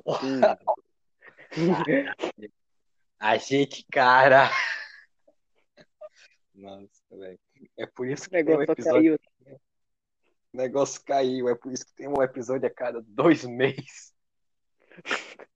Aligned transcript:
Porra, 0.00 0.58
Hum. 1.54 2.48
a 3.18 3.36
gente, 3.36 3.84
cara. 3.92 4.48
Nossa, 6.54 6.88
velho. 7.10 7.38
É 7.76 7.86
por 7.86 8.06
isso 8.08 8.24
O 8.26 8.30
que 8.30 8.42
tem 8.44 8.54
um 8.54 8.58
negócio 8.58 8.82
só 8.82 8.90
episódio. 8.98 9.18
caiu. 9.44 9.60
O 10.52 10.56
negócio 10.56 11.04
caiu. 11.04 11.48
É 11.48 11.54
por 11.54 11.72
isso 11.72 11.84
que 11.86 11.94
tem 11.94 12.08
um 12.08 12.22
episódio 12.22 12.66
a 12.66 12.70
cada 12.70 13.00
dois 13.02 13.44
meses. 13.44 14.12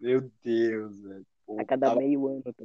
Meu 0.00 0.30
Deus, 0.42 1.00
velho. 1.00 1.26
Pô, 1.46 1.60
A 1.60 1.64
cada 1.64 1.88
tava- 1.88 2.00
meio 2.00 2.26
ano. 2.26 2.42
tá? 2.42 2.64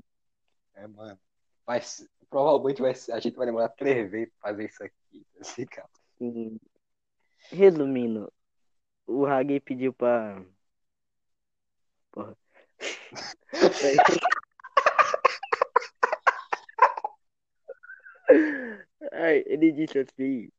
É, 0.75 0.87
mano. 0.87 1.19
Mas 1.67 2.07
provavelmente 2.29 2.81
vai 2.81 2.95
ser- 2.95 3.11
a 3.11 3.19
gente 3.19 3.35
vai 3.35 3.45
demorar 3.45 3.69
três 3.69 4.09
vezes 4.09 4.33
pra 4.39 4.49
fazer 4.51 4.65
isso 4.65 4.83
aqui. 4.83 5.25
Assim, 5.39 5.65
cara. 5.65 5.89
Sim. 6.17 6.59
Resumindo, 7.49 8.31
o 9.11 9.25
Hagi 9.25 9.59
pediu 9.59 9.93
pra. 9.93 10.43
Porra. 12.11 12.37
Ai, 19.11 19.43
ele 19.45 19.71
disse 19.71 19.99
assim. 19.99 20.49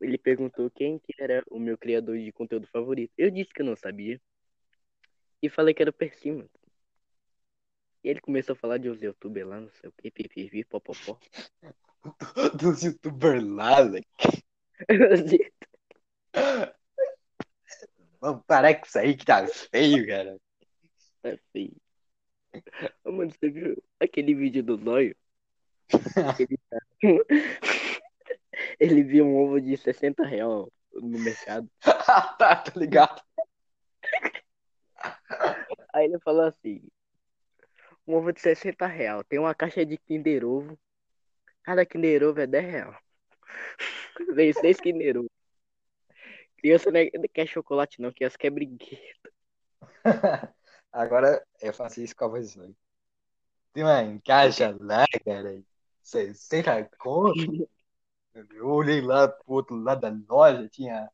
Ele 0.00 0.18
perguntou 0.18 0.70
quem 0.70 0.98
que 0.98 1.14
era 1.18 1.42
o 1.50 1.58
meu 1.58 1.78
criador 1.78 2.18
de 2.18 2.30
conteúdo 2.32 2.66
favorito. 2.66 3.12
Eu 3.16 3.30
disse 3.30 3.52
que 3.54 3.62
eu 3.62 3.66
não 3.66 3.76
sabia. 3.76 4.20
E 5.42 5.48
falei 5.48 5.72
que 5.72 5.82
era 5.82 5.90
o 5.90 5.94
Persima. 5.94 6.46
E 8.04 8.08
ele 8.10 8.20
começou 8.20 8.52
a 8.52 8.56
falar 8.56 8.78
de 8.78 8.90
uns 8.90 9.02
youtubers 9.02 9.46
lá, 9.46 9.60
não 9.60 9.70
sei 9.70 9.88
o 9.88 9.92
que, 9.92 10.10
pipipi, 10.10 10.64
popopó. 10.64 11.18
Dos 12.60 12.82
youtubers 12.82 13.42
lá, 13.42 13.82
velho. 13.82 14.04
Vamos 18.20 18.44
parar 18.46 18.74
com 18.74 18.86
isso 18.86 18.98
aí 18.98 19.16
que 19.16 19.24
tá 19.24 19.46
feio, 19.46 20.06
cara. 20.06 20.38
Tá 21.22 21.36
feio. 21.52 21.76
Ô, 23.04 23.12
mano, 23.12 23.30
você 23.30 23.50
viu 23.50 23.82
aquele 24.00 24.34
vídeo 24.34 24.62
do 24.62 24.76
Zóio? 24.78 25.16
Ele, 26.40 26.58
tá... 26.68 26.78
ele 28.80 29.02
viu 29.02 29.24
um 29.26 29.36
ovo 29.36 29.60
de 29.60 29.76
60 29.76 30.24
real 30.24 30.72
no 30.92 31.18
mercado. 31.18 31.70
tá, 31.80 32.56
tá 32.56 32.72
ligado? 32.74 33.22
Aí 35.92 36.06
ele 36.06 36.18
falou 36.20 36.44
assim: 36.44 36.82
um 38.06 38.14
ovo 38.14 38.32
de 38.32 38.40
60 38.40 38.86
real, 38.86 39.24
tem 39.24 39.38
uma 39.38 39.54
caixa 39.54 39.84
de 39.84 39.96
Kinder 39.98 40.44
Ovo. 40.44 40.78
Cada 41.62 41.84
Kinder 41.84 42.22
Ovo 42.24 42.40
é 42.40 42.46
10 42.46 42.64
real. 42.64 42.98
Vem 44.34 44.52
6 44.52 44.80
Kinder 44.80 45.18
Ovo. 45.18 45.30
Criança 46.66 46.90
não 46.90 46.98
é- 46.98 47.10
não 47.14 47.28
quer 47.32 47.46
chocolate, 47.46 48.02
não, 48.02 48.10
criança 48.10 48.36
quer 48.36 48.50
brinquedo. 48.50 49.30
Agora 50.92 51.46
eu 51.60 51.72
faço 51.72 52.00
isso 52.00 52.16
com 52.16 52.24
a 52.24 52.28
voz 52.28 52.56
hoje. 52.56 52.74
Tem 53.72 53.84
uma 53.84 54.20
caixa 54.24 54.76
lá, 54.80 55.04
cara. 55.24 55.62
60 56.02 56.90
conto. 56.98 57.68
Eu 58.34 58.66
olhei 58.66 59.00
lá 59.00 59.28
pro 59.28 59.54
outro 59.54 59.76
lado 59.76 60.00
da 60.00 60.12
loja, 60.28 60.68
tinha. 60.68 61.08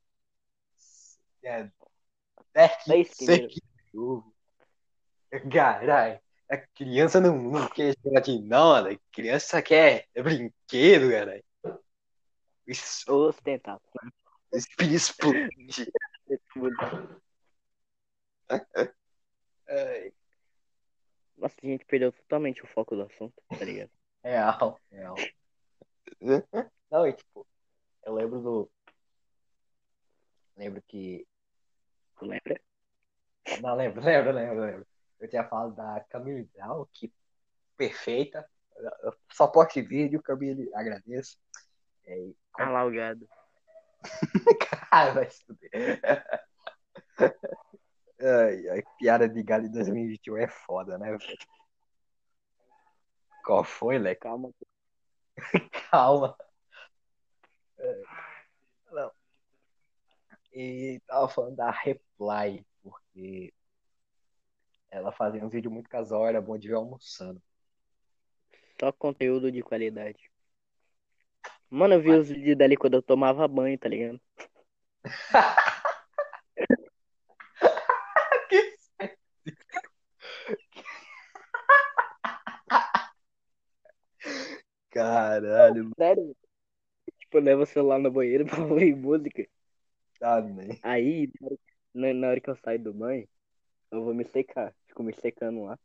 Tinha 1.41 1.71
10 2.55 2.73
Seis 2.87 3.15
quilos 3.15 3.55
de 3.55 3.99
ovo. 3.99 4.35
Caralho, 5.53 6.19
a 6.49 6.57
criança 6.57 7.21
não, 7.21 7.37
não 7.37 7.69
quer 7.69 7.95
chocolate, 7.95 8.39
não, 8.41 8.83
né? 8.85 8.93
A 8.93 8.99
criança 9.15 9.61
quer 9.61 10.07
brinquedo, 10.15 11.11
cara. 11.11 11.45
Isso, 12.67 13.05
Ostentação. 14.53 15.33
explode. 16.29 16.77
Ai, 19.69 20.13
Nossa, 21.37 21.57
a 21.63 21.67
gente 21.67 21.85
perdeu 21.87 22.13
totalmente 22.13 22.63
o 22.63 22.67
foco 22.67 22.95
do 22.95 23.03
assunto, 23.03 23.35
tá 23.49 23.65
ligado? 23.65 23.91
Real, 24.23 24.81
real. 24.91 25.17
Não, 26.91 27.07
e 27.07 27.13
tipo, 27.15 27.47
eu 28.05 28.15
lembro 28.15 28.41
do. 28.41 28.71
Lembro 30.57 30.83
que. 30.83 31.27
Tu 32.19 32.27
lembra? 32.27 32.61
Não, 33.61 33.75
lembro, 33.75 34.01
lembro, 34.05 34.33
lembro, 34.33 34.61
lembro. 34.61 34.87
Eu 35.19 35.29
tinha 35.29 35.49
falado 35.49 35.75
da 35.75 36.05
Camille 36.09 36.49
Brown, 36.55 36.87
que 36.93 37.13
perfeita. 37.77 38.49
Eu 39.03 39.15
só 39.31 39.47
posto 39.47 39.83
vídeo, 39.83 40.23
Camille, 40.23 40.71
agradeço. 40.75 41.39
É, 42.05 42.31
Ah 42.55 42.69
lá 42.69 42.85
o 42.85 42.91
gado. 42.91 43.29
Cara, 44.91 45.13
vai 45.15 45.31
se 45.31 45.45
fuder. 45.45 46.01
Ai, 48.21 48.69
ai, 48.69 48.83
piada 48.99 49.29
de 49.29 49.43
galho 49.43 49.67
em 49.67 49.71
2021 49.71 50.37
é 50.37 50.49
foda, 50.49 50.97
né? 50.99 51.17
Qual 53.45 53.65
foi, 53.65 53.99
Leque? 53.99 54.23
Calma. 54.23 54.53
Calma. 55.91 56.37
É, 57.79 58.03
Não. 58.93 59.13
E 60.55 61.01
tava 61.07 61.29
falando 61.29 61.57
da 61.57 61.71
Reply, 61.71 62.65
porque 62.83 63.53
ela 64.91 65.11
fazia 65.11 65.45
um 65.45 65.49
vídeo 65.49 65.71
muito 65.71 65.89
casual, 65.91 66.27
era 66.27 66.41
bom 66.41 66.57
de 66.57 66.69
ver 66.69 66.75
almoçando. 66.75 67.43
Só 68.79 68.93
conteúdo 68.93 69.51
de 69.51 69.63
qualidade. 69.63 70.32
Mano, 71.73 71.95
eu 71.95 72.01
vi 72.03 72.11
os 72.11 72.29
vídeos 72.29 72.57
dali 72.59 72.77
quando 72.77 72.95
eu 72.95 73.03
tomava 73.03 73.49
banho, 73.49 73.79
tá 73.79 73.89
ligado? 73.89 74.21
Caralho, 84.91 85.91
Sério? 85.97 86.37
Tipo, 87.19 87.39
eu 87.39 87.43
levo 87.43 87.63
o 87.63 87.67
celular 87.67 87.99
no 87.99 88.11
banheiro 88.11 88.45
pra 88.47 88.63
ouvir 88.65 88.95
música. 88.95 89.47
né? 90.55 90.79
Aí, 90.83 91.31
na 91.41 91.47
hora- 91.49 91.59
na, 91.95 92.15
na 92.15 92.29
hora 92.29 92.41
que 92.41 92.51
eu 92.51 92.57
saio 92.57 92.79
do 92.83 92.93
banho, 92.93 93.27
eu 93.91 94.05
vou 94.05 94.15
me 94.15 94.25
secar. 94.25 94.75
Fico 94.89 95.03
me 95.03 95.15
secando 95.15 95.65
lá 95.65 95.79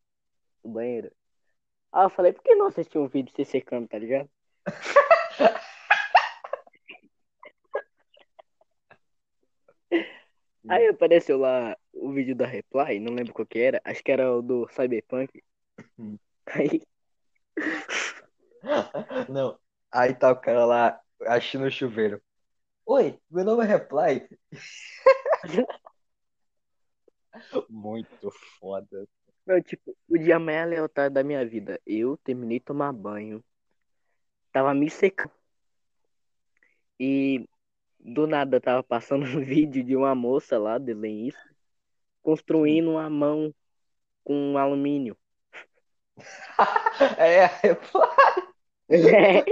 no 0.64 0.72
banheiro. 0.72 1.12
Ah, 1.92 2.04
eu 2.04 2.10
falei, 2.10 2.34
por 2.34 2.44
que 2.44 2.56
não 2.56 2.68
assistir 2.68 2.98
um 2.98 3.08
vídeo 3.08 3.34
se 3.36 3.46
secando, 3.46 3.88
tá 3.88 3.98
ligado? 3.98 4.30
Aí 10.70 10.88
apareceu 10.88 11.38
lá 11.38 11.78
o 11.94 12.12
vídeo 12.12 12.36
da 12.36 12.46
Reply, 12.46 13.00
não 13.00 13.14
lembro 13.14 13.34
qual 13.34 13.46
que 13.46 13.60
era, 13.60 13.82
acho 13.84 14.04
que 14.04 14.12
era 14.12 14.34
o 14.34 14.42
do 14.42 14.68
Cyberpunk. 14.70 15.44
Hum. 15.98 16.18
Aí, 16.46 16.82
Não. 19.30 19.58
Aí 19.92 20.14
tá 20.14 20.32
o 20.32 20.40
cara 20.40 20.66
lá, 20.66 21.02
acho 21.22 21.60
no 21.60 21.72
chuveiro. 21.72 22.22
Oi, 22.86 23.20
meu 23.30 23.44
nome 23.44 23.64
é 23.64 23.68
Reply. 23.68 24.28
Muito 27.70 28.32
foda. 28.60 29.08
meu, 29.46 29.64
tipo, 29.64 29.96
o 30.10 30.18
dia 30.18 30.40
mais 30.40 30.64
aleatório 30.64 31.12
da 31.12 31.24
minha 31.24 31.46
vida. 31.46 31.80
Eu 31.86 32.18
terminei 32.18 32.60
de 32.60 32.66
tomar 32.66 32.92
banho, 32.92 33.44
tava 34.52 34.74
me 34.74 34.90
secando. 34.90 35.32
E 37.00 37.48
do 38.08 38.26
nada 38.26 38.60
tava 38.62 38.82
passando 38.84 39.26
um 39.26 39.42
vídeo 39.44 39.84
de 39.84 39.96
uma 39.96 40.16
moça 40.16 40.58
lá, 40.58 40.78
desenhista, 40.78 41.40
construindo 42.24 42.92
uma 42.92 43.10
mão 43.10 43.54
com 44.24 44.58
alumínio. 44.58 45.18
É, 47.18 47.46
Reply. 47.46 49.44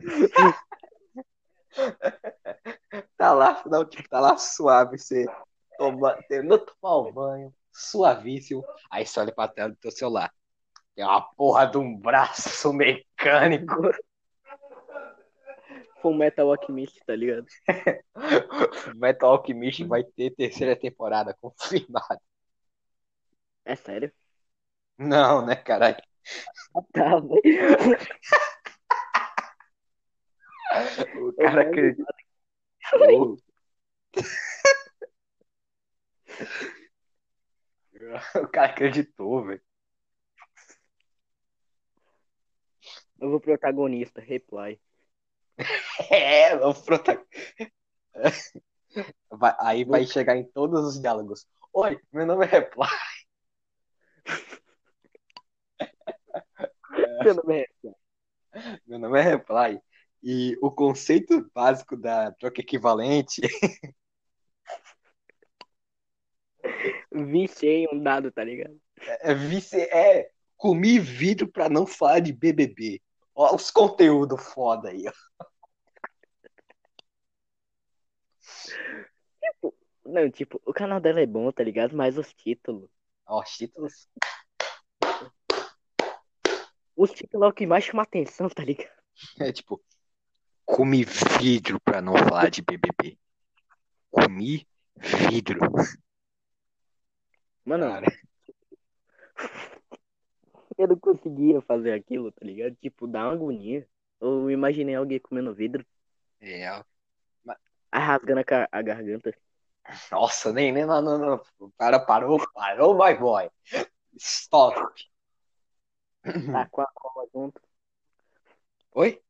Tá 3.16 3.32
lá, 3.32 3.62
não, 3.66 3.84
tipo, 3.84 4.08
tá 4.08 4.18
lá 4.20 4.36
suave, 4.36 4.98
você 4.98 5.26
toma, 5.78 6.16
de 6.28 6.42
tomar 6.42 6.96
o 6.96 7.12
banho, 7.12 7.54
suavíssimo, 7.72 8.64
aí 8.90 9.06
você 9.06 9.20
olha 9.20 9.32
pra 9.32 9.46
tela 9.46 9.70
do 9.70 9.76
teu 9.76 9.90
celular. 9.90 10.32
Tem 10.94 11.04
uma 11.04 11.22
porra 11.34 11.66
de 11.66 11.78
um 11.78 11.96
braço 11.96 12.72
mecânico. 12.72 13.74
Full 16.00 16.14
Metal 16.14 16.48
Alchemist, 16.50 17.00
tá 17.06 17.14
ligado? 17.14 17.46
Metal 18.96 19.30
Alchemist 19.30 19.84
vai 19.84 20.04
ter 20.04 20.30
terceira 20.34 20.76
temporada 20.76 21.34
confirmada. 21.40 22.20
É 23.64 23.74
sério? 23.76 24.12
Não, 24.98 25.44
né, 25.44 25.56
caralho? 25.56 25.96
Tá, 26.92 27.18
velho. 27.20 27.42
O 31.16 31.32
cara 31.32 31.62
Eu 31.62 31.68
acredita. 31.68 32.04
O 38.34 38.48
cara 38.48 38.68
acreditou, 38.72 39.44
velho. 39.44 39.60
Eu 43.20 43.30
vou 43.30 43.40
protagonista, 43.40 44.20
Reply. 44.20 44.78
É, 46.10 46.54
o 46.56 46.74
protagonista. 46.74 47.28
Vai- 49.30 49.56
aí 49.58 49.84
vai 49.84 50.06
chegar 50.06 50.36
em 50.36 50.44
todos 50.44 50.84
os 50.84 51.00
diálogos. 51.00 51.46
Oi, 51.72 52.00
meu 52.12 52.26
nome 52.26 52.44
é 52.44 52.48
Reply. 52.48 52.88
Meu 57.22 57.34
nome 57.34 57.60
é 57.60 57.66
Meu 58.86 58.98
nome 58.98 59.18
é 59.20 59.22
Reply. 59.22 59.80
E 60.22 60.56
o 60.60 60.70
conceito 60.70 61.48
básico 61.54 61.96
da 61.96 62.32
troca 62.32 62.60
equivalente 62.60 63.40
Viciei 67.12 67.86
um 67.92 68.02
dado, 68.02 68.30
tá 68.30 68.44
ligado? 68.44 68.78
é 69.02 69.34
vice 69.34 69.80
é 69.80 70.30
comi 70.56 70.98
vidro 70.98 71.48
pra 71.50 71.68
não 71.68 71.86
falar 71.86 72.20
de 72.20 72.32
BBB. 72.32 73.00
Olha 73.34 73.54
os 73.56 73.70
conteúdos 73.70 74.42
foda 74.52 74.90
aí. 74.90 75.04
ó. 75.08 75.12
Não, 80.04 80.30
tipo, 80.30 80.60
o 80.64 80.72
canal 80.72 81.00
dela 81.00 81.20
é 81.20 81.26
bom, 81.26 81.50
tá 81.52 81.62
ligado? 81.62 81.96
Mas 81.96 82.18
os 82.18 82.32
títulos. 82.32 82.90
Ó, 83.26 83.40
os 83.40 83.50
títulos. 83.50 84.08
Os 86.96 87.10
títulos 87.12 87.46
é 87.46 87.48
o 87.48 87.52
que 87.52 87.66
mais 87.66 87.84
chama 87.84 88.02
atenção, 88.02 88.48
tá 88.48 88.64
ligado? 88.64 88.90
É 89.38 89.52
tipo, 89.52 89.82
comi 90.64 91.04
vidro 91.04 91.80
pra 91.80 92.00
não 92.00 92.14
falar 92.14 92.50
de 92.50 92.62
BBB. 92.62 93.18
Comi 94.10 94.66
vidro. 94.96 95.60
Mano, 97.64 97.86
Cara, 97.86 98.06
eu 100.76 100.88
não 100.88 100.98
conseguia 100.98 101.60
fazer 101.60 101.92
aquilo, 101.92 102.32
tá 102.32 102.44
ligado? 102.44 102.74
Tipo, 102.76 103.06
dá 103.06 103.24
uma 103.24 103.32
agonia. 103.32 103.86
Eu 104.20 104.50
imaginei 104.50 104.94
alguém 104.94 105.18
comendo 105.18 105.54
vidro, 105.54 105.84
é, 106.40 106.66
rasgando 107.98 108.40
a, 108.40 108.68
a 108.70 108.82
garganta. 108.82 109.34
nossa, 110.10 110.52
nem, 110.52 110.72
nem, 110.72 110.84
não, 110.84 111.02
não, 111.02 111.18
não. 111.18 111.42
O 111.58 111.70
cara 111.72 111.98
parou, 111.98 112.38
parou, 112.52 112.94
my 112.94 113.14
boy. 113.14 113.50
Stop. 114.18 114.76
Tá 116.22 116.66
com 116.70 116.80
a 116.82 116.86
cola 116.92 117.26
junto. 117.32 117.60
Oi? 118.92 119.22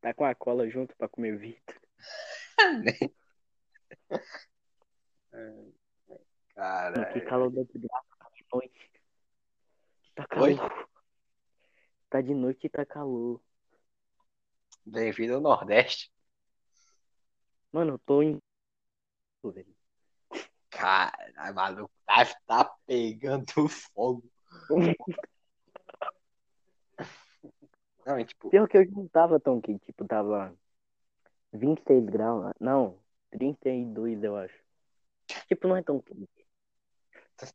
Tá 0.00 0.14
com 0.14 0.24
a 0.24 0.34
cola 0.34 0.68
junto 0.68 0.94
pra 0.96 1.08
comer 1.08 1.36
vidro. 1.36 1.80
Cara, 6.54 7.12
que 7.12 7.20
calor 7.20 7.52
tá 7.52 7.62
de 7.62 8.44
noite. 8.52 8.90
Tá 10.14 10.26
calor. 10.26 10.48
Oi? 10.48 10.56
Tá 12.10 12.20
de 12.20 12.34
noite 12.34 12.66
e 12.66 12.70
tá 12.70 12.84
calor. 12.84 13.40
bem-vindo 14.84 15.34
ao 15.34 15.40
Nordeste. 15.40 16.10
Mano, 17.72 17.94
eu 17.94 17.98
tô 17.98 18.22
em. 18.22 18.38
Cara, 20.70 21.52
maluco, 21.54 21.90
tá, 22.06 22.24
tá 22.46 22.64
pegando 22.86 23.68
fogo. 23.68 24.24
Não, 28.08 28.16
é 28.16 28.24
tipo, 28.24 28.48
Pior 28.48 28.66
que 28.66 28.78
hoje 28.78 28.90
não 28.90 29.06
tava 29.06 29.38
tão 29.38 29.60
quente, 29.60 29.84
tipo, 29.84 30.02
tava 30.06 30.56
26 31.52 32.06
graus, 32.06 32.54
não, 32.58 32.98
32 33.30 34.22
eu 34.24 34.34
acho. 34.34 34.58
Tipo, 35.46 35.68
não 35.68 35.76
é 35.76 35.82
tão 35.82 36.00
quente. 36.00 36.46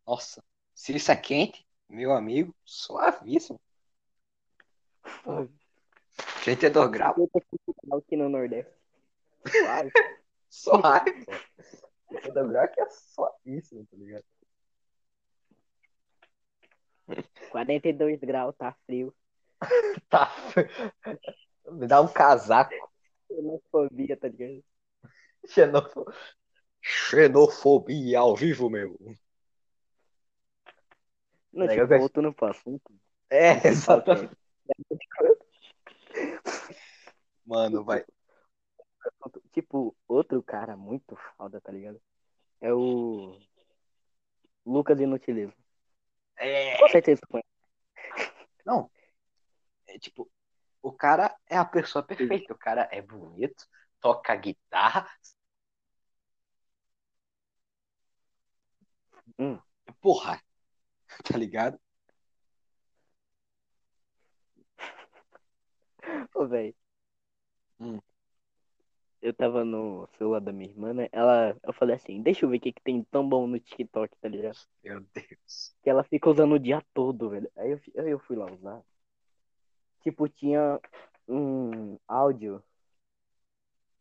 nossa, 0.05 0.43
se 0.75 0.95
isso 0.95 1.11
é 1.11 1.15
quente, 1.15 1.65
meu 1.89 2.13
amigo, 2.13 2.55
suavíssimo. 2.63 3.59
32 6.43 6.91
graus, 6.91 7.15
55 7.15 7.75
graus 7.83 8.03
aqui 8.03 8.15
no 8.15 8.29
Nordeste. 8.29 8.82
Suave. 9.47 9.91
suave, 10.49 11.25
pô. 11.25 11.31
32 12.09 12.51
graus 12.51 12.71
que 12.73 12.81
é 12.81 12.89
suavíssimo, 12.89 13.85
tá 13.85 13.97
ligado? 13.97 14.25
42 17.51 18.19
graus, 18.21 18.55
tá 18.55 18.73
frio. 18.85 19.13
Tá. 20.09 20.31
Me 21.71 21.87
dá 21.87 22.01
um 22.01 22.07
casaco. 22.07 22.73
Xenofobia, 23.27 24.17
tá 24.17 24.27
ligado? 24.27 24.63
Xenofo... 25.47 26.05
Xenofobia 26.81 28.19
ao 28.19 28.35
vivo, 28.35 28.69
meu. 28.69 28.97
Não, 31.51 31.65
Legal 31.65 31.87
tipo, 31.87 31.99
voltando 31.99 32.33
pro 32.33 32.47
assunto. 32.47 32.93
É, 33.29 33.67
exatamente. 33.67 34.35
Mano, 37.45 37.83
vai. 37.83 38.05
Tipo, 39.51 39.95
outro 40.07 40.41
cara 40.41 40.75
muito 40.75 41.15
foda, 41.37 41.61
tá 41.61 41.71
ligado? 41.71 42.01
É 42.61 42.73
o 42.73 43.37
Lucas 44.65 44.99
Inutilismo. 44.99 45.53
É, 46.37 46.77
Com 46.77 46.89
certeza 46.89 47.21
tu 47.21 47.27
conhece. 47.27 47.47
não. 48.65 48.89
É 49.87 49.99
tipo, 49.99 50.29
o 50.81 50.91
cara 50.91 51.35
é 51.47 51.57
a 51.57 51.65
pessoa 51.65 52.03
perfeita. 52.03 52.53
O 52.53 52.57
cara 52.57 52.87
é 52.91 53.01
bonito, 53.01 53.65
toca 53.99 54.35
guitarra. 54.35 55.07
Hum. 59.37 59.59
Porra. 60.01 60.41
Tá 61.23 61.37
ligado? 61.37 61.79
Ô, 66.33 66.47
velho. 66.47 66.75
Hum. 67.79 67.99
Eu 69.23 69.33
tava 69.33 69.63
no 69.63 70.05
celular 70.17 70.41
da 70.41 70.51
minha 70.51 70.69
irmã, 70.69 70.93
né? 70.93 71.07
Ela, 71.09 71.55
eu 71.63 71.71
falei 71.71 71.95
assim, 71.95 72.21
deixa 72.21 72.43
eu 72.43 72.49
ver 72.49 72.57
o 72.57 72.59
que, 72.59 72.73
que 72.73 72.83
tem 72.83 73.01
tão 73.05 73.25
bom 73.27 73.47
no 73.47 73.57
TikTok, 73.57 74.13
tá 74.17 74.27
ligado? 74.27 74.57
Meu 74.83 74.99
Deus. 74.99 75.73
Que 75.81 75.89
ela 75.89 76.03
fica 76.03 76.29
usando 76.29 76.55
o 76.55 76.59
dia 76.59 76.83
todo, 76.93 77.29
velho. 77.29 77.49
Aí 77.55 77.71
eu, 77.71 77.79
aí 78.03 78.11
eu 78.11 78.19
fui 78.19 78.35
lá 78.35 78.51
usar. 78.51 78.83
Tipo, 80.01 80.27
tinha 80.27 80.77
um 81.25 81.97
áudio 82.05 82.61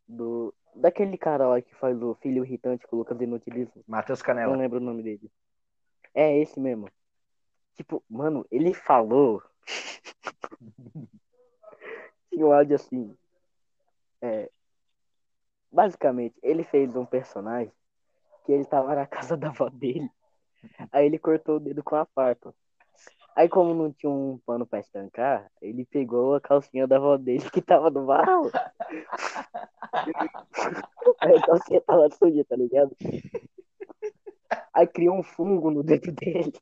do. 0.09 0.53
Daquele 0.75 1.17
cara 1.17 1.47
lá 1.47 1.63
que 1.63 1.73
faz 1.77 2.03
o 2.03 2.17
filho 2.17 2.45
irritante 2.45 2.85
com 2.89 2.97
o 2.97 2.99
Lucas 2.99 3.21
Inutilismo. 3.21 3.85
Matheus 3.87 4.19
Não 4.19 4.27
Canela. 4.27 4.57
lembro 4.57 4.79
o 4.79 4.83
nome 4.83 5.05
dele. 5.05 5.31
É 6.13 6.37
esse 6.37 6.59
mesmo. 6.59 6.91
Tipo, 7.75 8.03
mano, 8.11 8.45
ele 8.51 8.75
falou. 8.75 9.41
Tinha 12.29 12.45
um 12.45 12.53
áudio 12.53 12.75
assim. 12.75 13.17
É. 14.21 14.51
Basicamente, 15.73 16.35
ele 16.43 16.65
fez 16.65 16.95
um 16.97 17.05
personagem 17.07 17.73
que 18.45 18.53
ele 18.53 18.65
tava 18.65 18.95
na 18.95 19.07
casa 19.07 19.37
da 19.37 19.49
avó 19.49 19.69
dele. 19.71 20.11
Aí 20.93 21.07
ele 21.07 21.19
cortou 21.19 21.57
o 21.57 21.61
dedo 21.61 21.83
com 21.83 21.97
a 21.97 22.05
faca. 22.07 22.55
Aí, 23.37 23.49
como 23.49 23.75
não 23.75 23.93
tinha 23.93 24.11
um 24.11 24.39
pano 24.47 24.67
pra 24.67 24.81
estancar, 24.81 25.51
ele 25.63 25.85
pegou 25.87 26.35
a 26.35 26.41
calcinha 26.41 26.87
da 26.87 26.97
avó 26.97 27.17
dele 27.17 27.49
que 27.51 27.63
tava 27.63 27.91
no 27.91 28.07
barro. 28.07 28.51
Aí 31.21 31.37
a 31.37 31.43
calcinha 31.43 31.81
tava 31.83 32.09
suja, 32.11 32.45
tá 32.45 32.57
ligado? 32.57 32.95
Aí 34.75 34.87
criou 34.87 35.19
um 35.19 35.23
fungo 35.23 35.71
no 35.71 35.83
dedo 35.83 36.13
dele. 36.13 36.53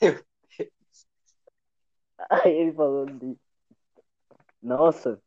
Meu 0.00 0.14
Aí 2.30 2.52
ele 2.52 2.72
falou 2.72 3.04
assim: 3.08 3.36
Nossa, 4.62 5.20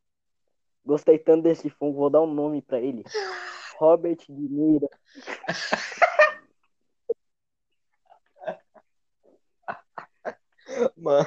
gostei 0.85 1.19
tanto 1.19 1.43
desse 1.43 1.69
fungo, 1.69 1.97
vou 1.99 2.09
dar 2.11 2.21
um 2.21 2.33
nome 2.33 2.61
pra 2.61 2.79
ele. 2.81 3.03
Robert 3.79 4.17
de 4.29 4.33
Mira. 4.33 4.89
Mano. 10.97 11.25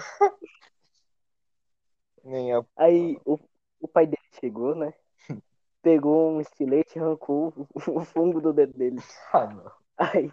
Nem 2.25 2.53
a... 2.55 2.65
Aí 2.77 3.19
o, 3.25 3.39
o 3.81 3.89
pai 3.89 4.07
dele 4.07 4.23
chegou, 4.41 4.75
né? 4.75 4.93
Pegou 5.83 6.31
um 6.33 6.41
estilete 6.41 6.99
e 6.99 7.03
arrancou 7.03 7.53
o, 7.75 8.01
o 8.01 8.05
fungo 8.05 8.41
do 8.41 8.53
dedo 8.53 8.75
dele. 8.77 8.99
Ah, 9.33 9.47
não. 9.47 9.73
Aí, 9.97 10.31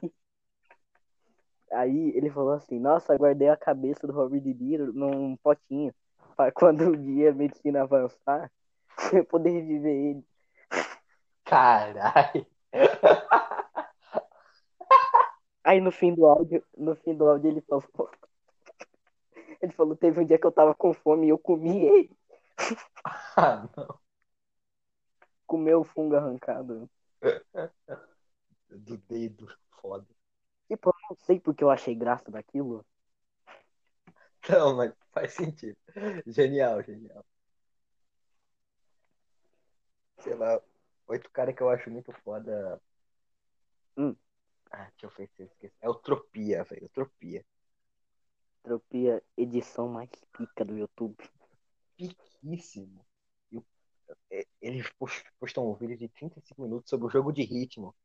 aí 1.71 2.11
ele 2.15 2.29
falou 2.29 2.53
assim: 2.53 2.79
Nossa, 2.79 3.17
guardei 3.17 3.49
a 3.49 3.57
cabeça 3.57 4.07
do 4.07 4.13
Robert 4.13 4.41
De 4.41 4.53
Niro 4.53 4.93
num 4.93 5.35
potinho. 5.37 5.93
Pra 6.35 6.51
quando 6.53 6.81
um 6.89 6.91
dia 6.91 7.31
a 7.31 7.33
medicina 7.33 7.83
avançar, 7.83 8.51
eu 9.13 9.25
poder 9.25 9.49
reviver 9.51 9.93
ele. 9.93 10.25
Caralho. 11.43 12.45
Aí 15.63 15.81
no 15.81 15.91
fim 15.91 16.13
do 16.13 16.25
áudio, 16.25 16.63
no 16.77 16.95
fim 16.95 17.15
do 17.15 17.27
áudio 17.27 17.49
ele 17.49 17.61
falou. 17.61 17.83
Ele 19.61 19.71
falou, 19.71 19.95
teve 19.95 20.19
um 20.19 20.25
dia 20.25 20.37
que 20.37 20.45
eu 20.45 20.51
tava 20.51 20.75
com 20.75 20.93
fome 20.93 21.25
e 21.25 21.29
eu 21.29 21.39
comi 21.39 21.85
ele. 21.85 22.11
Ah, 23.35 23.67
não. 23.75 23.99
Comeu 25.47 25.81
o 25.81 25.83
fungo 25.83 26.15
arrancado. 26.15 26.89
Do 28.69 28.97
dedo. 28.97 29.47
Foda. 29.81 30.05
Tipo, 30.67 30.89
eu 30.89 30.93
não 31.09 31.15
sei 31.25 31.39
porque 31.39 31.63
eu 31.63 31.69
achei 31.69 31.95
graça 31.95 32.29
daquilo. 32.29 32.85
Não, 34.49 34.75
mas 34.75 34.93
faz 35.13 35.33
sentido. 35.33 35.77
Genial, 36.27 36.81
genial. 36.83 37.25
Sei 40.19 40.33
lá. 40.35 40.61
Outro 41.07 41.29
cara 41.31 41.53
que 41.53 41.61
eu 41.61 41.69
acho 41.69 41.89
muito 41.89 42.11
foda. 42.23 42.81
Hum. 43.97 44.15
Ah, 44.71 44.85
deixa 44.91 45.05
eu 45.07 45.09
ver 45.17 45.27
se 45.29 45.41
eu 45.41 45.47
esqueci. 45.47 45.75
É 45.81 45.89
o 45.89 45.95
Tropia, 45.95 46.63
velho. 46.63 46.89
Tropia. 46.89 47.43
Tropia, 48.63 49.23
edição 49.37 49.87
mais 49.87 50.09
pica 50.33 50.65
do 50.65 50.77
YouTube. 50.77 51.15
Piquíssimo. 51.97 53.05
É- 54.29 54.45
Ele 54.61 54.83
pos- 54.99 55.23
postou 55.39 55.69
um 55.71 55.73
vídeo 55.75 55.97
de 55.97 56.07
35 56.09 56.61
minutos 56.61 56.89
sobre 56.89 57.07
o 57.07 57.09
jogo 57.09 57.31
de 57.31 57.43
ritmo. 57.43 57.95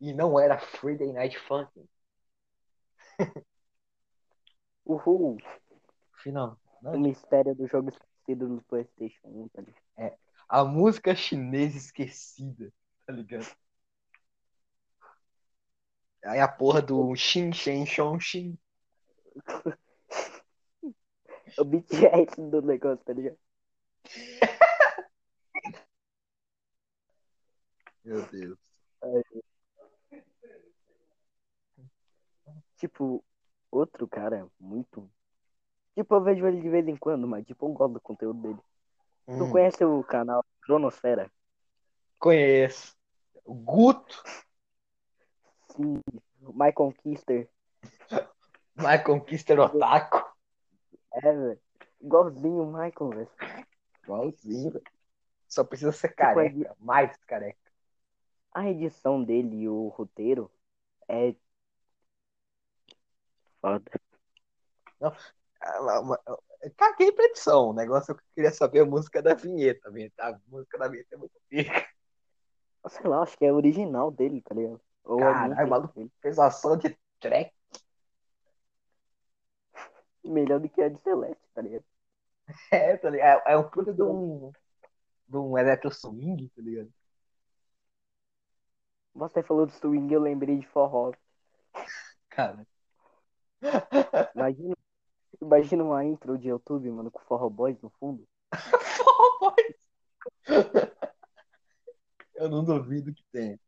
E 0.00 0.14
não 0.14 0.38
era 0.40 0.58
Friday 0.58 1.12
Night 1.12 1.38
Funkin'. 1.40 1.88
Uhul! 4.84 5.38
Final. 6.22 6.58
O 6.82 6.84
Não, 6.92 7.00
mistério 7.00 7.54
do 7.54 7.66
jogo 7.66 7.90
esquecido 7.90 8.48
no 8.48 8.62
PlayStation 8.62 9.26
1, 9.26 9.48
tá 9.48 9.62
ligado? 9.62 10.18
a 10.48 10.64
música 10.64 11.14
chinesa 11.14 11.76
esquecida, 11.76 12.72
tá 13.06 13.12
ligado? 13.12 13.46
Aí 16.24 16.40
a 16.40 16.48
porra 16.48 16.82
do 16.82 17.14
Xin 17.14 17.52
Shen 17.52 17.86
Shong 17.86 18.20
Xin. 18.20 18.58
O 21.58 21.64
BTS 21.64 22.40
do 22.48 22.62
negócio, 22.62 23.04
tá 23.04 23.12
ligado? 23.12 23.36
Meu 28.04 28.24
Deus. 28.28 28.58
Tipo, 32.76 33.24
outro 33.70 34.08
cara 34.08 34.48
muito. 34.58 35.10
Tipo, 36.00 36.14
eu 36.14 36.22
vejo 36.22 36.46
ele 36.46 36.62
de 36.62 36.68
vez 36.70 36.88
em 36.88 36.96
quando, 36.96 37.28
mas 37.28 37.44
tipo, 37.46 37.66
eu 37.66 37.72
gosto 37.74 37.92
do 37.92 38.00
conteúdo 38.00 38.40
dele. 38.40 38.58
Tu 39.36 39.46
Hum, 39.46 39.46
conhece 39.46 39.84
o 39.84 40.02
canal 40.02 40.42
Cronosfera? 40.62 41.30
conheço. 42.18 42.96
Guto. 43.46 44.22
Sim, 45.74 46.02
My 46.54 46.72
Conquister. 46.72 47.48
Michael 48.76 49.20
Kister 49.26 49.60
Otaku. 49.60 50.24
É, 51.12 51.20
velho. 51.20 51.60
Igualzinho 52.00 52.62
o 52.62 52.66
Michael, 52.72 53.10
velho. 53.10 53.30
Igualzinho, 54.04 54.70
velho. 54.72 54.84
Só 55.48 55.64
precisa 55.64 55.92
ser 55.92 56.08
Tipo, 56.18 56.40
careca. 56.40 56.76
Mais 56.78 57.16
careca. 57.26 57.58
A 58.54 58.68
edição 58.70 59.22
dele 59.24 59.62
e 59.62 59.68
o 59.68 59.88
roteiro 59.88 60.50
é. 61.08 61.34
Foda. 63.60 63.90
Eu 65.00 65.12
Caguei 66.76 67.12
pra 67.12 67.24
edição. 67.24 67.70
O 67.70 67.72
negócio 67.72 68.12
é 68.12 68.14
que 68.14 68.20
eu 68.20 68.24
queria 68.34 68.52
saber 68.52 68.80
a 68.80 68.86
música 68.86 69.22
da 69.22 69.34
vinheta. 69.34 69.90
A 70.18 70.38
música 70.48 70.78
da 70.78 70.88
vinheta 70.88 71.14
é 71.14 71.18
muito 71.18 71.38
pica. 71.48 71.86
Sei 72.88 73.06
lá, 73.06 73.22
acho 73.22 73.36
que 73.36 73.44
é 73.44 73.52
original 73.52 74.10
dele, 74.10 74.40
tá 74.40 74.54
ligado? 74.54 74.80
Ou 75.04 75.18
Caralho, 75.18 75.52
alguém 75.52 75.66
maluco. 75.66 76.10
Fez 76.20 76.38
ação 76.38 76.76
de 76.76 76.96
track. 77.18 77.52
Melhor 80.24 80.60
do 80.60 80.68
que 80.68 80.82
a 80.82 80.88
de 80.88 81.00
Celeste, 81.00 81.42
tá 81.54 81.62
ligado? 81.62 81.84
É, 82.72 82.96
tá 82.96 83.08
ligado? 83.08 83.42
É, 83.46 83.52
é 83.52 83.56
um 83.56 83.68
puta 83.68 83.92
de 83.92 84.02
um. 84.02 84.50
De 85.28 85.36
um 85.36 85.56
electro 85.56 85.90
swing, 85.92 86.48
tá 86.48 86.60
ligado? 86.60 86.92
Você 89.14 89.42
falou 89.42 89.66
do 89.66 89.72
swing, 89.72 90.12
eu 90.12 90.20
lembrei 90.20 90.58
de 90.58 90.66
forró. 90.66 91.12
Cara. 92.28 92.66
Imagina, 94.34 94.74
imagina 95.40 95.84
uma 95.84 96.04
intro 96.04 96.38
de 96.38 96.48
YouTube, 96.48 96.90
mano, 96.90 97.10
com 97.10 97.20
Forró 97.20 97.48
Boys 97.48 97.80
no 97.80 97.90
fundo. 97.90 98.26
Forró 98.96 99.38
Boys. 99.40 99.80
Eu 102.34 102.48
não 102.48 102.64
duvido 102.64 103.12
que 103.12 103.24
tenha. 103.30 103.58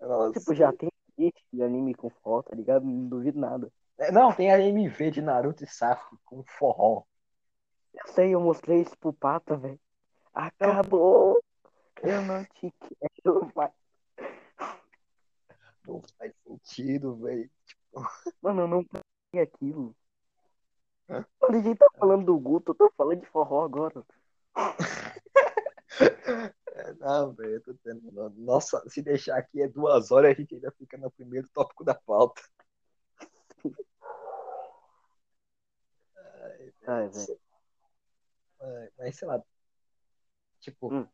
Nossa. 0.00 0.38
Tipo, 0.38 0.54
já 0.54 0.72
tem 0.72 0.90
de 1.52 1.62
anime 1.62 1.94
com 1.94 2.10
forró, 2.10 2.42
tá 2.42 2.54
ligado? 2.54 2.84
Não 2.84 3.08
duvido 3.08 3.38
nada. 3.40 3.72
É, 3.98 4.12
Não, 4.12 4.32
tem 4.32 4.52
a 4.52 4.60
MV 4.60 5.10
de 5.10 5.22
Naruto 5.22 5.64
e 5.64 5.66
Sasuke 5.66 6.16
com 6.24 6.44
forró. 6.44 7.04
Eu 7.94 8.06
sei, 8.12 8.34
eu 8.34 8.40
mostrei 8.40 8.82
isso 8.82 8.96
pro 8.98 9.12
Pata, 9.12 9.56
velho. 9.56 9.80
Acabou! 10.34 11.42
Eu 12.02 12.22
não 12.22 12.44
te 12.44 12.72
quero 12.78 13.50
mais. 13.54 13.72
Não 15.86 16.02
faz 16.18 16.32
sentido, 16.46 17.16
velho. 17.16 17.50
Mano, 18.42 18.62
eu 18.62 18.68
não 18.68 18.84
pensei 19.36 19.42
aquilo. 19.42 19.94
Hã? 21.08 21.24
A 21.42 21.52
gente 21.52 21.76
tá 21.76 21.86
falando 21.98 22.24
do 22.24 22.38
Guto, 22.38 22.72
eu 22.72 22.74
tô 22.74 22.92
falando 22.96 23.20
de 23.20 23.26
forró 23.26 23.64
agora. 23.64 24.04
É, 26.72 26.92
Não, 26.98 27.32
velho, 27.32 27.54
eu 27.54 27.62
tô 27.62 27.74
tendo. 27.74 28.30
Nossa, 28.36 28.82
se 28.88 29.02
deixar 29.02 29.36
aqui 29.38 29.62
é 29.62 29.68
duas 29.68 30.10
horas, 30.10 30.32
a 30.32 30.34
gente 30.34 30.54
ainda 30.54 30.72
fica 30.72 30.96
no 30.96 31.10
primeiro 31.10 31.48
tópico 31.50 31.84
da 31.84 31.94
pauta. 31.94 32.42
Ai, 36.86 37.08
velho. 37.08 37.40
Mas 38.98 39.16
sei 39.16 39.28
lá. 39.28 39.42
Tipo, 40.60 40.92
Hum. 40.92 41.06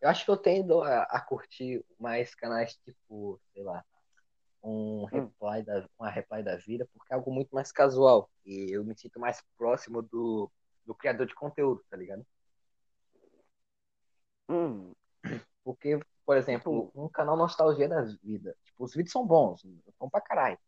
eu 0.00 0.08
acho 0.08 0.24
que 0.24 0.30
eu 0.30 0.36
tendo 0.36 0.80
a, 0.80 1.02
a 1.02 1.20
curtir 1.20 1.84
mais 1.98 2.34
canais 2.34 2.76
tipo, 2.76 3.38
sei 3.52 3.62
lá, 3.62 3.84
um 4.64 5.04
reply 5.06 5.62
da, 5.64 5.88
uma 5.98 6.10
reply 6.10 6.42
da 6.42 6.56
vida, 6.56 6.88
porque 6.92 7.12
é 7.12 7.16
algo 7.16 7.32
muito 7.32 7.54
mais 7.54 7.72
casual. 7.72 8.30
E 8.44 8.70
eu 8.76 8.84
me 8.84 8.96
sinto 8.96 9.20
mais 9.20 9.42
próximo 9.56 10.02
do, 10.02 10.50
do 10.86 10.94
criador 10.94 11.26
de 11.26 11.34
conteúdo, 11.34 11.84
tá 11.90 11.96
ligado? 11.96 12.26
Hum, 14.48 14.94
Porque, 15.64 16.00
por 16.26 16.36
exemplo, 16.36 16.90
um 16.94 17.08
canal 17.08 17.36
Nostalgia 17.36 17.88
da 17.88 18.02
Vida. 18.22 18.56
Tipo, 18.64 18.84
os 18.84 18.94
vídeos 18.94 19.12
são 19.12 19.26
bons, 19.26 19.62
bom 19.98 20.08
pra 20.10 20.20
caralho. 20.20 20.58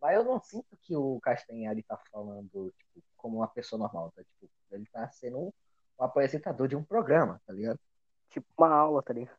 Mas 0.00 0.16
eu 0.16 0.24
não 0.24 0.40
sinto 0.40 0.76
que 0.82 0.96
o 0.96 1.20
Castanhari 1.20 1.82
tá 1.82 1.98
falando, 2.12 2.72
tipo, 2.78 3.02
como 3.16 3.38
uma 3.38 3.48
pessoa 3.48 3.78
normal, 3.78 4.12
tá? 4.16 4.22
Tipo, 4.24 4.50
ele 4.72 4.86
tá 4.92 5.08
sendo 5.10 5.38
um, 5.38 5.52
um 6.00 6.04
apresentador 6.04 6.68
de 6.68 6.76
um 6.76 6.84
programa, 6.84 7.40
tá 7.46 7.52
ligado? 7.52 7.78
tipo 8.30 8.46
uma 8.58 8.68
aula, 8.70 9.02
tá 9.02 9.12
ligado? 9.12 9.36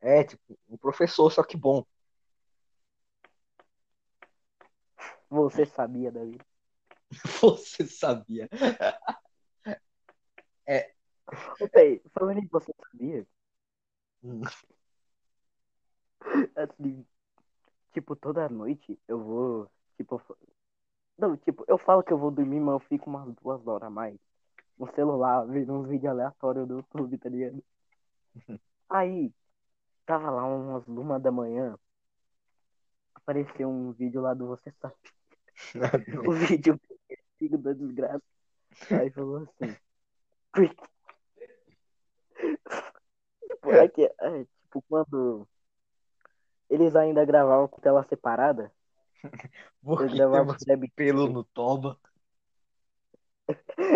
É, 0.00 0.24
tipo, 0.24 0.58
um 0.68 0.76
professor, 0.76 1.30
só 1.30 1.42
que 1.44 1.56
bom. 1.56 1.84
Você 5.30 5.64
sabia, 5.64 6.10
Davi. 6.10 6.38
Você 7.40 7.86
sabia. 7.86 8.48
Ô, 11.60 11.68
Pei, 11.68 12.00
falando 12.12 12.38
em 12.38 12.46
você 12.46 12.72
sabia, 12.90 13.26
Hum. 14.22 14.42
assim, 16.56 17.06
tipo, 17.92 18.16
toda 18.16 18.48
noite 18.48 18.98
eu 19.08 19.18
vou, 19.22 19.70
tipo, 19.96 20.20
não, 21.18 21.36
tipo, 21.36 21.64
eu 21.68 21.78
falo 21.78 22.02
que 22.02 22.12
eu 22.12 22.18
vou 22.18 22.30
dormir, 22.30 22.60
mas 22.60 22.74
eu 22.74 22.80
fico 22.88 23.10
umas 23.10 23.34
duas 23.36 23.66
horas 23.66 23.86
a 23.88 23.90
mais 23.90 24.18
no 24.78 24.86
celular, 24.94 25.46
vendo 25.46 25.74
uns 25.74 25.88
vídeos 25.88 26.10
aleatórios 26.12 26.66
do 26.68 26.76
YouTube, 26.78 27.18
tá 27.18 27.28
ligado? 27.28 27.62
Aí, 28.88 29.32
tava 30.06 30.30
lá 30.30 30.44
umas 30.44 30.86
uma 30.88 31.20
da 31.20 31.32
manhã, 31.32 31.76
apareceu 33.14 33.68
um 33.68 33.92
vídeo 33.92 34.20
lá 34.20 34.34
do 34.34 34.46
Você 34.48 34.72
Sabe, 34.80 34.94
o 36.26 36.32
vídeo 36.46 36.80
filho 37.38 37.58
da 37.58 37.72
desgraça. 37.72 38.22
Aí 38.90 39.10
falou 39.10 39.38
assim, 39.38 39.76
porque... 40.52 40.76
tipo, 43.48 43.72
é 43.72 43.88
que, 43.88 44.04
é, 44.04 44.44
tipo, 44.62 44.82
quando 44.88 45.48
eles 46.68 46.94
ainda 46.94 47.24
gravavam 47.24 47.66
com 47.66 47.80
tela 47.80 48.04
separada, 48.04 48.72
Porque 49.82 50.14
gravavam 50.14 50.56
pelo 50.94 51.28
no 51.28 51.44
toba. 51.44 51.98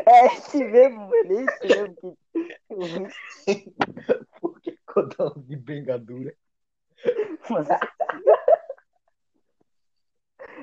É 0.06 0.26
esse 0.26 0.64
mesmo, 0.64 1.14
é 1.14 1.18
esse 1.20 1.66
mesmo. 1.66 2.18
Porque 4.40 4.78
codão 4.86 5.34
de 5.36 5.56
bengadura. 5.56 6.34
Mas- 7.50 7.68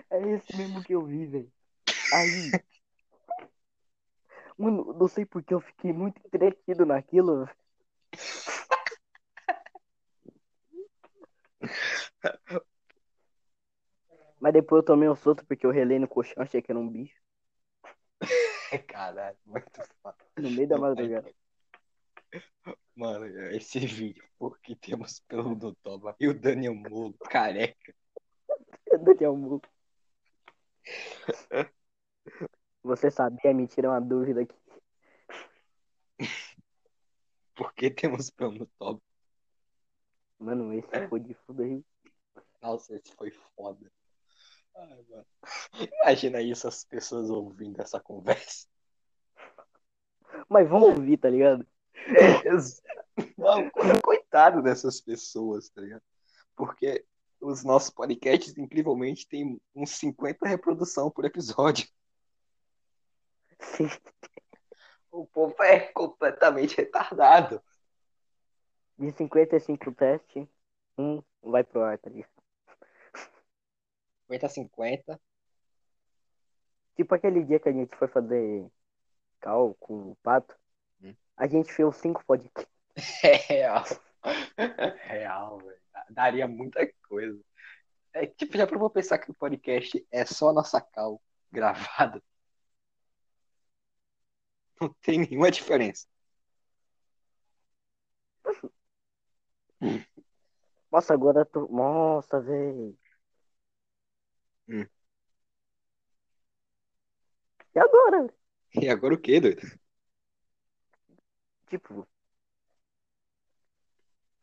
É 0.09 0.19
esse 0.29 0.55
mesmo 0.55 0.83
que 0.83 0.93
eu 0.93 1.05
vi, 1.05 1.25
velho. 1.25 1.51
Aí. 2.13 2.51
Mano, 4.57 4.93
não 4.93 5.07
sei 5.07 5.25
porque 5.25 5.53
eu 5.53 5.59
fiquei 5.59 5.91
muito 5.91 6.19
entretido 6.25 6.85
naquilo. 6.85 7.49
Mas 14.39 14.53
depois 14.53 14.81
eu 14.81 14.85
tomei 14.85 15.07
um 15.07 15.15
solto 15.15 15.45
porque 15.45 15.65
eu 15.65 15.71
relei 15.71 15.99
no 15.99 16.07
colchão, 16.07 16.41
achei 16.43 16.61
que 16.61 16.71
era 16.71 16.79
um 16.79 16.89
bicho. 16.89 17.15
Caralho, 18.87 19.37
muito 19.45 19.71
foda. 20.01 20.17
No 20.37 20.49
meio 20.49 20.67
da 20.67 20.77
madrugada. 20.77 21.31
Mano, 22.95 23.25
esse 23.51 23.79
vídeo, 23.79 24.23
porque 24.37 24.75
temos 24.75 25.19
pelo 25.21 25.55
no 25.55 25.75
toba. 25.75 26.15
E 26.19 26.27
o 26.27 26.33
Daniel 26.33 26.75
Mulo, 26.75 27.13
careca. 27.29 27.93
Daniel 29.03 29.35
Mu. 29.35 29.61
Você 32.83 33.11
sabia? 33.11 33.53
Me 33.53 33.67
tira 33.67 33.89
uma 33.89 34.01
dúvida 34.01 34.41
aqui. 34.41 34.55
Porque 37.55 37.91
temos 37.91 38.29
pelo 38.29 38.51
no 38.51 38.65
toba. 38.77 39.01
Mano, 40.39 40.73
esse 40.73 41.07
foi 41.07 41.19
de 41.19 41.33
fuder. 41.33 41.83
Nossa, 42.61 42.95
esse 42.95 43.13
foi 43.15 43.31
foda. 43.55 43.91
Ai. 44.75 45.05
Imagina 46.03 46.41
isso, 46.41 46.67
as 46.67 46.83
pessoas 46.83 47.29
ouvindo 47.29 47.79
essa 47.81 47.99
conversa. 47.99 48.67
Mas 50.49 50.67
vamos 50.67 50.89
ouvir, 50.89 51.17
tá 51.17 51.29
ligado? 51.29 51.65
Mano, 53.37 53.71
coitado 54.03 54.61
dessas 54.61 54.99
pessoas, 55.01 55.69
tá 55.69 55.81
ligado? 55.81 56.03
Porque 56.55 57.05
os 57.41 57.63
nossos 57.63 57.89
podcasts, 57.89 58.57
incrivelmente, 58.57 59.27
tem 59.27 59.59
uns 59.75 59.91
50 59.91 60.47
reprodução 60.47 61.09
por 61.09 61.25
episódio. 61.25 61.87
Sim. 63.59 63.87
O 65.13 65.27
povo 65.27 65.61
é 65.61 65.77
completamente 65.91 66.77
retardado. 66.77 67.61
De 68.97 69.11
55 69.11 69.91
testes, 69.91 70.47
um 70.97 71.21
vai 71.43 71.65
pro 71.65 71.81
ar, 71.81 71.97
tá 71.97 72.09
ligado? 72.09 72.31
50 74.21 74.45
a 74.45 74.49
50. 74.49 75.21
Tipo 76.95 77.13
aquele 77.13 77.43
dia 77.43 77.59
que 77.59 77.67
a 77.67 77.73
gente 77.73 77.93
foi 77.97 78.07
fazer 78.07 78.71
cal 79.41 79.73
com 79.81 80.11
o 80.11 80.15
pato. 80.23 80.55
Hum. 81.01 81.13
A 81.35 81.45
gente 81.45 81.73
fez 81.73 81.95
cinco 81.97 82.23
podcasts. 82.25 82.71
É 83.23 83.35
real. 83.35 83.83
Real, 85.07 85.57
velho. 85.59 85.80
Daria 86.13 86.47
muita 86.47 86.87
coisa. 87.07 87.39
É, 88.13 88.27
tipo, 88.27 88.57
já 88.57 88.67
provou 88.67 88.89
pensar 88.89 89.19
que 89.19 89.31
o 89.31 89.35
podcast 89.35 90.05
é 90.11 90.25
só 90.25 90.49
a 90.49 90.53
nossa 90.53 90.81
cal 90.81 91.21
gravada? 91.51 92.21
Não 94.81 94.93
tem 95.01 95.19
nenhuma 95.19 95.51
diferença. 95.51 96.07
Nossa, 100.91 101.13
agora 101.13 101.43
tu. 101.45 101.67
Nossa, 101.71 102.39
velho. 102.39 102.95
Hum. 104.67 104.87
E 107.75 107.79
agora? 107.79 108.27
E 108.81 108.89
agora 108.89 109.13
o 109.15 109.17
quê, 109.21 109.39
doido? 109.39 109.61
Tipo. 111.67 112.07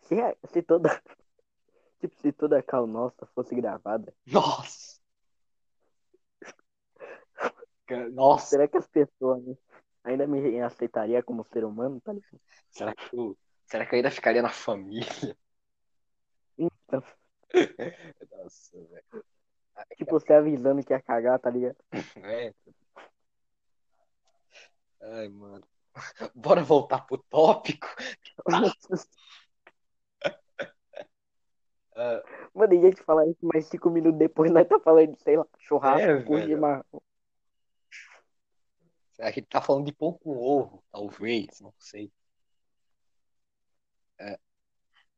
Se, 0.06 0.20
a- 0.20 0.37
se 0.52 0.62
toda. 0.62 0.90
Tipo, 2.00 2.14
se 2.20 2.32
toda 2.32 2.58
a 2.58 2.62
cal 2.62 2.86
nossa 2.86 3.26
fosse 3.34 3.54
gravada, 3.54 4.14
Nossa! 4.26 4.98
Nossa, 8.12 8.46
será 8.46 8.68
que 8.68 8.76
as 8.76 8.86
pessoas 8.86 9.42
né, 9.44 9.56
ainda 10.04 10.26
me 10.26 10.60
aceitariam 10.60 11.22
como 11.22 11.44
ser 11.44 11.64
humano, 11.64 12.00
tá 12.00 12.12
ligado? 12.12 12.40
será 12.70 12.94
que 12.94 13.16
eu, 13.16 13.36
será 13.64 13.86
que 13.86 13.94
eu 13.94 13.96
ainda 13.96 14.10
ficaria 14.10 14.42
na 14.42 14.50
família? 14.50 15.06
Então, 16.58 17.02
Nossa, 18.30 18.76
velho. 18.76 19.24
tipo, 19.96 20.10
você 20.10 20.32
avisando 20.34 20.84
que 20.84 20.92
ia 20.92 21.00
cagar, 21.00 21.38
tá 21.38 21.50
ligado? 21.50 21.76
É. 22.24 22.52
Ai, 25.00 25.28
mano. 25.28 25.64
Bora 26.34 26.62
voltar 26.62 27.06
pro 27.06 27.18
tópico. 27.30 27.88
Ah, 32.00 32.22
Mano, 32.58 32.74
e 32.74 32.78
a 32.78 32.90
gente 32.90 33.02
falar 33.02 33.24
isso 33.28 33.38
mais 33.46 33.66
cinco 33.66 33.88
minutos 33.88 34.18
depois, 34.18 34.50
nós 34.50 34.66
tá 34.66 34.80
falando 34.80 35.14
de, 35.14 35.22
sei 35.22 35.36
lá, 35.36 35.46
churrasco, 35.60 36.36
É, 36.36 36.44
chimarrão. 36.44 36.84
a 39.20 39.30
gente 39.30 39.46
tá 39.46 39.62
falando 39.62 39.86
de 39.86 39.92
pão 39.92 40.12
com 40.14 40.36
ovo, 40.36 40.82
talvez, 40.90 41.60
não 41.60 41.72
sei. 41.78 42.10
É. 44.18 44.36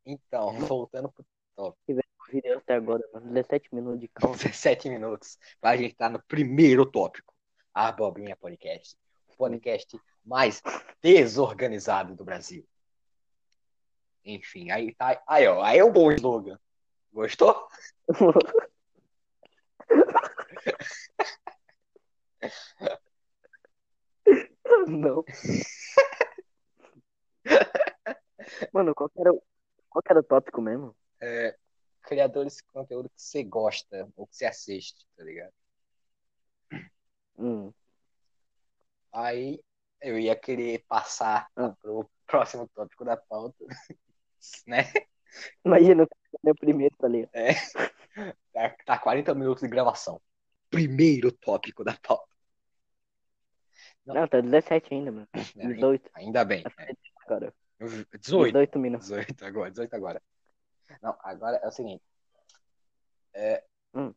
Então, 0.05 0.53
voltando 0.77 1.11
pro 1.11 1.25
Vídeo 2.31 2.59
até 2.59 2.75
agora, 2.75 3.03
mano, 3.15 3.33
17 3.33 3.75
minutos 3.75 4.01
de 4.01 4.09
cal. 4.09 4.33
17 4.33 4.89
minutos. 4.91 5.39
A 5.63 5.75
gente 5.79 5.95
tá 5.95 6.11
no 6.11 6.23
primeiro 6.23 6.85
tópico. 6.85 7.35
A 7.73 7.89
Abobrinha 7.89 8.37
Podcast. 8.37 8.97
O 9.29 9.37
podcast 9.37 9.99
mais 10.25 10.63
desorganizado 11.03 12.15
do 12.15 12.25
Brasil. 12.25 12.67
Enfim, 14.25 14.71
aí 14.71 14.95
tá. 14.95 15.21
Aí, 15.27 15.47
ó, 15.49 15.63
aí 15.63 15.79
é 15.79 15.85
um 15.85 15.91
bom 15.93 16.13
slogan. 16.13 16.59
Gostou? 17.13 17.69
Não. 24.89 25.25
Mano, 28.73 28.95
qual 28.95 29.09
que 29.11 29.21
era, 29.21 29.33
o- 29.33 29.43
qual 29.89 30.03
era 30.09 30.21
o 30.21 30.23
tópico 30.23 30.61
mesmo? 30.61 30.97
É, 31.21 31.57
criadores 32.03 32.57
de 32.57 32.63
conteúdo 32.65 33.09
que 33.11 33.21
você 33.21 33.43
gosta 33.43 34.09
ou 34.17 34.27
que 34.27 34.37
você 34.37 34.47
assiste, 34.47 35.07
tá 35.17 35.25
ligado? 35.25 35.53
Hum. 37.39 37.73
Aí 39.13 39.61
eu 40.01 40.19
ia 40.19 40.37
querer 40.37 40.85
passar 40.87 41.49
Ah. 41.57 41.75
pro 41.81 42.09
próximo 42.27 42.69
tópico 42.69 43.05
da 43.05 43.17
pauta, 43.17 43.65
né? 44.67 44.85
Imagina 45.65 46.05
o 46.05 46.09
meu 46.43 46.55
primeiro, 46.55 46.95
tá 46.97 47.09
ligado? 47.09 47.31
Tá, 48.53 48.77
tá 48.85 48.99
40 48.99 49.35
minutos 49.35 49.63
de 49.63 49.69
gravação. 49.69 50.21
Primeiro 50.69 51.33
tópico 51.33 51.85
da 51.85 51.97
pauta. 51.97 52.29
Não. 54.05 54.15
Não, 54.15 54.29
tá 54.29 54.41
17 54.41 54.95
ainda, 54.95 55.13
mano. 55.13 55.29
né? 55.55 55.75
18, 55.75 56.11
Ainda 56.15 56.45
bem. 56.45 56.65
É. 56.79 56.95
cara. 57.27 57.55
18. 57.81 58.53
18 58.53 58.79
minutos. 58.79 59.09
18 59.09 59.45
agora, 59.45 59.71
18 59.71 59.95
agora. 59.95 60.23
Não, 61.01 61.17
agora 61.21 61.57
é 61.59 61.69
o 61.69 61.73
seguinte. 61.73 62.03
É, 63.33 63.65
Hum. 63.95 64.15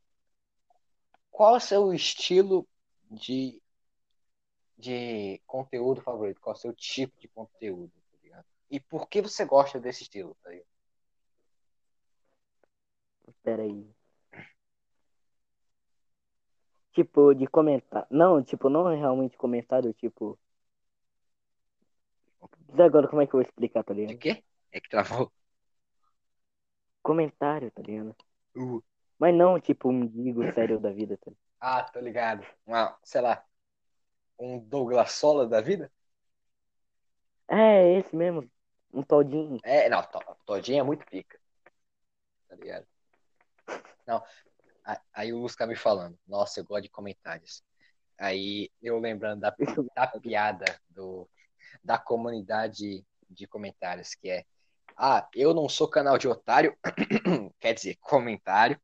Qual 1.31 1.55
é 1.55 1.57
o 1.57 1.61
seu 1.61 1.93
estilo 1.93 2.67
de, 3.09 3.61
de 4.77 5.41
conteúdo 5.47 6.01
favorito? 6.01 6.39
Qual 6.39 6.53
é 6.53 6.57
o 6.57 6.61
seu 6.61 6.73
tipo 6.73 7.19
de 7.19 7.27
conteúdo? 7.27 7.91
tá? 8.29 8.45
E 8.69 8.79
por 8.79 9.07
que 9.07 9.21
você 9.21 9.43
gosta 9.45 9.79
desse 9.79 10.03
estilo? 10.03 10.37
Tá 10.43 10.49
ligado? 10.49 10.67
Pera 13.43 13.63
aí. 13.63 13.85
Tipo, 16.93 17.33
de 17.35 17.45
comentar. 17.47 18.07
Não, 18.09 18.41
tipo, 18.41 18.69
não 18.69 18.89
é 18.89 18.95
realmente 18.95 19.35
comentário, 19.37 19.93
tipo. 19.93 20.39
Agora 22.85 23.07
como 23.09 23.21
é 23.21 23.25
que 23.25 23.33
eu 23.35 23.39
vou 23.39 23.47
explicar, 23.47 23.83
tá 23.85 23.93
De 24.05 24.15
ligado? 24.15 24.19
quê? 24.21 24.43
É 24.71 24.79
que 24.79 24.87
travou. 24.89 25.31
Comentário, 27.03 27.69
tá 27.71 27.81
ligado? 27.83 28.15
Uh, 28.55 28.79
Mas 29.17 29.33
não, 29.35 29.59
tipo, 29.59 29.89
um 29.89 30.05
digo 30.05 30.45
sério 30.53 30.79
da 30.79 30.91
vida, 30.91 31.17
tá 31.17 31.31
ligado? 31.31 31.41
ah, 31.59 31.83
tô 31.83 31.99
ligado. 31.99 32.45
Uma, 32.65 32.97
sei 33.03 33.21
lá, 33.21 33.43
um 34.39 34.59
Douglas 34.59 35.13
Sola 35.13 35.47
da 35.47 35.61
vida? 35.61 35.91
É, 37.49 37.97
esse 37.99 38.15
mesmo. 38.15 38.49
Um 38.93 39.01
todinho. 39.03 39.63
É, 39.63 39.89
não, 39.89 40.01
to- 40.03 40.19
Todinho 40.45 40.79
é 40.81 40.83
muito 40.83 41.05
pica. 41.07 41.39
Tá 42.47 42.55
ligado? 42.55 42.87
Não, 44.05 44.23
aí 45.13 45.31
o 45.33 45.39
Lusca 45.39 45.65
me 45.65 45.75
falando, 45.75 46.17
nossa, 46.27 46.59
eu 46.59 46.65
gosto 46.65 46.83
de 46.83 46.89
comentários. 46.89 47.63
Aí 48.17 48.69
eu 48.81 48.99
lembrando 48.99 49.41
da, 49.41 49.55
da 49.95 50.07
piada 50.07 50.65
do, 50.89 51.27
da 51.83 51.97
comunidade 51.97 53.05
de 53.29 53.47
comentários, 53.47 54.13
que 54.15 54.29
é, 54.29 54.45
ah, 54.95 55.27
eu 55.33 55.53
não 55.53 55.67
sou 55.67 55.87
canal 55.87 56.17
de 56.17 56.27
otário, 56.27 56.77
quer 57.59 57.73
dizer, 57.73 57.97
comentário. 57.99 58.79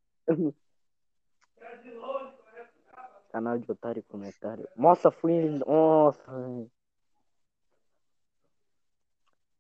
Canal 3.32 3.60
de 3.60 3.72
otário 3.72 4.04
comentário. 4.04 4.68
Nossa, 4.76 5.12
fui. 5.12 5.34
Nossa. 5.50 6.32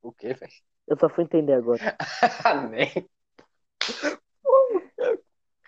O 0.01 0.11
quê, 0.11 0.33
velho? 0.33 0.51
eu 0.89 0.97
só 0.97 1.07
fui 1.07 1.23
entender 1.23 1.53
agora. 1.53 1.95
Nem. 2.71 3.07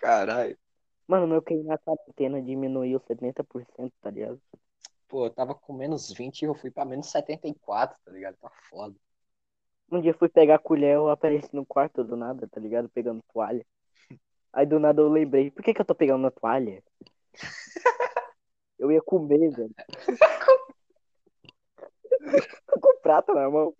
Caralho. 0.02 0.58
Mano, 1.06 1.28
meu 1.28 1.40
QI 1.40 1.62
na 1.62 1.78
quarentena 1.78 2.42
diminuiu 2.42 3.00
70%, 3.06 3.92
tá 4.00 4.10
ligado? 4.10 4.40
Pô, 5.08 5.26
eu 5.26 5.30
tava 5.30 5.54
com 5.54 5.72
menos 5.72 6.12
20 6.12 6.42
e 6.42 6.44
eu 6.46 6.54
fui 6.54 6.70
pra 6.70 6.84
menos 6.84 7.08
74, 7.10 7.96
tá 8.04 8.10
ligado? 8.10 8.36
Tá 8.36 8.50
foda. 8.68 8.96
Um 9.90 10.00
dia 10.00 10.10
eu 10.10 10.18
fui 10.18 10.28
pegar 10.28 10.56
a 10.56 10.58
colher, 10.58 10.94
eu 10.96 11.08
apareci 11.08 11.54
no 11.54 11.64
quarto 11.64 12.02
do 12.02 12.16
nada, 12.16 12.48
tá 12.48 12.60
ligado? 12.60 12.88
Pegando 12.88 13.22
toalha. 13.32 13.64
Aí 14.52 14.66
do 14.66 14.80
nada 14.80 15.00
eu 15.00 15.08
lembrei, 15.08 15.50
por 15.50 15.62
que 15.62 15.72
que 15.72 15.80
eu 15.80 15.84
tô 15.84 15.94
pegando 15.94 16.26
a 16.26 16.30
toalha? 16.30 16.82
Eu 18.78 18.90
ia 18.90 19.00
comer, 19.00 19.50
velho. 19.50 19.74
Tô 22.66 22.80
com 22.80 22.88
o 22.88 23.00
prato 23.00 23.32
na 23.34 23.48
mão. 23.48 23.72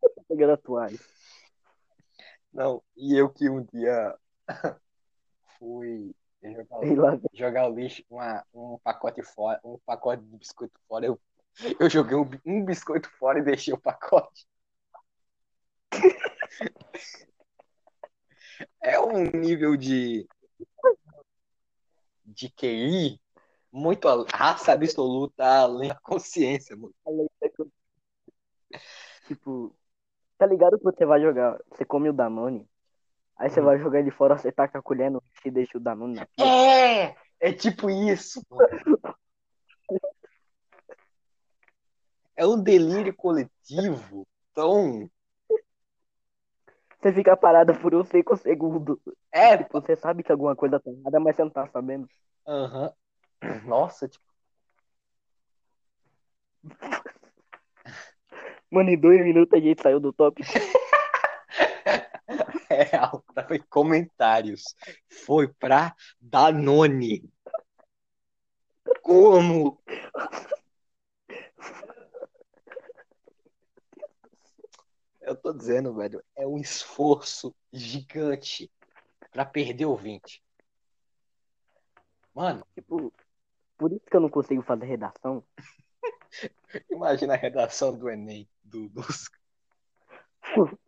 Tô 0.00 0.24
pegando 0.28 0.54
a 0.54 0.56
toalha. 0.56 0.98
Não, 2.54 2.80
e 2.96 3.16
eu 3.18 3.28
que 3.28 3.50
um 3.50 3.64
dia 3.64 4.16
fui 5.58 6.14
jogar, 6.40 7.20
jogar 7.32 7.68
o 7.68 7.74
lixo, 7.74 8.04
uma, 8.08 8.44
um 8.54 8.78
pacote 8.78 9.22
fora, 9.24 9.60
um 9.64 9.76
pacote 9.84 10.22
de 10.22 10.36
biscoito 10.36 10.78
fora, 10.86 11.04
eu, 11.04 11.20
eu 11.80 11.90
joguei 11.90 12.16
um, 12.16 12.30
um 12.46 12.64
biscoito 12.64 13.10
fora 13.18 13.40
e 13.40 13.44
deixei 13.44 13.74
o 13.74 13.80
pacote. 13.80 14.46
É 18.80 19.00
um 19.00 19.24
nível 19.32 19.76
de. 19.76 20.28
de 22.24 22.48
QI 22.50 23.20
muito. 23.72 24.06
a- 24.06 24.24
raça 24.32 24.72
absoluta 24.72 25.44
além 25.44 25.88
da 25.88 25.98
consciência, 26.00 26.76
mano. 26.76 26.94
Tipo, 29.26 29.74
tá 30.38 30.46
ligado 30.46 30.78
que 30.78 30.84
você 30.84 31.04
vai 31.06 31.20
jogar, 31.20 31.58
você 31.70 31.84
come 31.84 32.08
o 32.08 32.12
Danone, 32.12 32.68
aí 33.36 33.48
você 33.50 33.60
Hum. 33.60 33.64
vai 33.64 33.78
jogar 33.78 34.00
ele 34.00 34.10
fora, 34.10 34.36
você 34.36 34.50
taca 34.52 34.78
a 34.78 34.82
colher 34.82 35.10
no 35.10 35.22
e 35.44 35.50
deixa 35.50 35.76
o 35.78 35.80
Danone 35.80 36.14
na 36.14 36.26
pia. 36.26 36.44
É! 36.46 37.16
É 37.40 37.52
tipo 37.52 37.90
isso. 37.90 38.40
É 42.36 42.46
um 42.46 42.60
delírio 42.60 43.14
coletivo 43.14 44.26
tão. 44.54 45.08
Você 47.00 47.12
fica 47.12 47.36
parado 47.36 47.78
por 47.80 47.94
um 47.94 48.02
cinco 48.02 48.34
segundos. 48.36 48.98
É, 49.30 49.58
Tipo, 49.58 49.80
você 49.80 49.94
sabe 49.94 50.22
que 50.22 50.32
alguma 50.32 50.56
coisa 50.56 50.80
tá 50.80 50.90
errada, 50.90 51.20
mas 51.20 51.36
você 51.36 51.42
não 51.44 51.50
tá 51.50 51.66
sabendo. 51.68 52.08
aham. 52.46 52.92
Nossa, 53.66 54.08
tipo, 54.08 54.24
Mano, 58.74 58.90
em 58.90 58.98
dois 58.98 59.24
minutos 59.24 59.56
a 59.56 59.62
gente 59.62 59.80
saiu 59.80 60.00
do 60.00 60.12
tópico. 60.12 60.50
é. 62.68 62.90
Foi 63.46 63.60
comentários. 63.60 64.74
Foi 65.08 65.46
pra 65.46 65.94
Danone. 66.20 67.22
Como? 69.00 69.80
Eu 75.20 75.36
tô 75.36 75.52
dizendo, 75.52 75.94
velho, 75.94 76.20
é 76.34 76.44
um 76.44 76.58
esforço 76.58 77.54
gigante 77.72 78.68
pra 79.30 79.44
perder 79.44 79.86
ouvinte. 79.86 80.42
Mano, 82.34 82.66
Tipo, 82.74 83.12
por 83.78 83.92
isso 83.92 84.04
que 84.04 84.16
eu 84.16 84.20
não 84.20 84.28
consigo 84.28 84.62
fazer 84.62 84.86
redação. 84.86 85.44
imagina 86.90 87.34
a 87.34 87.36
redação 87.36 87.96
do 87.96 88.08
Enem, 88.08 88.48
do, 88.62 88.88
dos... 88.88 89.28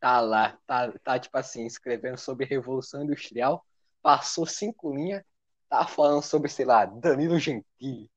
Tá 0.00 0.20
lá, 0.20 0.58
tá, 0.66 0.92
tá 1.02 1.18
tipo 1.18 1.34
assim, 1.38 1.64
escrevendo 1.64 2.18
sobre 2.18 2.44
Revolução 2.44 3.02
Industrial, 3.02 3.64
passou 4.02 4.44
cinco 4.44 4.94
linhas, 4.94 5.24
tá 5.66 5.86
falando 5.86 6.22
sobre, 6.22 6.50
sei 6.50 6.66
lá, 6.66 6.84
Danilo 6.84 7.38
Gentili, 7.38 8.10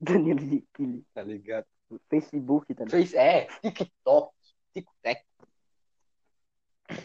Danilo 0.00 0.38
Gentili. 0.38 1.04
tá 1.12 1.22
ligado? 1.22 1.66
Facebook 2.08 2.72
também. 2.74 2.90
Fez, 2.90 3.14
é, 3.14 3.46
TikTok, 3.60 4.32
TikTok. 4.72 5.24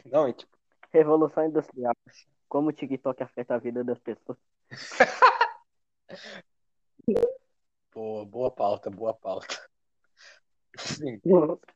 Não, 0.05 0.29
e 0.29 0.33
tipo, 0.33 0.55
Revolução 0.91 1.45
Industrial. 1.45 1.95
Como 2.47 2.69
o 2.69 2.73
TikTok 2.73 3.23
afeta 3.23 3.55
a 3.55 3.57
vida 3.57 3.83
das 3.83 3.99
pessoas. 3.99 4.37
boa, 7.93 8.25
boa 8.25 8.51
pauta, 8.51 8.89
boa 8.89 9.13
pauta. 9.13 9.69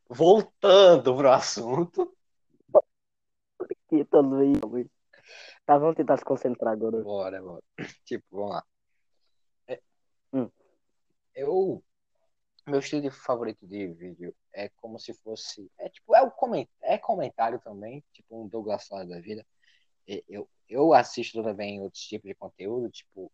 Voltando 0.09 1.15
pro 1.15 1.31
assunto, 1.31 2.15
Luiz. 4.65 4.87
Tá, 5.65 5.77
vamos 5.77 5.95
tentar 5.95 6.17
se 6.17 6.25
concentrar 6.25 6.73
agora. 6.73 7.01
bora, 7.01 7.41
bora. 7.41 7.63
Tipo, 8.05 8.25
vamos 8.31 8.51
lá. 8.51 8.65
É, 9.67 9.81
Hum. 10.31 10.49
Eu, 11.33 11.83
meu 12.67 12.79
estilo 12.79 13.09
favorito 13.11 13.65
de 13.67 13.87
vídeo 13.87 14.35
é 14.53 14.69
como 14.77 14.99
se 14.99 15.13
fosse, 15.13 15.69
é 15.77 15.89
tipo, 15.89 16.15
é 16.15 16.21
o 16.21 16.31
coment, 16.31 16.67
é 16.81 16.97
comentário 16.97 17.59
também, 17.59 18.03
tipo 18.13 18.41
um 18.43 18.47
Douglas 18.47 18.85
Sala 18.85 19.05
da 19.05 19.19
vida. 19.19 19.45
Eu, 20.29 20.47
eu 20.69 20.93
assisto 20.93 21.41
também 21.43 21.81
outros 21.81 22.03
tipos 22.03 22.27
de 22.27 22.35
conteúdo, 22.35 22.89
tipo, 22.91 23.31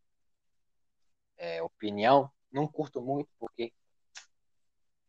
é, 1.37 1.61
opinião. 1.61 2.31
Não 2.51 2.67
curto 2.67 3.01
muito 3.01 3.29
porque 3.39 3.73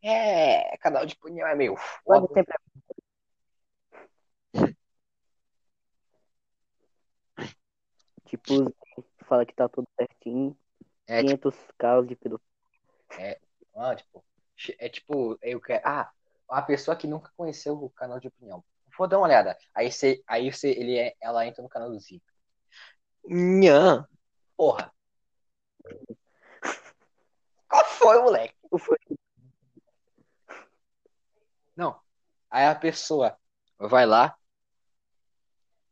é, 0.02 0.76
canal 0.78 1.07
de 1.07 1.14
opinião 1.14 1.46
é 1.46 1.55
meio 1.55 1.76
Quase 2.05 2.26
foda. 2.26 2.35
sempre 2.35 2.55
Tipo, 8.26 8.74
fala 9.24 9.46
que 9.46 9.55
tá 9.55 9.68
tudo 9.68 9.87
certinho. 9.96 10.57
É, 11.07 11.22
tipo, 11.22 11.50
500 11.50 11.70
caos 11.78 12.09
de 12.09 12.16
pedofilia. 12.16 13.38
ah, 13.76 13.94
tipo, 13.94 14.24
é 14.78 14.88
tipo, 14.88 15.38
eu 15.42 15.61
quero, 15.61 15.83
ah, 15.85 16.11
a 16.48 16.62
pessoa 16.62 16.96
que 16.96 17.07
nunca 17.07 17.31
conheceu 17.37 17.74
o 17.74 17.90
canal 17.90 18.18
de 18.18 18.28
opinião. 18.28 18.64
Vou 18.98 19.07
dar 19.07 19.18
uma 19.18 19.26
olhada. 19.26 19.57
Aí 19.74 19.92
você, 19.92 20.22
aí 20.26 20.52
você, 20.52 20.70
ele 20.70 20.98
é, 20.98 21.14
ela 21.20 21.46
entra 21.46 21.62
no 21.62 21.68
canal 21.68 21.90
do 21.90 21.98
Zica. 22.00 22.33
Nhã. 23.24 24.07
Porra. 24.57 24.92
Qual 27.72 27.85
foi, 27.87 28.20
moleque? 28.20 28.54
Foi. 28.78 28.98
Não. 31.74 31.98
Aí 32.50 32.66
a 32.66 32.74
pessoa 32.74 33.35
vai 33.78 34.04
lá 34.04 34.37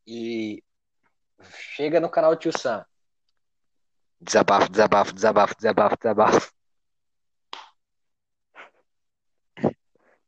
e 0.07 0.63
chega 1.75 1.99
no 1.99 2.11
canal 2.11 2.37
Tio 2.37 2.53
Sam. 2.57 2.85
Desabafo, 4.21 4.69
desabafo, 4.69 5.15
desabafo, 5.15 5.57
desabafo, 5.57 5.97
desabafo. 5.97 6.53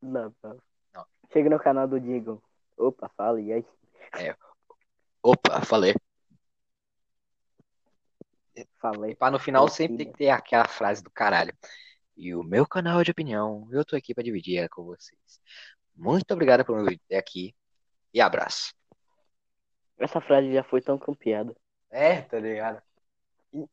Não, 0.00 0.34
não. 0.42 0.58
Não. 0.94 1.06
Chega 1.30 1.50
no 1.50 1.60
canal 1.60 1.86
do 1.86 2.00
Digo. 2.00 2.42
Opa, 2.78 3.10
fala, 3.10 3.38
e 3.42 3.52
aí? 3.52 3.66
Opa, 5.22 5.60
falei. 5.60 5.94
Falei. 8.80 9.14
Pá, 9.14 9.30
no 9.30 9.38
final 9.38 9.68
sempre 9.68 9.98
tem 9.98 10.12
que 10.12 10.18
ter 10.18 10.30
aquela 10.30 10.66
frase 10.66 11.02
do 11.02 11.10
caralho. 11.10 11.54
E 12.16 12.34
o 12.34 12.42
meu 12.42 12.66
canal 12.66 13.00
é 13.00 13.04
de 13.04 13.10
opinião, 13.10 13.66
eu 13.72 13.84
tô 13.84 13.96
aqui 13.96 14.14
pra 14.14 14.22
dividir 14.22 14.58
ela 14.58 14.68
com 14.68 14.84
vocês. 14.84 15.40
Muito 15.96 16.30
obrigado 16.32 16.64
por 16.64 16.82
me 16.82 17.00
até 17.06 17.16
aqui 17.16 17.54
e 18.12 18.20
abraço. 18.20 18.74
Essa 19.98 20.20
frase 20.20 20.52
já 20.52 20.62
foi 20.62 20.80
tão 20.80 20.98
campeada. 20.98 21.54
É, 21.90 22.22
tá 22.22 22.38
ligado? 22.38 22.82
E 23.52 23.66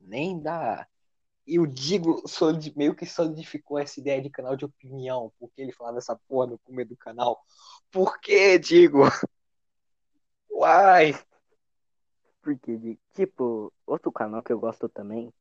nem 0.00 0.40
dá. 0.40 0.86
E 1.46 1.58
o 1.58 1.66
Digo 1.66 2.22
meio 2.76 2.94
que 2.94 3.06
solidificou 3.06 3.78
essa 3.78 3.98
ideia 3.98 4.20
de 4.22 4.30
canal 4.30 4.56
de 4.56 4.64
opinião, 4.64 5.32
porque 5.38 5.60
ele 5.60 5.72
falava 5.72 5.98
essa 5.98 6.16
porra 6.28 6.46
no 6.48 6.58
começo 6.58 6.90
do 6.90 6.96
canal. 6.96 7.40
Por 7.90 8.20
que, 8.20 8.58
Digo? 8.58 9.02
Uai! 10.50 11.14
Porque, 12.42 12.76
de- 12.76 12.98
tipo, 13.12 13.72
outro 13.86 14.10
canal 14.12 14.42
que 14.42 14.52
eu 14.52 14.58
gosto 14.60 14.88
também. 14.88 15.32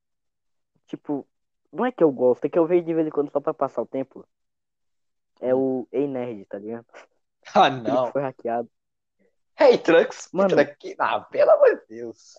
Tipo, 0.88 1.28
não 1.72 1.86
é 1.86 1.92
que 1.92 2.04
eu 2.04 2.12
gosto, 2.12 2.46
é 2.46 2.50
que 2.50 2.58
eu 2.60 2.66
vejo 2.66 2.86
de 2.86 2.94
vez 2.94 3.08
em 3.08 3.12
quando 3.12 3.32
só 3.32 3.40
pra 3.40 3.54
passar 3.54 3.82
o 3.82 3.88
tempo. 3.88 4.26
É 5.42 5.54
o 5.56 5.88
Ei 5.92 6.08
Nerd, 6.08 6.46
tá 6.46 6.58
ligado? 6.60 6.86
Ah, 7.56 7.70
Ele 7.70 7.96
não. 7.96 8.12
foi 8.12 8.22
hackeado. 8.22 8.70
Hey, 9.60 9.78
Trunks, 9.78 10.30
Mano. 10.32 10.60
aqui. 10.60 10.96
Ah, 11.00 11.20
pelo 11.22 11.52
amor 11.52 11.80
de 11.80 11.96
Deus. 11.96 12.36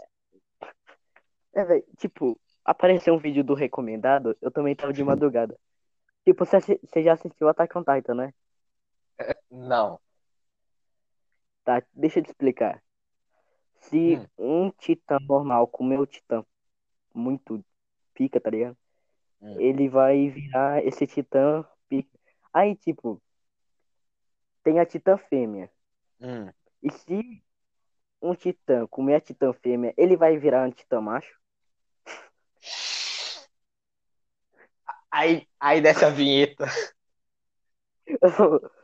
É, 1.52 1.64
velho, 1.64 1.84
tipo, 1.98 2.38
apareceu 2.64 3.14
um 3.14 3.18
vídeo 3.18 3.42
do 3.42 3.54
recomendado, 3.54 4.36
eu 4.40 4.50
também 4.50 4.76
tava 4.76 4.92
de 4.92 5.02
madrugada. 5.02 5.58
Tipo, 6.24 6.44
você 6.44 7.02
já 7.02 7.14
assistiu 7.14 7.48
Attack 7.48 7.76
on 7.76 7.82
Titan, 7.82 8.14
né? 8.14 8.34
Não. 9.50 10.00
Tá, 11.64 11.82
deixa 11.94 12.18
eu 12.20 12.24
te 12.24 12.28
explicar. 12.30 12.82
Se 13.80 14.20
um 14.38 14.70
titã 14.70 15.18
normal 15.20 15.66
comer 15.66 15.98
o 15.98 16.06
titã 16.06 16.44
muito 17.14 17.64
pica, 18.14 18.40
tá 18.40 18.50
ligado? 18.50 18.76
Hum. 19.40 19.58
Ele 19.58 19.88
vai 19.88 20.28
virar 20.28 20.84
esse 20.86 21.06
titã 21.06 21.64
pica. 21.88 22.18
Aí, 22.52 22.76
tipo, 22.76 23.20
tem 24.62 24.78
a 24.78 24.86
titã 24.86 25.16
fêmea. 25.16 25.70
Hum. 26.20 26.50
E 26.82 26.90
se 26.92 27.42
um 28.20 28.34
titã 28.34 28.86
comer 28.86 29.14
a 29.16 29.20
titã 29.20 29.52
fêmea, 29.52 29.94
ele 29.96 30.16
vai 30.16 30.36
virar 30.36 30.68
um 30.68 30.70
titã 30.70 31.00
macho? 31.00 31.38
Aí, 35.10 35.48
aí 35.58 35.80
dessa 35.80 36.10
vinheta. 36.10 36.66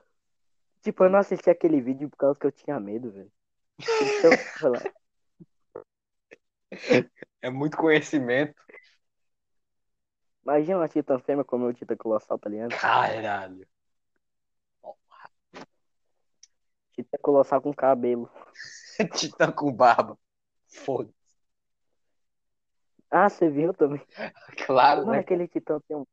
Tipo, 0.82 1.02
eu 1.02 1.10
não 1.10 1.18
assisti 1.18 1.50
aquele 1.50 1.80
vídeo 1.80 2.08
por 2.08 2.16
causa 2.16 2.38
que 2.38 2.46
eu 2.46 2.52
tinha 2.52 2.78
medo, 2.78 3.10
velho. 3.10 3.32
Então. 3.78 4.72
É 7.42 7.50
muito 7.50 7.76
conhecimento. 7.76 8.54
Imagina 10.42 10.78
uma 10.78 10.88
titã 10.88 11.18
fêmea 11.18 11.44
comer 11.44 11.66
o 11.66 11.74
titã 11.74 11.96
colossal, 11.96 12.38
tá 12.38 12.48
ligado? 12.48 12.70
Caralho. 12.70 13.66
Titã 16.92 17.18
colossal 17.20 17.60
com 17.60 17.74
cabelo. 17.74 18.30
Titã 19.14 19.52
com 19.52 19.72
barba. 19.72 20.18
Foda. 20.68 21.12
Ah, 23.10 23.28
você 23.28 23.48
viu 23.48 23.74
também? 23.74 24.00
Claro, 24.66 25.00
Mano, 25.00 25.12
né? 25.12 25.18
aquele 25.18 25.46
titã 25.46 25.80
tem 25.86 25.96
um. 25.96 26.06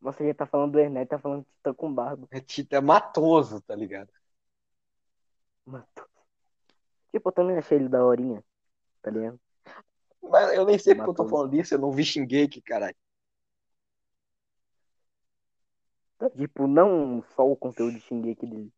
Nossa, 0.00 0.22
a 0.22 0.26
gente 0.26 0.36
tá 0.36 0.46
falando 0.46 0.72
do 0.72 0.78
Ernesto, 0.80 1.10
tá 1.10 1.18
falando 1.18 1.46
tá 1.62 1.72
com 1.72 1.92
barba. 1.92 2.26
É 2.30 2.40
Tito 2.40 2.74
é 2.74 2.80
matoso, 2.80 3.60
tá 3.62 3.74
ligado? 3.74 4.10
Matou. 5.66 6.06
Tipo, 7.10 7.28
eu 7.28 7.32
também 7.32 7.58
achei 7.58 7.78
ele 7.78 7.88
da 7.88 8.04
horinha, 8.04 8.42
tá 9.02 9.10
ligado? 9.10 9.38
Mas 10.22 10.54
eu 10.54 10.64
nem 10.64 10.78
sei 10.78 10.94
porque 10.94 11.10
eu 11.10 11.14
tô 11.14 11.28
falando 11.28 11.50
disso, 11.50 11.74
eu 11.74 11.78
não 11.78 11.92
vi 11.92 12.04
Shingeki, 12.04 12.62
caralho. 12.62 12.96
Tipo, 16.36 16.66
não 16.66 17.22
só 17.34 17.46
o 17.48 17.56
conteúdo 17.56 17.94
de 17.94 18.00
Shingeki 18.00 18.46
dele. 18.46 18.72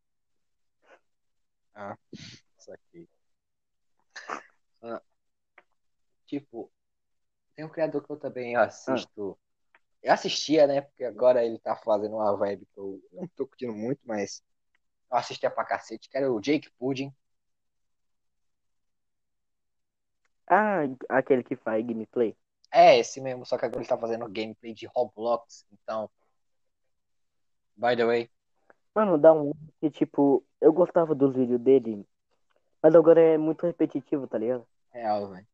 Isso 2.58 2.72
aqui. 2.72 3.08
Ah, 4.82 5.02
tipo, 6.26 6.70
tem 7.54 7.64
um 7.64 7.68
criador 7.68 8.02
que 8.04 8.10
eu 8.10 8.16
também 8.16 8.56
assisto. 8.56 9.38
Eu 10.02 10.12
assistia, 10.12 10.66
né? 10.66 10.82
Porque 10.82 11.04
agora 11.04 11.44
ele 11.44 11.58
tá 11.58 11.76
fazendo 11.76 12.16
uma 12.16 12.36
vibe 12.36 12.66
que 12.66 12.78
eu 12.78 13.00
não 13.12 13.26
tô 13.28 13.46
curtindo 13.46 13.72
muito, 13.72 14.00
mas 14.04 14.42
eu 15.10 15.16
assistia 15.16 15.50
pra 15.50 15.64
cacete, 15.64 16.08
que 16.08 16.16
era 16.16 16.30
o 16.32 16.40
Jake 16.40 16.70
Pudding. 16.78 17.12
Ah, 20.46 20.82
aquele 21.08 21.42
que 21.42 21.56
faz 21.56 21.84
gameplay. 21.84 22.36
É, 22.70 22.98
esse 22.98 23.20
mesmo, 23.20 23.46
só 23.46 23.56
que 23.56 23.64
agora 23.64 23.80
ele 23.80 23.88
tá 23.88 23.96
fazendo 23.96 24.28
gameplay 24.28 24.74
de 24.74 24.86
Roblox, 24.86 25.64
então. 25.72 26.10
By 27.76 27.96
the 27.96 28.04
way, 28.04 28.30
Mano, 28.94 29.18
dá 29.18 29.32
um 29.32 29.52
que, 29.80 29.90
tipo, 29.90 30.44
eu 30.60 30.72
gostava 30.72 31.14
dos 31.14 31.34
vídeos 31.34 31.60
dele, 31.60 32.06
mas 32.82 32.94
agora 32.94 33.20
é 33.20 33.38
muito 33.38 33.66
repetitivo, 33.66 34.26
tá 34.28 34.38
ligado? 34.38 34.66
real, 34.92 35.28
velho. 35.30 35.46